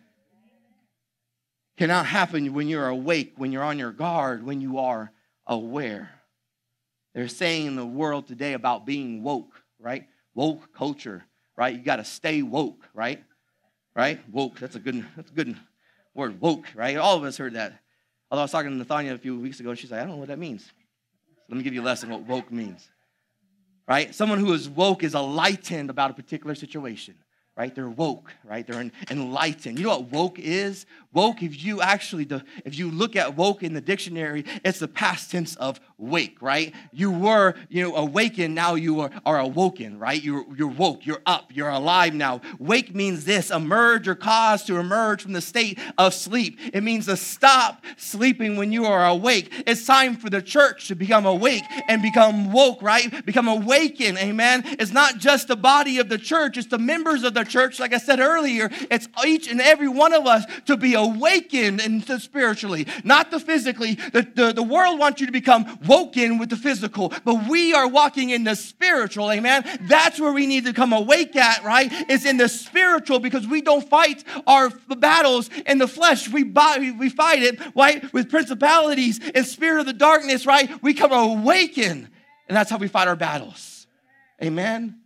Cannot 1.77 2.07
happen 2.07 2.53
when 2.53 2.67
you're 2.67 2.87
awake, 2.87 3.33
when 3.37 3.51
you're 3.51 3.63
on 3.63 3.77
your 3.77 3.91
guard, 3.91 4.43
when 4.43 4.61
you 4.61 4.79
are 4.79 5.11
aware. 5.45 6.16
They're 7.13 7.27
saying 7.27 7.65
in 7.65 7.75
the 7.75 7.85
world 7.85 8.27
today 8.27 8.53
about 8.53 8.85
being 8.85 9.23
woke, 9.23 9.61
right? 9.79 10.07
Woke 10.35 10.73
culture, 10.73 11.23
right? 11.55 11.75
You 11.75 11.81
got 11.81 11.97
to 11.97 12.03
stay 12.03 12.41
woke, 12.41 12.87
right? 12.93 13.23
Right? 13.95 14.19
Woke. 14.31 14.59
That's 14.59 14.75
a 14.75 14.79
good. 14.79 15.05
That's 15.15 15.31
a 15.31 15.33
good 15.33 15.55
word. 16.13 16.39
Woke, 16.39 16.67
right? 16.75 16.97
All 16.97 17.17
of 17.17 17.23
us 17.23 17.37
heard 17.37 17.53
that. 17.53 17.73
Although 18.29 18.41
I 18.41 18.43
was 18.43 18.51
talking 18.51 18.77
to 18.77 18.85
Nathania 18.85 19.13
a 19.13 19.17
few 19.17 19.39
weeks 19.39 19.59
ago, 19.59 19.73
she's 19.73 19.91
like, 19.91 20.01
I 20.01 20.03
don't 20.03 20.13
know 20.13 20.17
what 20.17 20.27
that 20.27 20.39
means. 20.39 20.71
Let 21.49 21.57
me 21.57 21.63
give 21.63 21.73
you 21.73 21.81
a 21.81 21.83
lesson 21.83 22.09
what 22.09 22.21
woke 22.21 22.51
means. 22.51 22.87
Right? 23.87 24.13
Someone 24.13 24.39
who 24.39 24.51
is 24.53 24.67
woke 24.67 25.03
is 25.03 25.15
enlightened 25.15 25.89
about 25.89 26.11
a 26.11 26.13
particular 26.13 26.55
situation 26.55 27.15
right? 27.57 27.73
They're 27.73 27.89
woke, 27.89 28.31
right? 28.43 28.65
They're 28.65 28.91
enlightened. 29.09 29.79
You 29.79 29.85
know 29.85 29.97
what 29.97 30.11
woke 30.11 30.39
is? 30.39 30.85
Woke, 31.11 31.41
if 31.41 31.63
you 31.63 31.81
actually, 31.81 32.27
if 32.63 32.77
you 32.77 32.91
look 32.91 33.15
at 33.15 33.35
woke 33.35 33.63
in 33.63 33.73
the 33.73 33.81
dictionary, 33.81 34.45
it's 34.63 34.77
the 34.77 34.87
past 34.87 35.31
tense 35.31 35.55
of 35.55 35.79
wake, 35.99 36.39
right? 36.41 36.73
You 36.91 37.09
were, 37.09 37.55
you 37.69 37.83
know, 37.83 37.95
awakened, 37.95 38.53
now 38.53 38.75
you 38.75 38.99
are, 39.01 39.09
are 39.25 39.39
awoken, 39.39 39.97
right? 39.97 40.21
You're, 40.21 40.45
you're 40.55 40.67
woke, 40.67 41.05
you're 41.07 41.21
up, 41.25 41.51
you're 41.53 41.69
alive 41.69 42.13
now. 42.13 42.41
Wake 42.59 42.93
means 42.93 43.25
this 43.25 43.49
emerge 43.49 44.07
or 44.07 44.13
cause 44.13 44.63
to 44.65 44.77
emerge 44.77 45.23
from 45.23 45.33
the 45.33 45.41
state 45.41 45.79
of 45.97 46.13
sleep. 46.13 46.59
It 46.71 46.83
means 46.83 47.07
to 47.07 47.17
stop 47.17 47.83
sleeping 47.97 48.57
when 48.57 48.71
you 48.71 48.85
are 48.85 49.07
awake. 49.07 49.51
It's 49.65 49.87
time 49.87 50.15
for 50.15 50.29
the 50.29 50.41
church 50.41 50.87
to 50.89 50.95
become 50.95 51.25
awake 51.25 51.63
and 51.87 52.01
become 52.03 52.51
woke, 52.51 52.81
right? 52.83 53.25
Become 53.25 53.47
awakened, 53.47 54.19
amen? 54.19 54.63
It's 54.65 54.91
not 54.91 55.17
just 55.17 55.47
the 55.47 55.55
body 55.55 55.97
of 55.97 56.09
the 56.09 56.19
church, 56.19 56.57
it's 56.57 56.67
the 56.67 56.77
members 56.77 57.23
of 57.23 57.33
the 57.33 57.43
church, 57.43 57.79
like 57.79 57.93
I 57.93 57.97
said 57.97 58.19
earlier. 58.19 58.69
It's 58.91 59.07
each 59.25 59.49
and 59.49 59.59
every 59.59 59.87
one 59.87 60.13
of 60.13 60.27
us 60.27 60.45
to 60.65 60.77
be 60.77 60.93
awakened 60.93 61.81
into 61.81 62.19
spiritually, 62.19 62.85
not 63.03 63.31
the 63.31 63.39
physically. 63.39 63.95
The, 63.95 64.27
the, 64.35 64.53
the 64.53 64.63
world 64.63 64.99
wants 64.99 65.21
you 65.21 65.25
to 65.25 65.33
become 65.33 65.79
woken 65.87 66.37
with 66.37 66.49
the 66.49 66.55
physical, 66.55 67.13
but 67.23 67.47
we 67.47 67.73
are 67.73 67.87
walking 67.87 68.29
in 68.29 68.43
the 68.43 68.55
spiritual, 68.55 69.31
amen? 69.31 69.63
That's 69.81 70.19
where 70.19 70.33
we 70.33 70.45
need 70.45 70.65
to 70.65 70.73
come 70.73 70.93
awake 70.93 71.35
at, 71.35 71.63
right? 71.63 71.89
It's 71.91 72.25
in 72.25 72.37
the 72.37 72.49
spiritual 72.49 73.19
because 73.19 73.47
we 73.47 73.61
don't 73.61 73.87
fight 73.87 74.23
our 74.45 74.69
battles 74.69 75.49
in 75.65 75.77
the 75.77 75.87
flesh. 75.87 76.29
We, 76.29 76.43
buy, 76.43 76.93
we 76.97 77.09
fight 77.09 77.43
it, 77.43 77.59
right, 77.75 78.11
with 78.13 78.29
principalities 78.29 79.19
and 79.33 79.45
spirit 79.45 79.79
of 79.79 79.85
the 79.85 79.93
darkness, 79.93 80.45
right? 80.45 80.81
We 80.83 80.93
come 80.93 81.11
awaken, 81.11 82.09
and 82.47 82.57
that's 82.57 82.69
how 82.69 82.77
we 82.77 82.87
fight 82.87 83.07
our 83.07 83.15
battles. 83.15 83.87
Amen? 84.43 84.99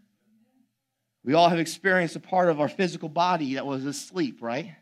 We 1.23 1.33
all 1.33 1.49
have 1.49 1.59
experienced 1.59 2.15
a 2.15 2.19
part 2.19 2.49
of 2.49 2.59
our 2.59 2.67
physical 2.67 3.09
body 3.09 3.55
that 3.55 3.65
was 3.65 3.85
asleep, 3.85 4.39
right? 4.41 4.75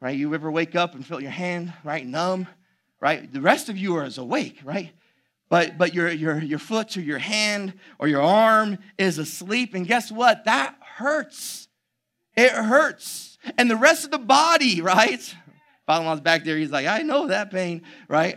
Right? 0.00 0.16
You 0.16 0.34
ever 0.34 0.50
wake 0.50 0.74
up 0.74 0.94
and 0.94 1.06
feel 1.06 1.20
your 1.20 1.30
hand, 1.30 1.72
right, 1.84 2.04
numb, 2.04 2.46
right? 3.00 3.32
The 3.32 3.40
rest 3.40 3.68
of 3.68 3.76
you 3.76 3.96
are 3.96 4.04
as 4.04 4.18
awake, 4.18 4.60
right? 4.64 4.92
But 5.48 5.78
but 5.78 5.94
your 5.94 6.10
your 6.10 6.40
your 6.42 6.58
foot 6.58 6.96
or 6.96 7.00
your 7.00 7.18
hand 7.18 7.74
or 7.98 8.08
your 8.08 8.22
arm 8.22 8.78
is 8.98 9.18
asleep, 9.18 9.74
and 9.74 9.86
guess 9.86 10.12
what? 10.12 10.44
That 10.44 10.76
hurts. 10.96 11.68
It 12.36 12.52
hurts. 12.52 13.38
And 13.56 13.70
the 13.70 13.76
rest 13.76 14.04
of 14.04 14.10
the 14.10 14.18
body, 14.18 14.80
right? 14.80 15.34
Father-in-law's 15.86 16.20
back 16.20 16.44
there, 16.44 16.58
he's 16.58 16.70
like, 16.70 16.86
I 16.86 17.00
know 17.00 17.28
that 17.28 17.50
pain, 17.50 17.82
right? 18.08 18.36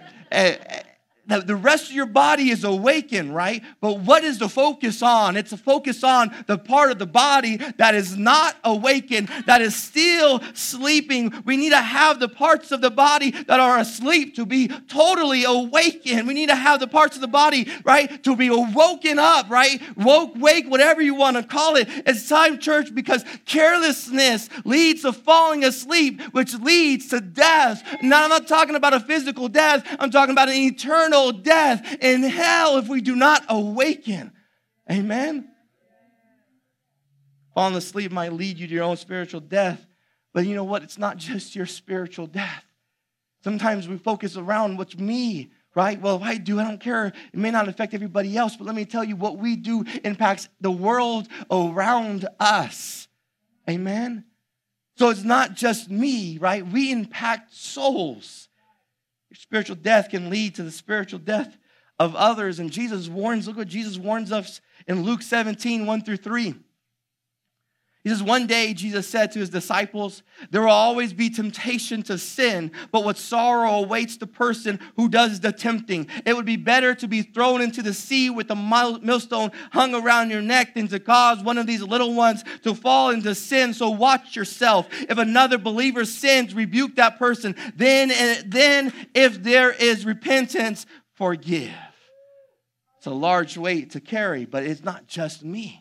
The, 1.31 1.39
the 1.41 1.55
rest 1.55 1.89
of 1.89 1.95
your 1.95 2.05
body 2.05 2.49
is 2.49 2.63
awakened, 2.63 3.33
right? 3.33 3.63
But 3.79 3.99
what 3.99 4.23
is 4.23 4.39
the 4.39 4.49
focus 4.49 5.01
on? 5.01 5.37
It's 5.37 5.51
a 5.51 5.57
focus 5.57 6.03
on 6.03 6.33
the 6.47 6.57
part 6.57 6.91
of 6.91 6.99
the 6.99 7.05
body 7.05 7.57
that 7.77 7.95
is 7.95 8.17
not 8.17 8.57
awakened, 8.63 9.29
that 9.45 9.61
is 9.61 9.75
still 9.75 10.41
sleeping. 10.53 11.33
We 11.45 11.57
need 11.57 11.71
to 11.71 11.81
have 11.81 12.19
the 12.19 12.27
parts 12.27 12.71
of 12.71 12.81
the 12.81 12.91
body 12.91 13.31
that 13.31 13.59
are 13.59 13.77
asleep 13.77 14.35
to 14.35 14.45
be 14.45 14.67
totally 14.67 15.43
awakened. 15.43 16.27
We 16.27 16.33
need 16.33 16.49
to 16.49 16.55
have 16.55 16.79
the 16.79 16.87
parts 16.87 17.15
of 17.15 17.21
the 17.21 17.27
body, 17.27 17.69
right, 17.83 18.23
to 18.23 18.35
be 18.35 18.49
woken 18.49 19.19
up, 19.19 19.49
right? 19.49 19.81
Woke, 19.97 20.33
wake, 20.35 20.69
whatever 20.69 21.01
you 21.01 21.15
want 21.15 21.37
to 21.37 21.43
call 21.43 21.75
it. 21.75 21.87
It's 22.05 22.27
time, 22.27 22.59
church, 22.59 22.93
because 22.93 23.23
carelessness 23.45 24.49
leads 24.65 25.03
to 25.03 25.13
falling 25.13 25.63
asleep, 25.63 26.21
which 26.31 26.53
leads 26.55 27.09
to 27.09 27.21
death. 27.21 27.83
Now, 28.01 28.23
I'm 28.23 28.29
not 28.29 28.47
talking 28.47 28.75
about 28.75 28.93
a 28.93 28.99
physical 28.99 29.47
death, 29.47 29.85
I'm 29.99 30.11
talking 30.11 30.31
about 30.33 30.49
an 30.49 30.55
eternal 30.55 31.20
death 31.29 31.97
in 32.01 32.23
hell 32.23 32.77
if 32.77 32.89
we 32.89 33.01
do 33.01 33.15
not 33.15 33.45
awaken. 33.47 34.31
Amen? 34.91 35.47
Falling 37.53 37.75
asleep 37.75 38.11
might 38.11 38.33
lead 38.33 38.57
you 38.57 38.67
to 38.67 38.73
your 38.73 38.83
own 38.83 38.97
spiritual 38.97 39.41
death. 39.41 39.85
But 40.33 40.47
you 40.47 40.55
know 40.55 40.63
what? 40.63 40.81
It's 40.81 40.97
not 40.97 41.17
just 41.17 41.55
your 41.55 41.67
spiritual 41.67 42.25
death. 42.25 42.63
Sometimes 43.43 43.87
we 43.87 43.97
focus 43.97 44.37
around 44.37 44.77
what's 44.77 44.97
me, 44.97 45.51
right? 45.75 45.99
Well, 45.99 46.15
if 46.17 46.21
I 46.23 46.37
do, 46.37 46.59
I 46.59 46.63
don't 46.63 46.79
care. 46.79 47.07
It 47.07 47.39
may 47.39 47.51
not 47.51 47.67
affect 47.67 47.93
everybody 47.93 48.37
else, 48.37 48.55
but 48.55 48.65
let 48.65 48.75
me 48.75 48.85
tell 48.85 49.03
you 49.03 49.15
what 49.15 49.37
we 49.37 49.55
do 49.55 49.83
impacts 50.03 50.47
the 50.61 50.71
world 50.71 51.27
around 51.49 52.27
us. 52.39 53.07
Amen? 53.69 54.25
So 54.97 55.09
it's 55.09 55.23
not 55.23 55.55
just 55.55 55.89
me, 55.89 56.37
right? 56.37 56.65
We 56.65 56.91
impact 56.91 57.53
souls. 57.53 58.47
Your 59.31 59.37
spiritual 59.37 59.77
death 59.77 60.09
can 60.09 60.29
lead 60.29 60.55
to 60.55 60.63
the 60.63 60.71
spiritual 60.71 61.19
death 61.19 61.57
of 61.97 62.17
others. 62.17 62.59
And 62.59 62.69
Jesus 62.69 63.07
warns, 63.07 63.47
look 63.47 63.55
what 63.55 63.69
Jesus 63.69 63.97
warns 63.97 64.29
us 64.29 64.59
in 64.87 65.03
Luke 65.03 65.21
17, 65.21 65.85
1 65.85 66.01
through 66.01 66.17
3. 66.17 66.55
He 68.03 68.09
says, 68.09 68.23
One 68.23 68.47
day 68.47 68.73
Jesus 68.73 69.07
said 69.07 69.31
to 69.31 69.39
his 69.39 69.49
disciples, 69.49 70.23
There 70.49 70.61
will 70.61 70.69
always 70.69 71.13
be 71.13 71.29
temptation 71.29 72.01
to 72.03 72.17
sin, 72.17 72.71
but 72.91 73.03
what 73.03 73.17
sorrow 73.17 73.83
awaits 73.83 74.17
the 74.17 74.25
person 74.25 74.79
who 74.95 75.07
does 75.07 75.39
the 75.39 75.51
tempting. 75.51 76.07
It 76.25 76.35
would 76.35 76.45
be 76.45 76.55
better 76.55 76.95
to 76.95 77.07
be 77.07 77.21
thrown 77.21 77.61
into 77.61 77.83
the 77.83 77.93
sea 77.93 78.31
with 78.31 78.49
a 78.49 78.55
millstone 78.55 79.51
hung 79.71 79.93
around 79.93 80.31
your 80.31 80.41
neck 80.41 80.73
than 80.73 80.87
to 80.87 80.99
cause 80.99 81.43
one 81.43 81.59
of 81.59 81.67
these 81.67 81.83
little 81.83 82.15
ones 82.15 82.43
to 82.63 82.73
fall 82.73 83.11
into 83.11 83.35
sin. 83.35 83.73
So 83.73 83.91
watch 83.91 84.35
yourself. 84.35 84.87
If 84.91 85.19
another 85.19 85.59
believer 85.59 86.05
sins, 86.05 86.55
rebuke 86.55 86.95
that 86.95 87.19
person. 87.19 87.55
Then, 87.75 88.09
eh, 88.09 88.41
then 88.47 88.93
if 89.13 89.43
there 89.43 89.71
is 89.71 90.05
repentance, 90.05 90.87
forgive. 91.13 91.69
It's 92.97 93.05
a 93.05 93.11
large 93.11 93.57
weight 93.57 93.91
to 93.91 93.99
carry, 93.99 94.45
but 94.45 94.63
it's 94.63 94.83
not 94.83 95.05
just 95.05 95.43
me 95.43 95.80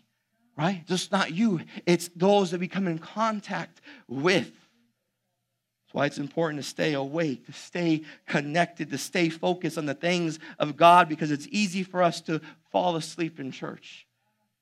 right? 0.60 0.86
Just 0.86 1.10
not 1.10 1.32
you, 1.32 1.60
it's 1.86 2.10
those 2.14 2.50
that 2.50 2.60
we 2.60 2.68
come 2.68 2.86
in 2.86 2.98
contact 2.98 3.80
with. 4.06 4.44
That's 4.44 5.94
why 5.94 6.04
it's 6.04 6.18
important 6.18 6.62
to 6.62 6.68
stay 6.68 6.92
awake, 6.92 7.46
to 7.46 7.52
stay 7.54 8.02
connected, 8.26 8.90
to 8.90 8.98
stay 8.98 9.30
focused 9.30 9.78
on 9.78 9.86
the 9.86 9.94
things 9.94 10.38
of 10.58 10.76
God 10.76 11.08
because 11.08 11.30
it's 11.30 11.48
easy 11.50 11.82
for 11.82 12.02
us 12.02 12.20
to 12.22 12.42
fall 12.70 12.96
asleep 12.96 13.40
in 13.40 13.52
church. 13.52 14.06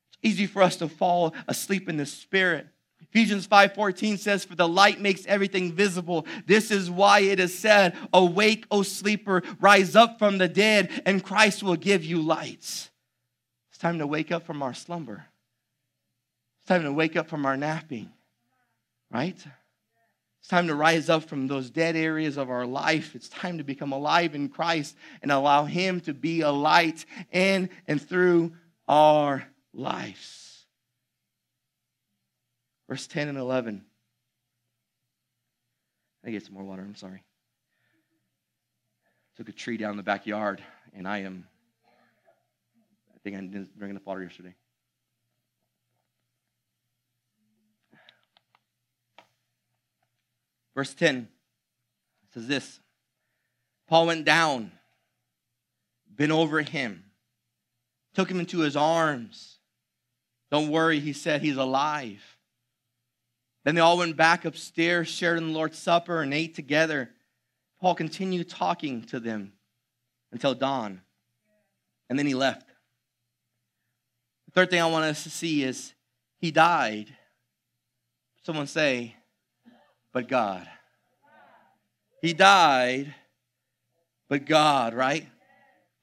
It's 0.07 0.19
easy 0.23 0.45
for 0.45 0.61
us 0.61 0.77
to 0.77 0.87
fall 0.87 1.33
asleep 1.49 1.89
in 1.89 1.97
the 1.97 2.05
spirit. 2.05 2.67
Ephesians 3.01 3.45
5:14 3.45 4.17
says 4.17 4.45
for 4.45 4.55
the 4.55 4.69
light 4.69 5.01
makes 5.01 5.25
everything 5.25 5.73
visible. 5.73 6.25
This 6.45 6.71
is 6.71 6.89
why 6.89 7.19
it 7.19 7.41
is 7.41 7.57
said, 7.57 7.97
"Awake, 8.13 8.65
O 8.71 8.83
sleeper, 8.83 9.43
rise 9.59 9.97
up 9.97 10.17
from 10.17 10.37
the 10.37 10.47
dead, 10.47 11.01
and 11.05 11.23
Christ 11.23 11.61
will 11.61 11.75
give 11.75 12.05
you 12.05 12.21
lights." 12.21 12.89
It's 13.69 13.77
time 13.77 13.99
to 13.99 14.07
wake 14.07 14.31
up 14.31 14.45
from 14.45 14.63
our 14.63 14.73
slumber 14.73 15.28
time 16.69 16.83
to 16.83 16.93
wake 16.93 17.15
up 17.15 17.27
from 17.27 17.47
our 17.47 17.57
napping, 17.57 18.11
right? 19.11 19.35
It's 20.39 20.47
time 20.47 20.67
to 20.67 20.75
rise 20.75 21.09
up 21.09 21.23
from 21.23 21.47
those 21.47 21.71
dead 21.71 21.95
areas 21.95 22.37
of 22.37 22.51
our 22.51 22.65
life. 22.65 23.15
It's 23.15 23.27
time 23.27 23.57
to 23.57 23.63
become 23.63 23.91
alive 23.91 24.35
in 24.35 24.49
Christ 24.49 24.95
and 25.23 25.31
allow 25.31 25.65
Him 25.65 25.99
to 26.01 26.13
be 26.13 26.41
a 26.41 26.51
light 26.51 27.05
in 27.31 27.71
and 27.87 27.99
through 27.99 28.53
our 28.87 29.47
lives. 29.73 30.65
Verse 32.87 33.07
10 33.07 33.29
and 33.29 33.37
11. 33.37 33.83
I 36.23 36.29
get 36.29 36.45
some 36.45 36.53
more 36.53 36.63
water. 36.63 36.83
I'm 36.83 36.95
sorry. 36.95 37.23
Took 39.37 39.49
a 39.49 39.53
tree 39.53 39.77
down 39.77 39.91
in 39.91 39.97
the 39.97 40.03
backyard, 40.03 40.61
and 40.93 41.07
I 41.07 41.19
am. 41.19 41.47
I 43.15 43.17
think 43.23 43.35
I 43.35 43.39
didn't 43.39 43.77
bring 43.77 43.89
enough 43.89 44.05
water 44.05 44.21
yesterday. 44.21 44.53
Verse 50.79 50.93
10 50.93 51.27
says 52.33 52.47
this 52.47 52.79
Paul 53.89 54.05
went 54.05 54.23
down, 54.23 54.71
bent 56.09 56.31
over 56.31 56.61
him, 56.61 57.03
took 58.13 58.31
him 58.31 58.39
into 58.39 58.59
his 58.59 58.77
arms. 58.77 59.57
Don't 60.49 60.69
worry, 60.69 61.01
he 61.01 61.11
said, 61.11 61.41
he's 61.41 61.57
alive. 61.57 62.23
Then 63.65 63.75
they 63.75 63.81
all 63.81 63.97
went 63.97 64.15
back 64.15 64.45
upstairs, 64.45 65.09
shared 65.09 65.37
in 65.37 65.47
the 65.47 65.53
Lord's 65.53 65.77
Supper, 65.77 66.21
and 66.21 66.33
ate 66.33 66.55
together. 66.55 67.09
Paul 67.81 67.93
continued 67.93 68.47
talking 68.47 69.01
to 69.07 69.19
them 69.19 69.51
until 70.31 70.53
dawn, 70.53 71.01
and 72.09 72.17
then 72.17 72.25
he 72.25 72.35
left. 72.35 72.69
The 74.45 74.51
third 74.51 74.69
thing 74.69 74.81
I 74.81 74.85
want 74.85 75.03
us 75.03 75.23
to 75.23 75.29
see 75.29 75.61
is 75.61 75.93
he 76.37 76.51
died. 76.51 77.13
Someone 78.45 78.67
say, 78.67 79.17
but 80.13 80.27
God. 80.27 80.67
He 82.21 82.33
died, 82.33 83.13
but 84.27 84.45
God, 84.45 84.93
right? 84.93 85.27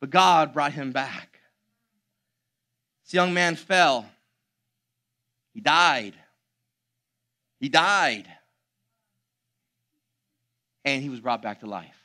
But 0.01 0.11
God 0.11 0.53
brought 0.53 0.73
him 0.73 0.93
back. 0.93 1.41
This 3.05 3.15
young 3.15 3.35
man 3.35 3.57
fell. 3.57 4.07
He 5.53 5.61
died. 5.61 6.15
He 7.61 7.69
died. 7.69 8.27
And 10.85 11.03
he 11.03 11.09
was 11.09 11.21
brought 11.21 11.43
back 11.43 11.61
to 11.61 11.67
life. 11.67 11.97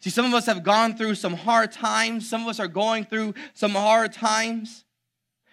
See, 0.00 0.10
some 0.10 0.24
of 0.24 0.32
us 0.32 0.46
have 0.46 0.62
gone 0.62 0.96
through 0.96 1.14
some 1.14 1.34
hard 1.34 1.72
times. 1.72 2.28
Some 2.28 2.42
of 2.42 2.48
us 2.48 2.58
are 2.58 2.68
going 2.68 3.04
through 3.04 3.34
some 3.52 3.72
hard 3.72 4.12
times. 4.12 4.84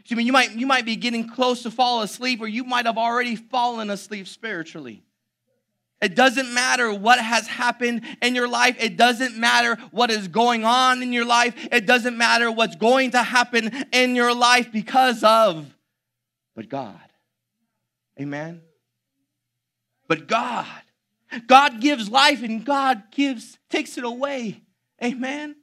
You 0.10 0.32
might, 0.32 0.52
you 0.54 0.65
might 0.65 0.86
be 0.86 0.96
getting 0.96 1.28
close 1.28 1.63
to 1.63 1.72
fall 1.72 2.02
asleep, 2.02 2.41
or 2.41 2.48
you 2.48 2.63
might 2.63 2.86
have 2.86 2.98
already 2.98 3.36
fallen 3.36 3.89
asleep 3.89 4.28
spiritually. 4.28 5.04
It 6.00 6.15
doesn't 6.15 6.54
matter 6.54 6.93
what 6.93 7.20
has 7.20 7.48
happened 7.48 8.04
in 8.22 8.36
your 8.36 8.48
life. 8.48 8.78
It 8.80 8.98
doesn't 8.98 9.36
matter 9.36 9.78
what 9.91 10.12
is 10.12 10.28
going 10.28 10.63
on 10.63 11.02
in 11.02 11.12
your 11.12 11.26
life. 11.26 11.56
It 11.72 11.88
doesn't 11.88 12.17
matter 12.17 12.52
what's 12.52 12.76
going 12.76 13.12
to 13.12 13.24
happen 13.24 13.72
in 13.91 14.15
your 14.15 14.34
life 14.34 14.72
because 14.72 15.24
of, 15.24 15.65
but 16.56 16.70
God. 16.70 17.00
Amen. 18.20 18.62
But 20.08 20.28
God. 20.28 20.67
God 21.46 21.82
gives 21.82 22.10
life 22.10 22.41
and 22.41 22.63
God 22.63 23.04
gives, 23.12 23.58
takes 23.70 23.98
it 23.98 24.04
away. 24.04 24.62
Amen. 25.04 25.57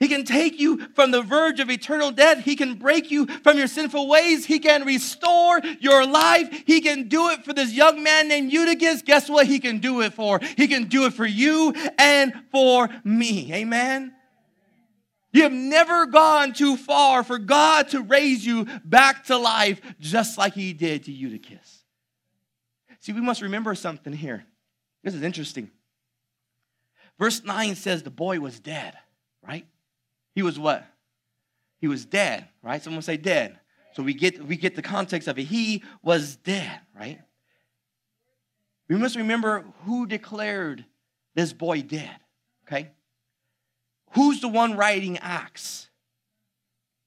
He 0.00 0.08
can 0.08 0.24
take 0.24 0.58
you 0.58 0.88
from 0.94 1.12
the 1.12 1.22
verge 1.22 1.60
of 1.60 1.70
eternal 1.70 2.10
death. 2.10 2.44
He 2.44 2.56
can 2.56 2.74
break 2.74 3.10
you 3.10 3.26
from 3.26 3.56
your 3.56 3.68
sinful 3.68 4.08
ways. 4.08 4.44
He 4.44 4.58
can 4.58 4.84
restore 4.84 5.60
your 5.80 6.04
life. 6.04 6.64
He 6.66 6.80
can 6.80 7.08
do 7.08 7.30
it 7.30 7.44
for 7.44 7.52
this 7.52 7.72
young 7.72 8.02
man 8.02 8.28
named 8.28 8.52
Eutychus. 8.52 9.02
Guess 9.02 9.30
what? 9.30 9.46
He 9.46 9.60
can 9.60 9.78
do 9.78 10.00
it 10.02 10.12
for. 10.12 10.40
He 10.56 10.66
can 10.66 10.88
do 10.88 11.06
it 11.06 11.14
for 11.14 11.24
you 11.24 11.72
and 11.96 12.34
for 12.50 12.88
me. 13.04 13.52
Amen. 13.54 14.12
You 15.32 15.42
have 15.42 15.52
never 15.52 16.06
gone 16.06 16.52
too 16.52 16.76
far 16.76 17.22
for 17.24 17.38
God 17.38 17.88
to 17.90 18.02
raise 18.02 18.44
you 18.44 18.66
back 18.84 19.24
to 19.24 19.36
life 19.36 19.80
just 20.00 20.38
like 20.38 20.54
he 20.54 20.72
did 20.72 21.04
to 21.04 21.12
Eutychus. 21.12 21.84
See, 23.00 23.12
we 23.12 23.20
must 23.20 23.42
remember 23.42 23.74
something 23.74 24.12
here. 24.12 24.44
This 25.02 25.14
is 25.14 25.22
interesting. 25.22 25.70
Verse 27.18 27.44
9 27.44 27.74
says 27.74 28.02
the 28.02 28.10
boy 28.10 28.40
was 28.40 28.58
dead? 28.58 28.94
He 30.34 30.42
was 30.42 30.58
what? 30.58 30.84
He 31.80 31.88
was 31.88 32.04
dead, 32.04 32.48
right? 32.62 32.82
Someone 32.82 33.02
say 33.02 33.16
dead. 33.16 33.58
So 33.94 34.02
we 34.02 34.14
get 34.14 34.44
we 34.44 34.56
get 34.56 34.74
the 34.74 34.82
context 34.82 35.28
of 35.28 35.38
it. 35.38 35.44
He 35.44 35.82
was 36.02 36.36
dead, 36.36 36.80
right? 36.98 37.20
We 38.88 38.96
must 38.96 39.16
remember 39.16 39.64
who 39.84 40.06
declared 40.06 40.84
this 41.34 41.52
boy 41.52 41.82
dead, 41.82 42.16
okay? 42.66 42.90
Who's 44.12 44.40
the 44.40 44.48
one 44.48 44.76
writing 44.76 45.18
Acts? 45.18 45.88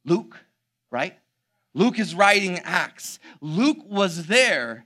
Luke, 0.06 0.38
right? 0.90 1.18
Luke 1.74 2.00
is 2.00 2.16
writing 2.16 2.60
Acts. 2.60 3.20
Luke 3.42 3.78
was 3.86 4.28
there 4.28 4.86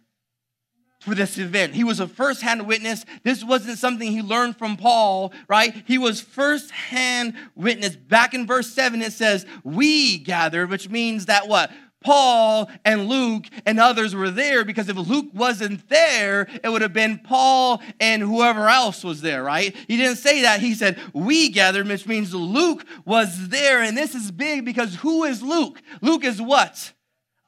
for 1.01 1.15
this 1.15 1.37
event. 1.37 1.73
He 1.73 1.83
was 1.83 1.99
a 1.99 2.07
first-hand 2.07 2.67
witness. 2.67 3.05
This 3.23 3.43
wasn't 3.43 3.79
something 3.79 4.11
he 4.11 4.21
learned 4.21 4.57
from 4.57 4.77
Paul, 4.77 5.33
right? 5.47 5.83
He 5.85 5.97
was 5.97 6.21
first-hand 6.21 7.33
witness. 7.55 7.95
Back 7.95 8.33
in 8.33 8.45
verse 8.45 8.71
7 8.71 9.01
it 9.01 9.11
says, 9.11 9.45
"We 9.63 10.19
gathered," 10.19 10.69
which 10.69 10.89
means 10.89 11.25
that 11.25 11.47
what? 11.47 11.71
Paul 12.03 12.69
and 12.83 13.07
Luke 13.07 13.45
and 13.65 13.79
others 13.79 14.15
were 14.15 14.31
there 14.31 14.65
because 14.65 14.89
if 14.89 14.97
Luke 14.97 15.27
wasn't 15.33 15.87
there, 15.89 16.47
it 16.63 16.69
would 16.69 16.81
have 16.81 16.93
been 16.93 17.19
Paul 17.19 17.81
and 17.99 18.21
whoever 18.21 18.67
else 18.67 19.03
was 19.03 19.21
there, 19.21 19.43
right? 19.43 19.75
He 19.87 19.97
didn't 19.97 20.17
say 20.17 20.41
that. 20.41 20.61
He 20.61 20.73
said, 20.73 20.99
We 21.13 21.49
gathered, 21.49 21.87
which 21.87 22.07
means 22.07 22.33
Luke 22.33 22.85
was 23.05 23.49
there. 23.49 23.81
And 23.81 23.95
this 23.95 24.15
is 24.15 24.31
big 24.31 24.65
because 24.65 24.95
who 24.95 25.23
is 25.23 25.43
Luke? 25.43 25.81
Luke 26.01 26.23
is 26.23 26.41
what? 26.41 26.93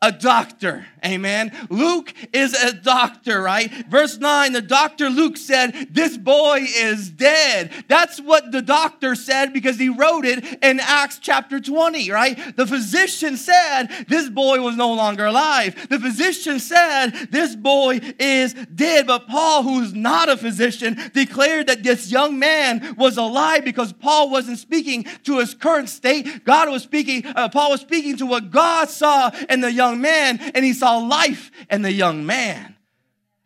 A 0.04 0.12
doctor. 0.12 0.86
Amen. 1.06 1.52
Luke 1.70 2.14
is 2.34 2.54
a 2.54 2.74
doctor, 2.74 3.42
right? 3.42 3.72
Verse 3.88 4.18
9, 4.18 4.54
the 4.54 4.62
doctor 4.62 5.10
Luke 5.10 5.38
said, 5.38 5.88
This 5.92 6.18
boy 6.18 6.66
is 6.66 7.10
dead. 7.10 7.72
That's 7.88 8.20
what 8.20 8.52
the 8.52 8.62
doctor 8.62 9.16
said 9.16 9.54
because 9.54 9.78
he 9.78 9.90
wrote 9.90 10.26
it 10.26 10.44
in 10.62 10.80
Acts 10.82 11.20
chapter 11.20 11.60
20, 11.60 12.12
right? 12.12 12.56
The 12.56 12.68
physician 12.68 13.38
said, 13.38 13.88
This 14.08 14.30
boy 14.30 14.62
was 14.62 14.76
no 14.76 14.94
longer 14.94 15.26
alive. 15.26 15.88
The 15.90 16.00
physician 16.00 16.60
said, 16.60 17.12
This 17.32 17.56
boy 17.56 18.00
is 18.20 18.54
dead. 18.54 19.08
But 19.08 19.28
Paul, 19.28 19.64
who's 19.64 19.94
not 19.94 20.30
a 20.30 20.38
physician, 20.38 20.98
declared 21.14 21.68
that 21.68 21.84
this 21.84 22.12
young 22.12 22.40
man 22.40 22.96
was 22.98 23.18
alive 23.18 23.64
because 23.64 23.94
Paul 23.94 24.30
wasn't 24.30 24.60
speaking 24.60 25.06
to 25.24 25.40
his 25.40 25.54
current 25.54 25.90
state. 25.90 26.44
God 26.44 26.70
was 26.70 26.84
speaking, 26.84 27.26
uh, 27.26 27.48
Paul 27.50 27.72
was 27.72 27.82
speaking 27.82 28.18
to 28.18 28.26
what 28.26 28.52
God 28.52 28.90
saw 28.90 29.32
in 29.50 29.62
the 29.62 29.72
young 29.72 29.93
young 29.94 30.02
man 30.02 30.40
and 30.54 30.66
he 30.66 30.74
saw 30.74 30.98
life 30.98 31.52
in 31.70 31.82
the 31.82 31.92
young 31.92 32.26
man. 32.26 32.76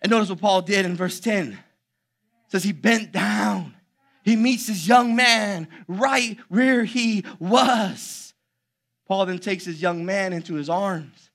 And 0.02 0.10
notice 0.10 0.30
what 0.30 0.40
Paul 0.40 0.62
did 0.62 0.86
in 0.86 0.96
verse 0.96 1.20
10. 1.20 1.54
It 1.54 1.58
says 2.52 2.64
he 2.64 2.72
bent 2.72 3.12
down. 3.12 3.76
He 4.24 4.36
meets 4.36 4.68
his 4.68 4.88
young 4.88 5.16
man 5.16 5.68
right 5.88 6.38
where 6.50 6.84
he 6.84 7.24
was. 7.40 8.34
Paul 9.08 9.26
then 9.26 9.40
takes 9.40 9.66
his 9.66 9.82
young 9.82 10.06
man 10.06 10.34
into 10.34 10.56
his 10.56 10.70
arms 10.70 11.27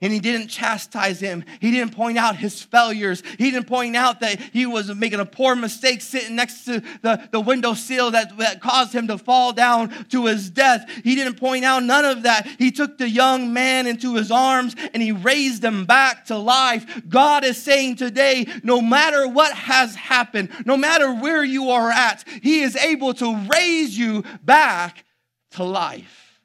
and 0.00 0.12
he 0.12 0.20
didn't 0.20 0.48
chastise 0.48 1.20
him. 1.20 1.44
He 1.60 1.70
didn't 1.70 1.94
point 1.94 2.18
out 2.18 2.36
his 2.36 2.62
failures. 2.62 3.22
He 3.38 3.50
didn't 3.50 3.66
point 3.66 3.96
out 3.96 4.20
that 4.20 4.40
he 4.40 4.66
was 4.66 4.94
making 4.94 5.20
a 5.20 5.24
poor 5.24 5.56
mistake 5.56 6.00
sitting 6.00 6.36
next 6.36 6.64
to 6.64 6.82
the, 7.02 7.28
the 7.32 7.40
window 7.40 7.74
sill 7.74 8.10
that, 8.12 8.36
that 8.38 8.60
caused 8.60 8.92
him 8.92 9.08
to 9.08 9.18
fall 9.18 9.52
down 9.52 9.90
to 10.10 10.26
his 10.26 10.50
death. 10.50 10.88
He 11.02 11.14
didn't 11.14 11.34
point 11.34 11.64
out 11.64 11.82
none 11.82 12.04
of 12.04 12.22
that. 12.22 12.46
He 12.58 12.70
took 12.70 12.98
the 12.98 13.08
young 13.08 13.52
man 13.52 13.86
into 13.86 14.14
his 14.14 14.30
arms 14.30 14.74
and 14.94 15.02
he 15.02 15.12
raised 15.12 15.64
him 15.64 15.84
back 15.84 16.26
to 16.26 16.36
life. 16.36 17.02
God 17.08 17.44
is 17.44 17.60
saying 17.60 17.96
today, 17.96 18.46
no 18.62 18.80
matter 18.80 19.26
what 19.26 19.52
has 19.52 19.94
happened, 19.94 20.50
no 20.64 20.76
matter 20.76 21.12
where 21.12 21.44
you 21.44 21.70
are 21.70 21.90
at, 21.90 22.24
he 22.42 22.60
is 22.60 22.76
able 22.76 23.14
to 23.14 23.48
raise 23.52 23.96
you 23.98 24.24
back 24.42 25.04
to 25.52 25.64
life. 25.64 26.40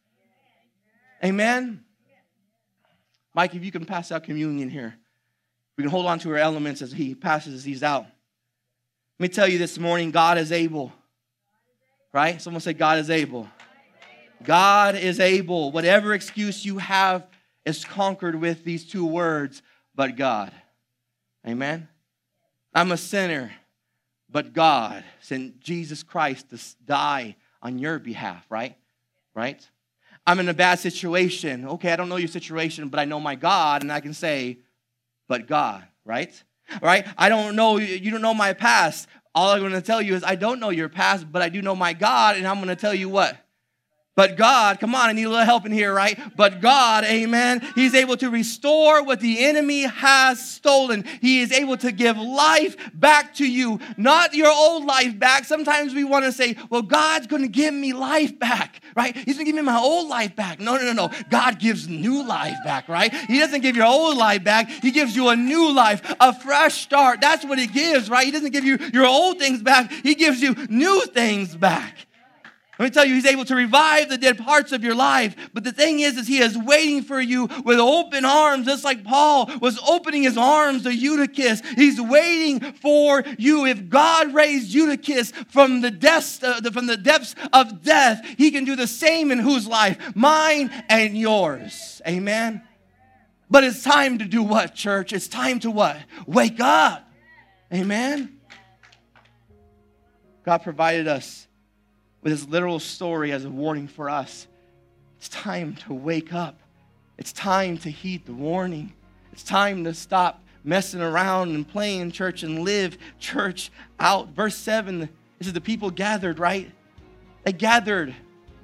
Amen. 1.24 1.84
Mike, 3.34 3.56
if 3.56 3.64
you 3.64 3.72
can 3.72 3.86
pass 3.86 4.12
out 4.12 4.24
communion 4.24 4.70
here, 4.70 4.96
we 5.78 5.84
can 5.84 5.92
hold 5.92 6.06
on 6.06 6.20
to 6.20 6.30
our 6.30 6.38
elements 6.38 6.82
as 6.82 6.92
he 6.92 7.16
passes 7.16 7.64
these 7.64 7.82
out. 7.82 8.06
Let 9.20 9.30
me 9.30 9.34
tell 9.34 9.48
you 9.48 9.58
this 9.58 9.80
morning 9.80 10.12
God 10.12 10.38
is 10.38 10.52
able. 10.52 10.92
Right? 12.14 12.40
Someone 12.42 12.62
say, 12.62 12.74
God 12.74 13.00
is 13.00 13.10
able. 13.10 13.48
God 14.44 14.96
is 14.96 15.20
able. 15.20 15.72
Whatever 15.72 16.14
excuse 16.14 16.64
you 16.64 16.78
have 16.78 17.26
is 17.66 17.84
conquered 17.86 18.36
with 18.36 18.64
these 18.64 18.86
two 18.86 19.06
words, 19.06 19.64
but 19.96 20.16
God. 20.16 20.52
Amen? 21.48 21.88
I'm 22.74 22.92
a 22.92 22.98
sinner, 22.98 23.52
but 24.30 24.54
God 24.54 25.04
sent 25.22 25.60
Jesus 25.60 26.04
Christ 26.04 26.50
to 26.50 26.60
die 26.86 27.36
on 27.62 27.80
your 27.80 28.00
behalf, 28.00 28.46
right? 28.50 28.76
Right? 29.34 29.68
I'm 30.26 30.40
in 30.40 30.48
a 30.50 30.54
bad 30.54 30.80
situation. 30.80 31.68
Okay, 31.68 31.92
I 31.92 31.96
don't 31.96 32.10
know 32.10 32.16
your 32.16 32.28
situation, 32.28 32.90
but 32.90 33.00
I 33.00 33.06
know 33.06 33.20
my 33.20 33.36
God, 33.36 33.82
and 33.82 33.92
I 33.92 34.00
can 34.00 34.14
say, 34.14 34.60
but 35.28 35.48
God, 35.48 35.86
right? 36.06 36.44
Right? 36.82 37.06
I 37.18 37.30
don't 37.30 37.56
know, 37.56 37.78
you 37.78 38.10
don't 38.12 38.22
know 38.22 38.34
my 38.34 38.54
past. 38.54 39.08
All 39.36 39.52
I'm 39.52 39.70
to 39.72 39.82
tell 39.82 40.02
you 40.02 40.16
is, 40.16 40.24
I 40.24 40.36
don't 40.36 40.60
know 40.60 40.70
your 40.70 40.90
past, 40.90 41.32
but 41.32 41.42
I 41.42 41.50
do 41.50 41.62
know 41.62 41.76
my 41.76 41.94
God, 41.94 42.38
and 42.38 42.48
I'm 42.48 42.64
to 42.68 42.76
tell 42.76 42.94
you 42.94 43.10
what? 43.10 43.38
But 44.16 44.38
God, 44.38 44.80
come 44.80 44.94
on, 44.94 45.10
I 45.10 45.14
need 45.14 45.24
a 45.24 45.30
little 45.30 45.44
help 45.44 45.66
in 45.66 45.72
here, 45.72 45.92
right? 45.92 46.20
But 46.36 46.62
God, 46.62 47.04
amen, 47.04 47.68
He's 47.74 47.96
able 47.96 48.16
to 48.18 48.30
restore 48.30 49.04
what 49.04 49.20
the 49.20 49.44
enemy 49.44 49.84
has 49.84 50.52
stolen. 50.52 51.04
He 51.20 51.42
is 51.42 51.52
able 51.52 51.78
to 51.78 51.92
give 51.92 52.18
life 52.18 52.76
back 52.94 53.34
to 53.36 53.50
you, 53.50 53.80
not 53.98 54.36
your 54.36 54.52
old 54.52 54.86
life 54.86 55.18
back. 55.18 55.46
Sometimes 55.46 55.96
we 55.96 56.04
want 56.04 56.26
to 56.26 56.32
say, 56.32 56.56
well, 56.70 56.84
God's 56.84 57.26
going 57.26 57.42
to 57.42 57.48
give 57.48 57.74
me 57.74 57.94
life 57.94 58.38
back, 58.38 58.84
right? 58.96 59.16
He's 59.16 59.36
going 59.36 59.46
to 59.46 59.52
give 59.52 59.56
me 59.56 59.64
my 59.64 59.80
old 59.80 60.08
life 60.10 60.36
back. 60.36 60.60
No, 60.60 60.78
no, 60.78 60.84
no, 60.84 60.94
no. 60.94 61.12
God 61.32 61.58
gives 61.58 61.88
new 61.90 62.24
life 62.24 62.58
back, 62.64 62.88
right? 62.88 63.12
He 63.12 63.40
doesn't 63.40 63.62
give 63.62 63.76
your 63.76 63.88
old 63.88 64.16
life 64.16 64.44
back. 64.44 64.70
He 64.70 64.92
gives 64.92 65.16
you 65.16 65.30
a 65.30 65.36
new 65.36 65.72
life, 65.74 66.16
a 66.20 66.40
fresh 66.40 66.84
start. 66.84 67.20
That's 67.20 67.44
what 67.44 67.58
He 67.58 67.66
gives, 67.66 68.12
right? 68.12 68.26
He 68.26 68.32
doesn't 68.32 68.52
give 68.52 68.64
you 68.64 68.78
your 68.94 69.08
old 69.08 69.40
things 69.40 69.64
back. 69.64 69.92
He 69.92 70.14
gives 70.14 70.40
you 70.40 70.54
new 70.70 71.02
things 71.08 71.56
back. 71.56 72.06
Let 72.80 72.86
me 72.86 72.90
tell 72.90 73.06
you, 73.06 73.14
he's 73.14 73.28
able 73.28 73.46
to 73.46 73.56
revive 73.56 74.10
the 74.10 74.18
dead 74.18 74.40
parts 74.40 74.72
of 74.72 74.84
your 74.84 74.96
life. 74.96 75.36
But 75.54 75.64
the 75.64 75.72
thing 75.72 76.00
is, 76.00 76.18
is 76.18 76.28
he 76.28 76.40
is 76.40 76.58
waiting 76.58 77.04
for 77.04 77.22
you 77.22 77.48
with 77.64 77.78
open 77.78 78.26
arms, 78.26 78.66
just 78.66 78.84
like 78.84 79.04
Paul 79.04 79.48
was 79.62 79.80
opening 79.88 80.24
his 80.24 80.38
arms 80.38 80.82
to 80.84 80.94
Eutychus. 80.94 81.62
He's 81.76 82.02
waiting 82.02 82.60
for 82.74 83.24
you. 83.38 83.68
If 83.68 83.90
God 83.90 84.34
raised 84.34 84.74
Eutychus 84.74 85.32
from 85.50 85.82
the 85.82 85.92
depths, 85.92 86.42
uh, 86.42 86.62
from 86.72 86.88
the 86.88 86.98
depths 86.98 87.36
of 87.54 87.84
death, 87.84 88.26
he 88.40 88.50
can 88.50 88.66
do 88.66 88.76
the 88.76 88.88
same 88.88 89.32
in 89.32 89.38
whose 89.38 89.68
life? 89.68 90.16
Mine 90.16 90.72
and 90.90 91.16
yours. 91.16 92.02
Amen. 92.08 92.64
But 93.52 93.64
it's 93.64 93.84
time 93.84 94.18
to 94.18 94.26
do 94.26 94.42
what, 94.42 94.74
church? 94.74 95.14
It's 95.14 95.28
time 95.28 95.60
to 95.60 95.70
what? 95.70 95.98
Wake 96.26 96.60
up. 96.60 97.08
Amen. 97.72 98.40
God 100.44 100.64
provided 100.64 101.08
us 101.08 101.48
with 102.24 102.32
this 102.32 102.48
literal 102.48 102.80
story 102.80 103.32
as 103.32 103.46
a 103.46 103.50
warning 103.50 103.88
for 103.88 104.10
us. 104.10 104.48
It's 105.18 105.30
time 105.30 105.76
to 105.88 105.94
wake 105.94 106.34
up. 106.34 106.60
It's 107.18 107.32
time 107.32 107.78
to 107.80 107.92
heed 107.92 108.26
the 108.26 108.34
warning. 108.34 108.94
It's 109.32 109.44
time 109.44 109.84
to 109.84 109.94
stop 109.94 110.42
messing 110.64 111.02
around 111.02 111.54
and 111.54 111.68
playing 111.68 112.12
church 112.12 112.44
and 112.44 112.60
live 112.60 112.98
church 113.20 113.72
out. 114.00 114.30
Verse 114.30 114.56
7, 114.56 115.00
this 115.38 115.48
is 115.48 115.54
the 115.54 115.62
people 115.62 115.92
gathered, 115.92 116.40
right? 116.40 116.72
They 117.44 117.52
gathered. 117.52 118.16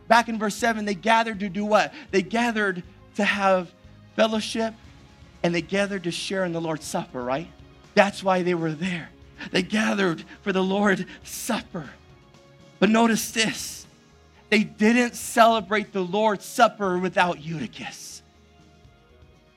Back 0.07 0.29
in 0.29 0.39
verse 0.39 0.55
7, 0.55 0.85
they 0.85 0.95
gathered 0.95 1.41
to 1.41 1.49
do 1.49 1.65
what? 1.65 1.93
They 2.11 2.21
gathered 2.21 2.81
to 3.15 3.23
have 3.23 3.71
fellowship 4.15 4.73
and 5.43 5.53
they 5.53 5.61
gathered 5.61 6.03
to 6.05 6.11
share 6.11 6.45
in 6.45 6.53
the 6.53 6.61
Lord's 6.61 6.85
Supper, 6.85 7.21
right? 7.21 7.47
That's 7.93 8.23
why 8.23 8.41
they 8.43 8.53
were 8.53 8.71
there. 8.71 9.09
They 9.51 9.61
gathered 9.61 10.23
for 10.41 10.51
the 10.51 10.63
Lord's 10.63 11.05
Supper. 11.23 11.89
But 12.79 12.89
notice 12.89 13.31
this 13.31 13.85
they 14.49 14.63
didn't 14.63 15.15
celebrate 15.15 15.93
the 15.93 16.03
Lord's 16.03 16.45
Supper 16.45 16.97
without 16.97 17.41
Eutychus. 17.41 18.21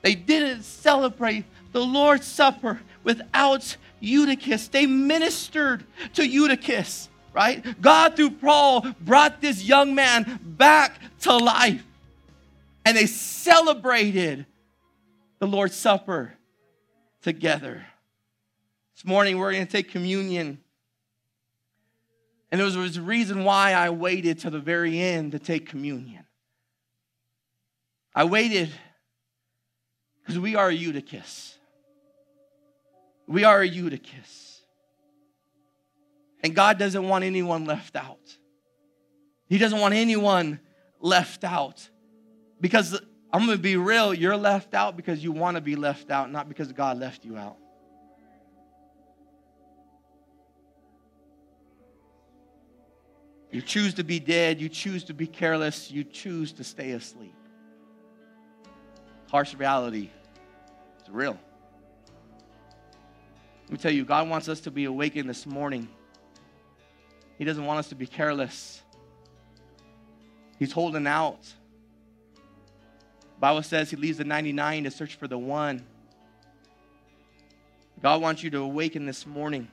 They 0.01 0.15
didn't 0.15 0.63
celebrate 0.63 1.45
the 1.71 1.81
Lord's 1.83 2.27
Supper 2.27 2.81
without 3.03 3.75
Eutychus. 3.99 4.67
They 4.67 4.85
ministered 4.85 5.85
to 6.13 6.27
Eutychus, 6.27 7.09
right? 7.33 7.81
God, 7.81 8.15
through 8.15 8.31
Paul, 8.31 8.85
brought 9.01 9.41
this 9.41 9.63
young 9.63 9.95
man 9.95 10.39
back 10.43 10.99
to 11.21 11.35
life. 11.35 11.83
And 12.85 12.97
they 12.97 13.05
celebrated 13.05 14.45
the 15.39 15.47
Lord's 15.47 15.75
Supper 15.75 16.33
together. 17.21 17.85
This 18.95 19.05
morning, 19.05 19.37
we're 19.37 19.53
going 19.53 19.65
to 19.65 19.71
take 19.71 19.89
communion. 19.89 20.59
And 22.53 22.59
there 22.59 22.67
was 22.67 22.97
a 22.97 23.01
reason 23.01 23.45
why 23.45 23.73
I 23.73 23.89
waited 23.89 24.37
to 24.41 24.51
the 24.51 24.59
very 24.59 24.99
end 24.99 25.31
to 25.31 25.39
take 25.39 25.67
communion. 25.67 26.23
I 28.13 28.25
waited 28.25 28.69
because 30.21 30.37
we 30.37 30.53
are 30.53 30.69
a 30.69 30.73
Eutychus. 30.73 31.57
We 33.27 33.43
are 33.43 33.61
a 33.61 33.67
Eutychus. 33.67 34.61
And 36.43 36.53
God 36.53 36.77
doesn't 36.77 37.09
want 37.09 37.23
anyone 37.23 37.65
left 37.65 37.95
out. 37.95 38.37
He 39.47 39.57
doesn't 39.57 39.79
want 39.79 39.95
anyone 39.95 40.59
left 40.99 41.43
out. 41.43 41.89
Because 42.61 42.93
I'm 43.31 43.47
going 43.47 43.57
to 43.57 43.63
be 43.63 43.77
real, 43.77 44.13
you're 44.13 44.37
left 44.37 44.75
out 44.75 44.95
because 44.95 45.23
you 45.23 45.31
want 45.31 45.57
to 45.57 45.61
be 45.61 45.75
left 45.75 46.11
out, 46.11 46.31
not 46.31 46.49
because 46.49 46.71
God 46.71 46.99
left 46.99 47.25
you 47.25 47.35
out. 47.35 47.57
You 53.53 53.61
choose 53.61 53.93
to 53.93 54.03
be 54.03 54.19
dead, 54.19 54.59
you 54.59 54.67
choose 54.67 55.03
to 55.03 55.13
be 55.13 55.27
careless, 55.27 55.91
you 55.91 56.03
choose 56.03 56.51
to 56.53 56.63
stay 56.63 56.91
asleep. 56.91 57.35
Harsh 59.29 59.53
reality. 59.53 60.09
It's 60.99 61.07
real. 61.07 61.37
Let 63.65 63.71
me 63.71 63.77
tell 63.77 63.91
you, 63.91 64.05
God 64.05 64.27
wants 64.27 64.49
us 64.49 64.59
to 64.61 64.71
be 64.71 64.85
awakened 64.85 65.29
this 65.29 65.45
morning. 65.45 65.87
He 67.37 67.45
doesn't 67.45 67.63
want 67.63 67.77
us 67.77 67.89
to 67.89 67.95
be 67.95 68.07
careless. 68.07 68.81
He's 70.57 70.71
holding 70.71 71.05
out. 71.05 71.43
The 72.33 73.39
Bible 73.39 73.61
says 73.61 73.91
he 73.91 73.97
leaves 73.97 74.17
the 74.17 74.23
99 74.23 74.85
to 74.85 74.91
search 74.91 75.13
for 75.13 75.27
the 75.27 75.37
one. 75.37 75.85
God 78.01 78.19
wants 78.19 78.41
you 78.41 78.49
to 78.49 78.61
awaken 78.61 79.05
this 79.05 79.27
morning. 79.27 79.67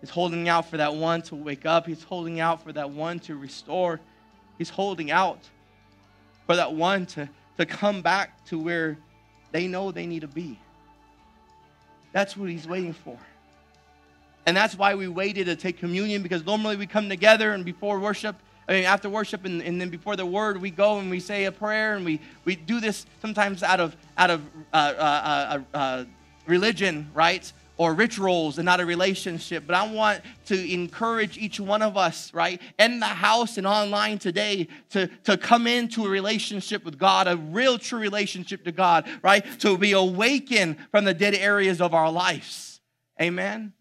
He's 0.00 0.10
holding 0.10 0.48
out 0.48 0.68
for 0.68 0.78
that 0.78 0.94
one 0.94 1.22
to 1.22 1.34
wake 1.34 1.66
up. 1.66 1.86
He's 1.86 2.02
holding 2.02 2.40
out 2.40 2.62
for 2.62 2.72
that 2.72 2.90
one 2.90 3.18
to 3.20 3.36
restore. 3.36 4.00
He's 4.56 4.70
holding 4.70 5.10
out 5.10 5.38
for 6.46 6.56
that 6.56 6.72
one 6.72 7.06
to, 7.06 7.28
to 7.58 7.66
come 7.66 8.00
back 8.02 8.44
to 8.46 8.58
where 8.58 8.96
they 9.52 9.66
know 9.66 9.90
they 9.90 10.06
need 10.06 10.20
to 10.20 10.28
be. 10.28 10.58
That's 12.12 12.36
what 12.36 12.48
he's 12.48 12.66
waiting 12.66 12.92
for. 12.92 13.18
And 14.46 14.56
that's 14.56 14.76
why 14.76 14.94
we 14.94 15.06
waited 15.06 15.46
to 15.46 15.56
take 15.56 15.78
communion 15.78 16.22
because 16.22 16.44
normally 16.44 16.76
we 16.76 16.86
come 16.86 17.08
together 17.08 17.52
and 17.52 17.64
before 17.64 18.00
worship, 18.00 18.36
I 18.68 18.72
mean, 18.72 18.84
after 18.84 19.08
worship 19.08 19.44
and, 19.44 19.62
and 19.62 19.80
then 19.80 19.90
before 19.90 20.16
the 20.16 20.24
word, 20.24 20.60
we 20.60 20.70
go 20.70 20.98
and 20.98 21.10
we 21.10 21.20
say 21.20 21.44
a 21.44 21.52
prayer 21.52 21.94
and 21.94 22.04
we, 22.04 22.20
we 22.44 22.56
do 22.56 22.80
this 22.80 23.06
sometimes 23.20 23.62
out 23.62 23.80
of, 23.80 23.96
out 24.16 24.30
of 24.30 24.42
uh, 24.72 24.76
uh, 24.76 25.60
uh, 25.72 25.76
uh 25.76 26.04
religion, 26.46 27.10
right? 27.14 27.52
Or 27.80 27.94
rituals 27.94 28.58
and 28.58 28.66
not 28.66 28.78
a 28.78 28.84
relationship. 28.84 29.64
But 29.66 29.74
I 29.74 29.90
want 29.90 30.20
to 30.44 30.70
encourage 30.70 31.38
each 31.38 31.58
one 31.58 31.80
of 31.80 31.96
us, 31.96 32.30
right, 32.34 32.60
in 32.78 33.00
the 33.00 33.06
house 33.06 33.56
and 33.56 33.66
online 33.66 34.18
today 34.18 34.68
to, 34.90 35.06
to 35.24 35.38
come 35.38 35.66
into 35.66 36.04
a 36.04 36.08
relationship 36.10 36.84
with 36.84 36.98
God, 36.98 37.26
a 37.26 37.38
real 37.38 37.78
true 37.78 37.98
relationship 37.98 38.64
to 38.64 38.72
God, 38.72 39.08
right? 39.22 39.42
To 39.60 39.78
be 39.78 39.92
awakened 39.92 40.76
from 40.90 41.06
the 41.06 41.14
dead 41.14 41.34
areas 41.34 41.80
of 41.80 41.94
our 41.94 42.12
lives. 42.12 42.82
Amen. 43.18 43.72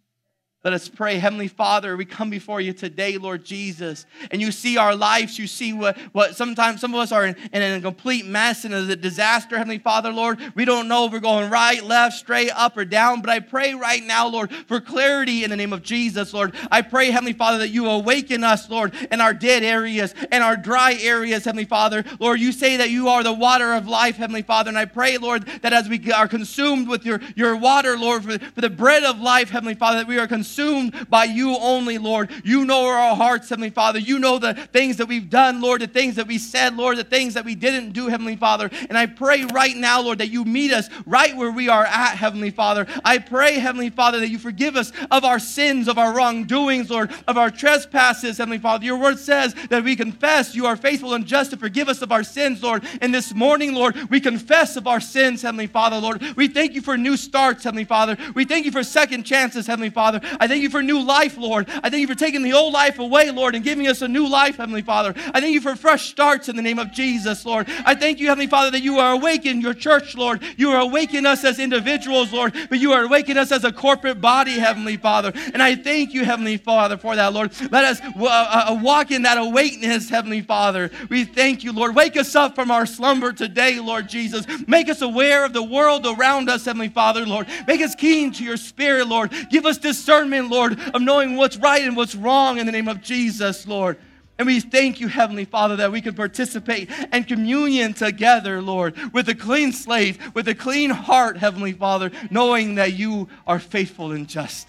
Let 0.62 0.74
us 0.74 0.89
pray. 0.89 1.20
Heavenly 1.20 1.47
Father, 1.47 1.95
we 1.95 2.03
come 2.03 2.30
before 2.30 2.60
you 2.60 2.74
today, 2.74 3.18
Lord 3.18 3.45
Jesus, 3.45 4.05
and 4.30 4.41
you 4.41 4.51
see 4.51 4.76
our 4.76 4.93
lives. 4.93 5.39
You 5.39 5.47
see 5.47 5.72
what, 5.72 5.97
what 6.12 6.36
sometimes 6.36 6.82
some 6.82 6.93
of 6.93 6.99
us 6.99 7.14
are 7.14 7.26
in, 7.26 7.38
in 7.53 7.62
a 7.62 7.80
complete 7.80 8.26
mess 8.26 8.66
and 8.66 8.74
a 8.74 8.93
disaster, 8.97 9.57
Heavenly 9.57 9.78
Father, 9.78 10.12
Lord. 10.12 10.38
We 10.55 10.66
don't 10.66 10.89
know 10.89 11.05
if 11.05 11.14
we're 11.14 11.22
going 11.22 11.49
right, 11.49 11.82
left, 11.82 12.18
straight, 12.18 12.51
up, 12.51 12.76
or 12.76 12.84
down, 12.84 13.22
but 13.22 13.30
I 13.30 13.39
pray 13.39 13.74
right 13.74 14.03
now, 14.03 14.28
Lord, 14.28 14.51
for 14.68 14.82
clarity 14.82 15.45
in 15.45 15.49
the 15.49 15.55
name 15.55 15.72
of 15.72 15.82
Jesus, 15.82 16.34
Lord. 16.34 16.53
I 16.70 16.82
pray, 16.82 17.10
Heavenly 17.10 17.32
Father, 17.32 17.60
that 17.60 17.70
you 17.70 17.88
awaken 17.88 18.43
us, 18.43 18.70
Lord, 18.70 18.93
in 19.14 19.22
our 19.22 19.34
dead 19.34 19.64
areas 19.64 20.14
and 20.30 20.43
our 20.43 20.57
dry 20.57 20.95
areas, 20.99 21.45
Heavenly 21.45 21.64
Father. 21.64 22.03
Lord, 22.20 22.41
you 22.41 22.51
say 22.51 22.76
that 22.76 22.89
you 22.89 23.07
are 23.07 23.24
the 23.24 23.32
water 23.32 23.76
of 23.76 23.88
life, 23.88 24.18
Heavenly 24.18 24.41
Father, 24.41 24.68
and 24.68 24.78
I 24.78 24.84
pray, 24.84 25.18
Lord, 25.18 25.45
that 25.62 25.72
as 25.72 25.88
we 25.88 26.12
are 26.12 26.28
consumed 26.28 26.89
with 26.89 27.05
your, 27.05 27.22
your 27.38 27.55
water, 27.55 27.97
Lord, 27.97 28.26
for, 28.26 28.38
for 28.38 28.60
the 28.60 28.70
bread 28.70 29.05
of 29.05 29.22
life, 29.22 29.51
Heavenly 29.51 29.76
Father, 29.76 29.99
that 29.99 30.07
we 30.07 30.20
are 30.20 30.28
consumed 30.28 30.49
consumed 30.50 31.08
by 31.10 31.26
you 31.26 31.56
only, 31.58 31.97
Lord. 31.97 32.32
You 32.43 32.66
know 32.66 32.88
our 32.88 33.16
hearts, 33.16 33.50
Heavenly 33.50 33.70
Father. 33.70 34.00
You 34.00 34.18
know 34.18 34.39
the 34.39 34.54
things 34.54 34.97
that 34.97 35.08
we've 35.08 35.30
done, 35.30 35.62
Lord, 35.62 35.82
the 35.82 35.88
things 35.88 36.16
that 36.16 36.28
we 36.28 36.38
said, 36.38 36.76
Lord, 36.76 36.97
the 36.97 37.04
things 37.04 37.36
that 37.36 37.45
we 37.45 37.54
didn't 37.54 37.91
do, 37.91 38.08
Heavenly 38.08 38.36
Father. 38.36 38.70
And 38.89 38.97
I 38.97 39.06
pray 39.06 39.45
right 39.45 39.76
now, 39.76 40.02
Lord, 40.02 40.18
that 40.18 40.30
you 40.30 40.43
meet 40.45 40.74
us 40.74 40.89
right 41.06 41.36
where 41.36 41.52
we 41.52 41.70
are 41.70 41.86
at, 41.86 42.16
Heavenly 42.16 42.50
Father. 42.50 42.88
I 43.06 43.20
pray, 43.20 43.60
Heavenly 43.60 43.91
Father, 43.91 44.20
that 44.20 44.30
you 44.30 44.39
forgive 44.39 44.76
us 44.76 44.91
of 45.12 45.24
our 45.24 45.39
sins, 45.39 45.88
of 45.88 46.00
our 46.00 46.14
wrongdoings, 46.16 46.89
Lord, 46.89 47.14
of 47.28 47.38
our 47.38 47.52
trespasses, 47.52 48.39
Heavenly 48.39 48.58
Father. 48.58 48.86
Your 48.86 48.97
word 48.97 49.20
says 49.20 49.54
that 49.70 49.84
we 49.84 49.95
confess 49.95 50.56
you 50.56 50.66
are 50.66 50.76
faithful 50.76 51.14
and 51.14 51.26
just 51.26 51.52
to 51.52 51.58
forgive 51.58 51.89
us 51.89 52.02
of 52.02 52.12
our 52.12 52.24
sins, 52.24 52.64
Lord. 52.64 52.84
And 53.02 53.14
this 53.14 53.36
morning, 53.36 53.74
Lord, 53.74 54.10
we 54.10 54.20
confess 54.20 54.76
of 54.76 54.88
our 54.88 55.00
sins, 55.00 55.43
Heavenly 55.43 55.68
Father, 55.68 55.97
Lord. 55.97 56.22
We 56.36 56.47
thank 56.47 56.74
you 56.74 56.82
for 56.82 56.97
new 56.97 57.18
starts, 57.18 57.64
Heavenly 57.64 57.86
Father. 57.86 58.18
We 58.34 58.45
thank 58.45 58.66
you 58.66 58.72
for 58.72 58.84
second 58.84 59.24
chances, 59.24 59.68
Heavenly 59.68 59.91
Father. 59.91 60.22
I 60.39 60.47
thank 60.47 60.61
you 60.61 60.69
for 60.69 60.81
new 60.81 61.01
life, 61.01 61.37
Lord. 61.37 61.69
I 61.83 61.89
thank 61.89 62.01
you 62.01 62.07
for 62.07 62.15
taking 62.15 62.41
the 62.41 62.53
old 62.53 62.73
life 62.73 62.99
away, 62.99 63.31
Lord, 63.31 63.55
and 63.55 63.63
giving 63.63 63.87
us 63.87 64.01
a 64.01 64.07
new 64.07 64.27
life, 64.27 64.57
Heavenly 64.57 64.81
Father. 64.81 65.13
I 65.33 65.41
thank 65.41 65.53
you 65.53 65.61
for 65.61 65.75
fresh 65.75 66.09
starts 66.09 66.49
in 66.49 66.55
the 66.55 66.61
name 66.61 66.79
of 66.79 66.91
Jesus, 66.91 67.45
Lord. 67.45 67.67
I 67.85 67.95
thank 67.95 68.19
you, 68.19 68.27
Heavenly 68.27 68.47
Father, 68.47 68.71
that 68.71 68.81
you 68.81 68.99
are 68.99 69.13
awakening 69.13 69.61
your 69.61 69.73
church, 69.73 70.15
Lord. 70.15 70.41
You 70.57 70.71
are 70.71 70.79
awakening 70.79 71.25
us 71.25 71.43
as 71.43 71.59
individuals, 71.59 72.31
Lord, 72.31 72.55
but 72.69 72.79
you 72.79 72.93
are 72.93 73.03
awakening 73.03 73.37
us 73.37 73.51
as 73.51 73.63
a 73.63 73.71
corporate 73.71 74.21
body, 74.21 74.59
Heavenly 74.59 74.97
Father. 74.97 75.31
And 75.53 75.61
I 75.61 75.75
thank 75.75 76.13
you, 76.13 76.23
Heavenly 76.23 76.57
Father, 76.57 76.97
for 76.97 77.15
that, 77.15 77.33
Lord. 77.33 77.53
Let 77.71 77.83
us 77.83 78.01
uh, 78.01 78.25
uh, 78.25 78.79
walk 78.81 79.11
in 79.11 79.23
that 79.23 79.37
awakeness, 79.37 80.09
Heavenly 80.09 80.41
Father. 80.41 80.89
We 81.09 81.25
thank 81.25 81.63
you, 81.63 81.73
Lord. 81.73 81.95
Wake 81.95 82.17
us 82.17 82.35
up 82.35 82.55
from 82.55 82.71
our 82.71 82.85
slumber 82.85 83.33
today, 83.33 83.79
Lord 83.79 84.07
Jesus. 84.07 84.45
Make 84.67 84.89
us 84.89 85.01
aware 85.01 85.45
of 85.45 85.53
the 85.53 85.63
world 85.63 86.05
around 86.05 86.49
us, 86.49 86.65
Heavenly 86.65 86.89
Father, 86.89 87.25
Lord. 87.25 87.47
Make 87.67 87.81
us 87.81 87.95
keen 87.95 88.31
to 88.33 88.43
your 88.43 88.57
spirit, 88.57 89.07
Lord. 89.07 89.33
Give 89.49 89.65
us 89.65 89.77
discernment, 89.77 90.28
Lord, 90.30 90.80
of 90.93 91.01
knowing 91.01 91.36
what's 91.36 91.57
right 91.57 91.84
and 91.84 91.95
what's 91.95 92.15
wrong 92.15 92.57
in 92.57 92.65
the 92.65 92.71
name 92.71 92.88
of 92.88 93.01
Jesus, 93.01 93.67
Lord. 93.67 93.97
And 94.38 94.45
we 94.45 94.61
thank 94.61 95.01
you, 95.01 95.09
Heavenly 95.09 95.43
Father, 95.43 95.75
that 95.77 95.91
we 95.91 95.99
can 95.99 96.15
participate 96.15 96.89
and 97.11 97.27
communion 97.27 97.93
together, 97.93 98.61
Lord, 98.61 98.95
with 99.13 99.27
a 99.27 99.36
clean 99.36 99.73
slate, 99.73 100.17
with 100.34 100.47
a 100.47 100.55
clean 100.55 100.91
heart, 100.91 101.38
Heavenly 101.38 101.73
Father, 101.73 102.09
knowing 102.32 102.75
that 102.75 102.93
you 102.93 103.27
are 103.45 103.59
faithful 103.59 104.13
and 104.13 104.30
just 104.30 104.67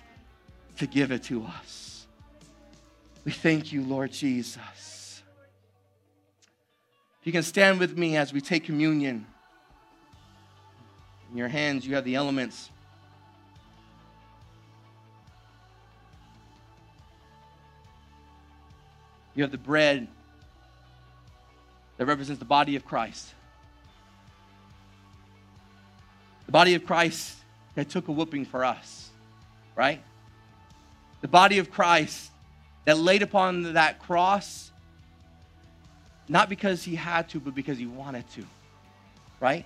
to 0.78 0.88
give 0.88 1.12
it 1.12 1.22
to 1.24 1.44
us. 1.44 2.06
We 3.24 3.30
thank 3.30 3.72
you, 3.72 3.84
Lord 3.84 4.11
Jesus. 4.11 5.22
If 7.20 7.26
you 7.26 7.32
can 7.32 7.42
stand 7.42 7.78
with 7.78 7.96
me 7.96 8.16
as 8.16 8.32
we 8.32 8.40
take 8.40 8.64
communion. 8.64 9.26
In 11.30 11.36
your 11.36 11.48
hands, 11.48 11.86
you 11.86 11.94
have 11.94 12.04
the 12.04 12.16
elements. 12.16 12.70
You 19.35 19.43
have 19.43 19.53
the 19.53 19.59
bread 19.59 20.09
that 21.97 22.07
represents 22.07 22.39
the 22.39 22.45
body 22.45 22.76
of 22.76 22.85
Christ. 22.85 23.35
The 26.47 26.53
body 26.53 26.74
of 26.74 26.85
Christ 26.85 27.37
that 27.74 27.89
took 27.89 28.09
a 28.09 28.12
whooping 28.12 28.45
for 28.45 28.64
us, 28.64 29.11
right? 29.76 30.03
The 31.20 31.28
body 31.28 31.59
of 31.59 31.70
Christ 31.70 32.31
that 32.85 32.99
laid 32.99 33.22
upon 33.22 33.74
that 33.74 34.01
cross, 34.01 34.70
not 36.28 36.49
because 36.49 36.83
he 36.83 36.97
had 36.97 37.28
to, 37.31 37.41
but 37.41 37.55
because 37.55 37.78
he 37.78 37.87
wanted 37.87 38.28
to, 38.33 38.45
right? 39.39 39.64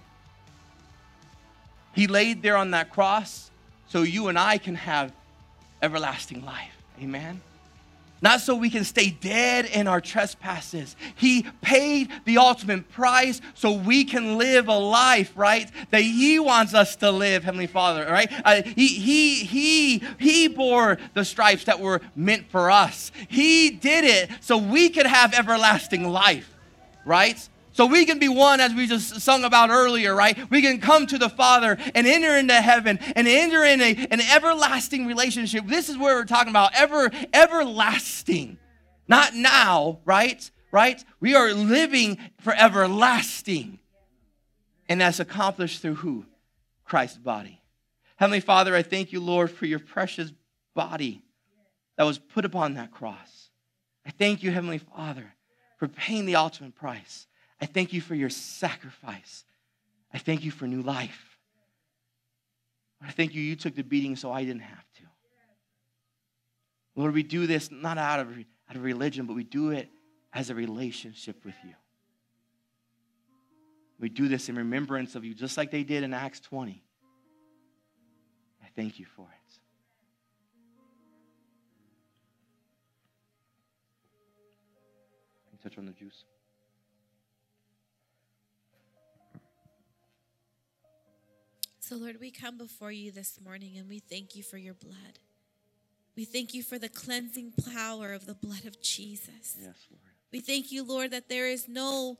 He 1.95 2.07
laid 2.07 2.43
there 2.43 2.57
on 2.57 2.73
that 2.73 2.91
cross 2.91 3.51
so 3.89 4.03
you 4.03 4.29
and 4.29 4.39
I 4.39 4.59
can 4.59 4.75
have 4.75 5.13
everlasting 5.81 6.45
life. 6.45 6.77
Amen. 7.01 7.41
Not 8.25 8.41
so 8.41 8.57
we 8.57 8.71
can 8.71 8.85
stay 8.85 9.11
dead 9.11 9.67
in 9.67 9.87
our 9.87 10.01
trespasses. 10.01 10.97
He 11.15 11.47
paid 11.61 12.09
the 12.25 12.39
ultimate 12.39 12.91
price 12.91 13.43
so 13.53 13.73
we 13.73 14.05
can 14.05 14.39
live 14.39 14.67
a 14.67 14.79
life, 14.79 15.31
right? 15.37 15.71
That 15.91 16.01
He 16.01 16.39
wants 16.39 16.73
us 16.73 16.97
to 16.97 17.11
live, 17.11 17.45
Heavenly 17.45 17.67
Father, 17.67 18.07
right? 18.07 18.33
Uh, 18.45 18.63
he, 18.63 18.89
he, 18.89 19.45
he, 19.45 20.03
he 20.19 20.49
bore 20.49 20.97
the 21.13 21.25
stripes 21.25 21.65
that 21.65 21.79
were 21.79 22.01
meant 22.17 22.51
for 22.51 22.71
us. 22.71 23.13
He 23.29 23.69
did 23.69 24.05
it 24.05 24.31
so 24.41 24.57
we 24.57 24.89
could 24.89 25.07
have 25.07 25.35
everlasting 25.35 26.09
life, 26.09 26.51
right? 27.05 27.47
So 27.75 27.87
we 27.87 28.07
can 28.07 28.21
be 28.21 28.29
one, 28.29 28.61
as 28.61 28.73
we 28.73 28.87
just 28.87 29.21
sung 29.21 29.43
about 29.43 29.71
earlier, 29.71 30.15
right? 30.15 30.49
We 30.49 30.63
can 30.63 30.81
come 30.81 31.09
to 31.09 31.19
the 31.19 31.29
Father 31.29 31.77
and 31.93 32.07
enter 32.07 32.37
into 32.37 32.55
heaven 32.55 33.01
and 33.17 33.27
enter 33.27 33.65
in 33.65 33.81
a, 33.81 34.07
an 34.13 34.21
everlasting 34.21 35.07
relationship. 35.07 35.67
This 35.67 35.89
is 35.89 35.99
where 35.99 36.15
we're 36.15 36.25
talking 36.25 36.51
about 36.51 36.73
ever, 36.77 37.11
everlasting. 37.33 38.59
Not 39.09 39.35
now, 39.35 39.99
right? 40.05 40.49
Right? 40.71 41.05
We 41.19 41.35
are 41.35 41.53
living 41.53 42.19
for 42.39 42.55
everlasting. 42.55 43.81
And 44.89 45.01
that's 45.01 45.19
accomplished 45.19 45.83
through 45.83 45.97
who? 45.97 46.27
Christ's 46.85 47.19
body. 47.19 47.61
Heavenly 48.15 48.39
Father, 48.39 48.77
I 48.77 48.83
thank 48.83 49.13
you, 49.13 49.19
Lord, 49.19 49.51
for 49.51 49.67
your 49.67 49.81
precious 49.81 50.33
body 50.75 51.25
that 51.97 52.05
was 52.05 52.19
put 52.19 52.45
upon 52.45 52.75
that 52.75 52.93
cross. 52.93 53.51
I 54.07 54.11
thank 54.11 54.45
you, 54.45 54.53
Heavenly 54.53 54.79
Father, 54.79 55.35
for 55.79 55.89
paying 55.89 56.25
the 56.25 56.37
ultimate 56.37 56.77
price 56.77 57.27
I 57.61 57.67
thank 57.67 57.93
you 57.93 58.01
for 58.01 58.15
your 58.15 58.31
sacrifice. 58.31 59.45
I 60.13 60.19
thank 60.19 60.45
you 60.45 60.51
for 60.51 60.67
new 60.67 60.83
life. 60.83 61.39
I 63.03 63.11
thank 63.11 63.35
you, 63.35 63.43
you 63.43 63.57
took 63.57 63.75
the 63.75 63.83
beating 63.83 64.17
so 64.17 64.33
I 64.33 64.45
didn't 64.45 64.63
have 64.63 64.85
to. 64.97 65.03
Lord, 66.97 67.13
we 67.13 67.23
do 67.23 67.47
this 67.47 67.71
not 67.71 67.99
out 67.99 68.21
of, 68.21 68.29
out 68.69 68.77
of 68.77 68.83
religion, 68.83 69.27
but 69.27 69.35
we 69.35 69.45
do 69.45 69.71
it 69.71 69.89
as 70.33 70.51
a 70.51 70.55
relationship 70.55 71.45
with 71.45 71.57
you. 71.65 71.75
We 73.99 74.09
do 74.09 74.29
this 74.29 74.49
in 74.49 74.57
remembrance 74.57 75.15
of 75.15 75.25
you, 75.25 75.35
just 75.35 75.57
like 75.57 75.71
they 75.71 75.85
did 75.85 76.03
in 76.03 76.15
Acts 76.15 76.41
20. 76.41 76.83
I 78.63 78.67
thank 78.75 78.99
you 78.99 79.07
for 79.17 79.23
it. 79.23 79.45
touch 85.65 85.79
on 85.79 85.87
the 85.87 85.93
juice. 85.93 86.25
So, 91.87 91.97
Lord, 91.97 92.17
we 92.19 92.31
come 92.31 92.57
before 92.57 92.93
you 92.93 93.13
this 93.13 93.39
morning 93.45 93.77
and 93.77 93.87
we 93.91 93.99
thank 93.99 94.35
you 94.35 94.43
for 94.43 94.57
your 94.57 94.73
blood. 94.73 95.19
We 96.17 96.25
thank 96.25 96.55
you 96.55 96.63
for 96.63 96.79
the 96.79 96.89
cleansing 96.89 97.53
power 97.75 98.15
of 98.15 98.25
the 98.25 98.33
blood 98.33 98.65
of 98.65 98.81
Jesus. 98.81 99.59
Yes, 99.61 99.77
Lord. 99.91 100.01
We 100.33 100.41
thank 100.41 100.73
you, 100.73 100.83
Lord, 100.83 101.11
that 101.11 101.29
there 101.29 101.47
is 101.47 101.69
no 101.69 102.17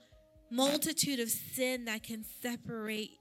multitude 0.51 1.19
of 1.19 1.31
sin 1.31 1.87
that 1.87 2.03
can 2.03 2.27
separate 2.43 3.13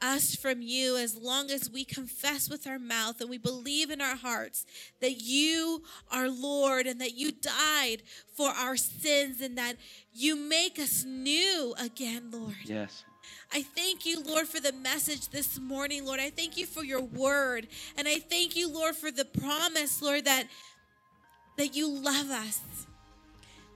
us 0.00 0.34
from 0.34 0.62
you 0.62 0.96
as 0.96 1.14
long 1.14 1.50
as 1.50 1.68
we 1.68 1.84
confess 1.84 2.48
with 2.48 2.66
our 2.66 2.78
mouth 2.78 3.20
and 3.20 3.28
we 3.28 3.36
believe 3.36 3.90
in 3.90 4.00
our 4.00 4.16
hearts 4.16 4.64
that 5.02 5.20
you 5.20 5.82
are 6.10 6.30
Lord 6.30 6.86
and 6.86 7.02
that 7.02 7.18
you 7.18 7.32
died 7.32 8.02
for 8.34 8.48
our 8.48 8.78
sins 8.78 9.42
and 9.42 9.58
that 9.58 9.76
you 10.10 10.36
make 10.36 10.78
us 10.78 11.04
new 11.04 11.74
again, 11.78 12.30
Lord. 12.32 12.56
Yes. 12.64 13.04
I 13.52 13.62
thank 13.62 14.06
you, 14.06 14.22
Lord, 14.22 14.48
for 14.48 14.60
the 14.60 14.72
message 14.72 15.28
this 15.28 15.60
morning, 15.60 16.06
Lord. 16.06 16.20
I 16.20 16.30
thank 16.30 16.56
you 16.56 16.66
for 16.66 16.84
your 16.84 17.02
word. 17.02 17.68
And 17.96 18.08
I 18.08 18.18
thank 18.18 18.56
you, 18.56 18.72
Lord, 18.72 18.96
for 18.96 19.10
the 19.10 19.24
promise, 19.24 20.00
Lord, 20.00 20.24
that, 20.24 20.46
that 21.58 21.76
you 21.76 21.88
love 21.88 22.30
us. 22.30 22.60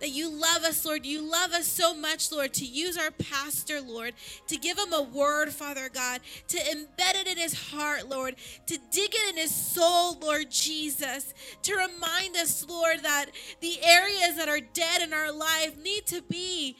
That 0.01 0.11
you 0.11 0.29
love 0.31 0.63
us, 0.65 0.85
Lord. 0.85 1.07
You 1.07 1.23
love 1.23 1.53
us 1.53 1.67
so 1.67 1.95
much, 1.95 2.31
Lord, 2.31 2.53
to 2.55 2.67
use 2.67 2.99
our 2.99 3.11
pastor, 3.11 3.81
Lord, 3.81 4.13
to 4.47 4.59
give 4.59 4.79
him 4.79 4.93
a 4.93 5.03
word, 5.03 5.51
Father 5.51 5.89
God, 5.89 6.21
to 6.49 6.59
embed 6.59 7.21
it 7.21 7.27
in 7.27 7.39
his 7.39 7.71
heart, 7.71 8.07
Lord, 8.07 8.37
to 8.67 8.79
dig 8.93 9.11
it 9.15 9.31
in 9.31 9.37
his 9.37 9.55
soul, 9.55 10.19
Lord 10.21 10.51
Jesus, 10.51 11.33
to 11.63 11.75
remind 11.75 12.37
us, 12.37 12.67
Lord, 12.69 13.03
that 13.05 13.27
the 13.61 13.83
areas 13.83 14.37
that 14.37 14.51
are 14.51 14.61
dead 14.61 15.01
in 15.01 15.15
our 15.15 15.33
life 15.33 15.79
need 15.83 16.07
to 16.09 16.21
be 16.23 16.77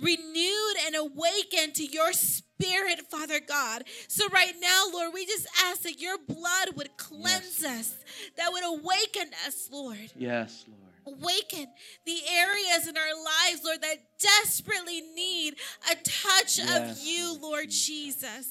renewed 0.00 0.76
and 0.86 0.94
awakened 0.96 1.74
to 1.74 1.84
your 1.84 2.12
spirit, 2.12 3.00
Father 3.10 3.40
God. 3.40 3.84
So, 4.08 4.28
right 4.28 4.54
now, 4.60 4.84
Lord, 4.92 5.12
we 5.14 5.26
just 5.26 5.46
ask 5.64 5.82
that 5.82 6.00
your 6.00 6.18
blood 6.18 6.76
would 6.76 6.96
cleanse 6.96 7.60
yes. 7.62 7.64
us, 7.64 7.96
that 8.36 8.52
would 8.52 8.64
awaken 8.64 9.30
us, 9.46 9.68
Lord. 9.70 10.12
Yes, 10.16 10.64
Lord 10.68 10.88
awaken 11.08 11.66
the 12.04 12.18
areas 12.36 12.86
in 12.86 12.96
our 12.96 13.14
lives, 13.14 13.62
Lord, 13.64 13.82
that 13.82 13.96
desperately 14.20 15.00
need 15.14 15.54
a 15.90 15.94
touch 15.94 16.58
yes. 16.58 17.00
of 17.00 17.06
you, 17.06 17.38
Lord 17.40 17.70
Jesus. 17.70 18.48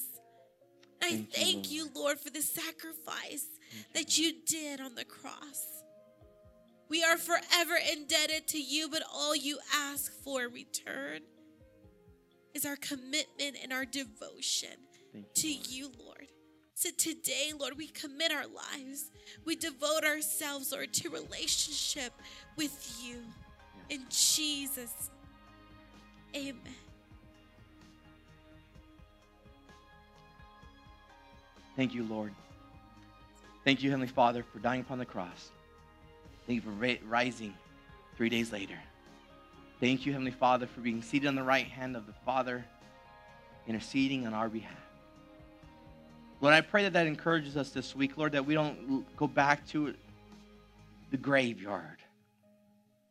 I 1.01 1.25
thank 1.31 1.71
you, 1.71 1.89
Lord, 1.93 2.19
for 2.19 2.29
the 2.29 2.41
sacrifice 2.41 3.45
that 3.93 4.17
you 4.17 4.33
did 4.45 4.81
on 4.81 4.95
the 4.95 5.05
cross. 5.05 5.83
We 6.89 7.03
are 7.03 7.17
forever 7.17 7.77
indebted 7.91 8.47
to 8.49 8.61
you, 8.61 8.89
but 8.89 9.03
all 9.13 9.35
you 9.35 9.59
ask 9.75 10.11
for 10.23 10.43
in 10.45 10.53
return 10.53 11.21
is 12.57 12.65
our 12.65 12.75
commitment 12.77 13.55
and 13.61 13.71
our 13.71 13.85
devotion 13.85 14.69
you, 15.13 15.23
to 15.35 15.47
Lord. 15.47 15.67
you, 15.69 15.91
Lord. 16.03 16.27
So 16.73 16.89
today, 16.97 17.53
Lord, 17.57 17.77
we 17.77 17.87
commit 17.87 18.31
our 18.31 18.45
lives. 18.47 19.11
We 19.45 19.55
devote 19.55 20.03
ourselves, 20.03 20.71
Lord, 20.71 20.91
to 20.93 21.09
relationship 21.09 22.13
with 22.55 22.99
you. 23.01 23.19
In 23.89 24.05
Jesus. 24.09 25.11
Amen. 26.35 26.59
Thank 31.75 31.93
you, 31.93 32.03
Lord. 32.03 32.33
Thank 33.63 33.83
you, 33.83 33.91
Heavenly 33.91 34.07
Father, 34.07 34.43
for 34.51 34.59
dying 34.59 34.81
upon 34.81 34.97
the 34.97 35.05
cross. 35.05 35.51
Thank 36.47 36.63
you 36.63 36.71
for 36.71 36.97
rising 37.07 37.53
three 38.17 38.29
days 38.29 38.51
later. 38.51 38.77
Thank 39.79 40.05
you, 40.05 40.11
Heavenly 40.11 40.31
Father, 40.31 40.67
for 40.67 40.81
being 40.81 41.01
seated 41.01 41.27
on 41.27 41.35
the 41.35 41.43
right 41.43 41.67
hand 41.67 41.95
of 41.95 42.07
the 42.07 42.13
Father, 42.25 42.65
interceding 43.67 44.25
on 44.25 44.33
our 44.33 44.49
behalf. 44.49 44.73
Lord, 46.41 46.53
I 46.53 46.61
pray 46.61 46.83
that 46.83 46.93
that 46.93 47.07
encourages 47.07 47.57
us 47.57 47.71
this 47.71 47.95
week, 47.95 48.17
Lord, 48.17 48.31
that 48.31 48.45
we 48.45 48.53
don't 48.53 49.05
go 49.15 49.27
back 49.27 49.67
to 49.69 49.93
the 51.11 51.17
graveyard, 51.17 51.99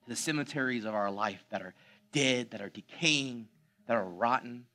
to 0.05 0.09
the 0.09 0.17
cemeteries 0.17 0.85
of 0.85 0.95
our 0.95 1.11
life 1.11 1.45
that 1.51 1.63
are 1.63 1.75
dead, 2.13 2.51
that 2.51 2.61
are 2.61 2.69
decaying, 2.69 3.49
that 3.87 3.97
are 3.97 4.05
rotten. 4.05 4.67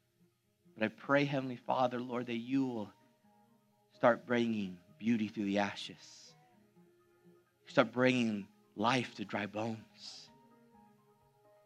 But 0.77 0.85
I 0.85 0.87
pray, 0.89 1.25
Heavenly 1.25 1.57
Father, 1.57 1.99
Lord, 1.99 2.27
that 2.27 2.37
you 2.37 2.65
will 2.65 2.89
start 3.95 4.25
bringing 4.25 4.77
beauty 4.99 5.27
through 5.27 5.45
the 5.45 5.59
ashes 5.59 6.21
start 7.71 7.93
bringing 7.93 8.45
life 8.75 9.15
to 9.15 9.23
dry 9.23 9.45
bones. 9.45 10.20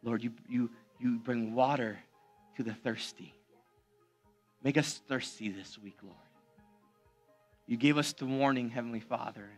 Lord, 0.06 0.24
you, 0.24 0.32
you, 0.48 0.70
you 1.00 1.18
bring 1.18 1.56
water 1.56 1.98
to 2.56 2.64
the 2.64 2.74
thirsty. 2.74 3.34
Make 4.64 4.78
us 4.78 5.02
thirsty 5.10 5.50
this 5.50 5.78
week, 5.78 5.98
Lord. 6.04 6.16
You 7.68 7.76
gave 7.76 7.98
us 7.98 8.14
the 8.14 8.28
warning, 8.28 8.70
Heavenly 8.70 9.00
Father, 9.00 9.50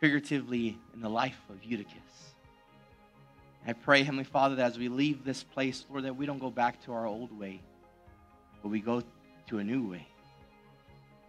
figuratively 0.00 0.78
in 0.94 1.00
the 1.00 1.10
life 1.10 1.38
of 1.50 1.62
Eutychus. 1.62 2.34
I 3.66 3.74
pray, 3.74 4.02
Heavenly 4.02 4.24
Father, 4.24 4.54
that 4.56 4.72
as 4.72 4.78
we 4.78 4.88
leave 4.88 5.22
this 5.24 5.44
place, 5.44 5.84
Lord, 5.90 6.04
that 6.04 6.16
we 6.16 6.24
don't 6.24 6.38
go 6.38 6.50
back 6.50 6.82
to 6.84 6.92
our 6.92 7.06
old 7.06 7.38
way, 7.38 7.60
but 8.62 8.70
we 8.70 8.80
go 8.80 9.02
to 9.48 9.58
a 9.58 9.64
new 9.64 9.90
way. 9.90 10.08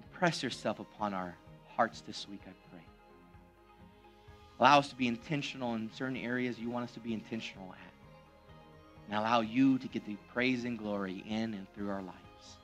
Impress 0.01 0.41
yourself 0.41 0.79
upon 0.79 1.13
our 1.13 1.35
hearts 1.67 2.01
this 2.07 2.27
week, 2.29 2.41
I 2.47 2.53
pray. 2.71 2.85
Allow 4.59 4.79
us 4.79 4.89
to 4.89 4.95
be 4.95 5.07
intentional 5.07 5.75
in 5.75 5.89
certain 5.93 6.17
areas 6.17 6.59
you 6.59 6.69
want 6.69 6.83
us 6.83 6.91
to 6.91 6.99
be 6.99 7.13
intentional 7.13 7.71
at. 7.71 7.77
And 9.07 9.17
allow 9.17 9.41
you 9.41 9.79
to 9.79 9.87
get 9.87 10.05
the 10.05 10.17
praise 10.33 10.65
and 10.65 10.77
glory 10.77 11.23
in 11.27 11.53
and 11.53 11.65
through 11.73 11.89
our 11.89 12.01
lives. 12.01 12.57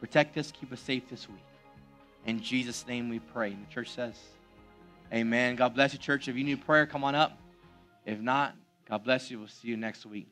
Protect 0.00 0.36
us, 0.36 0.52
keep 0.52 0.72
us 0.72 0.80
safe 0.80 1.08
this 1.08 1.28
week. 1.28 1.44
In 2.26 2.40
Jesus' 2.40 2.86
name 2.86 3.08
we 3.08 3.18
pray. 3.18 3.52
And 3.52 3.66
the 3.66 3.70
church 3.72 3.90
says, 3.90 4.14
Amen. 5.12 5.56
God 5.56 5.74
bless 5.74 5.92
you, 5.92 5.98
church. 5.98 6.28
If 6.28 6.36
you 6.36 6.44
need 6.44 6.64
prayer, 6.64 6.86
come 6.86 7.04
on 7.04 7.14
up. 7.14 7.38
If 8.04 8.20
not, 8.20 8.54
God 8.88 9.04
bless 9.04 9.30
you. 9.30 9.38
We'll 9.38 9.48
see 9.48 9.68
you 9.68 9.76
next 9.76 10.06
week. 10.06 10.28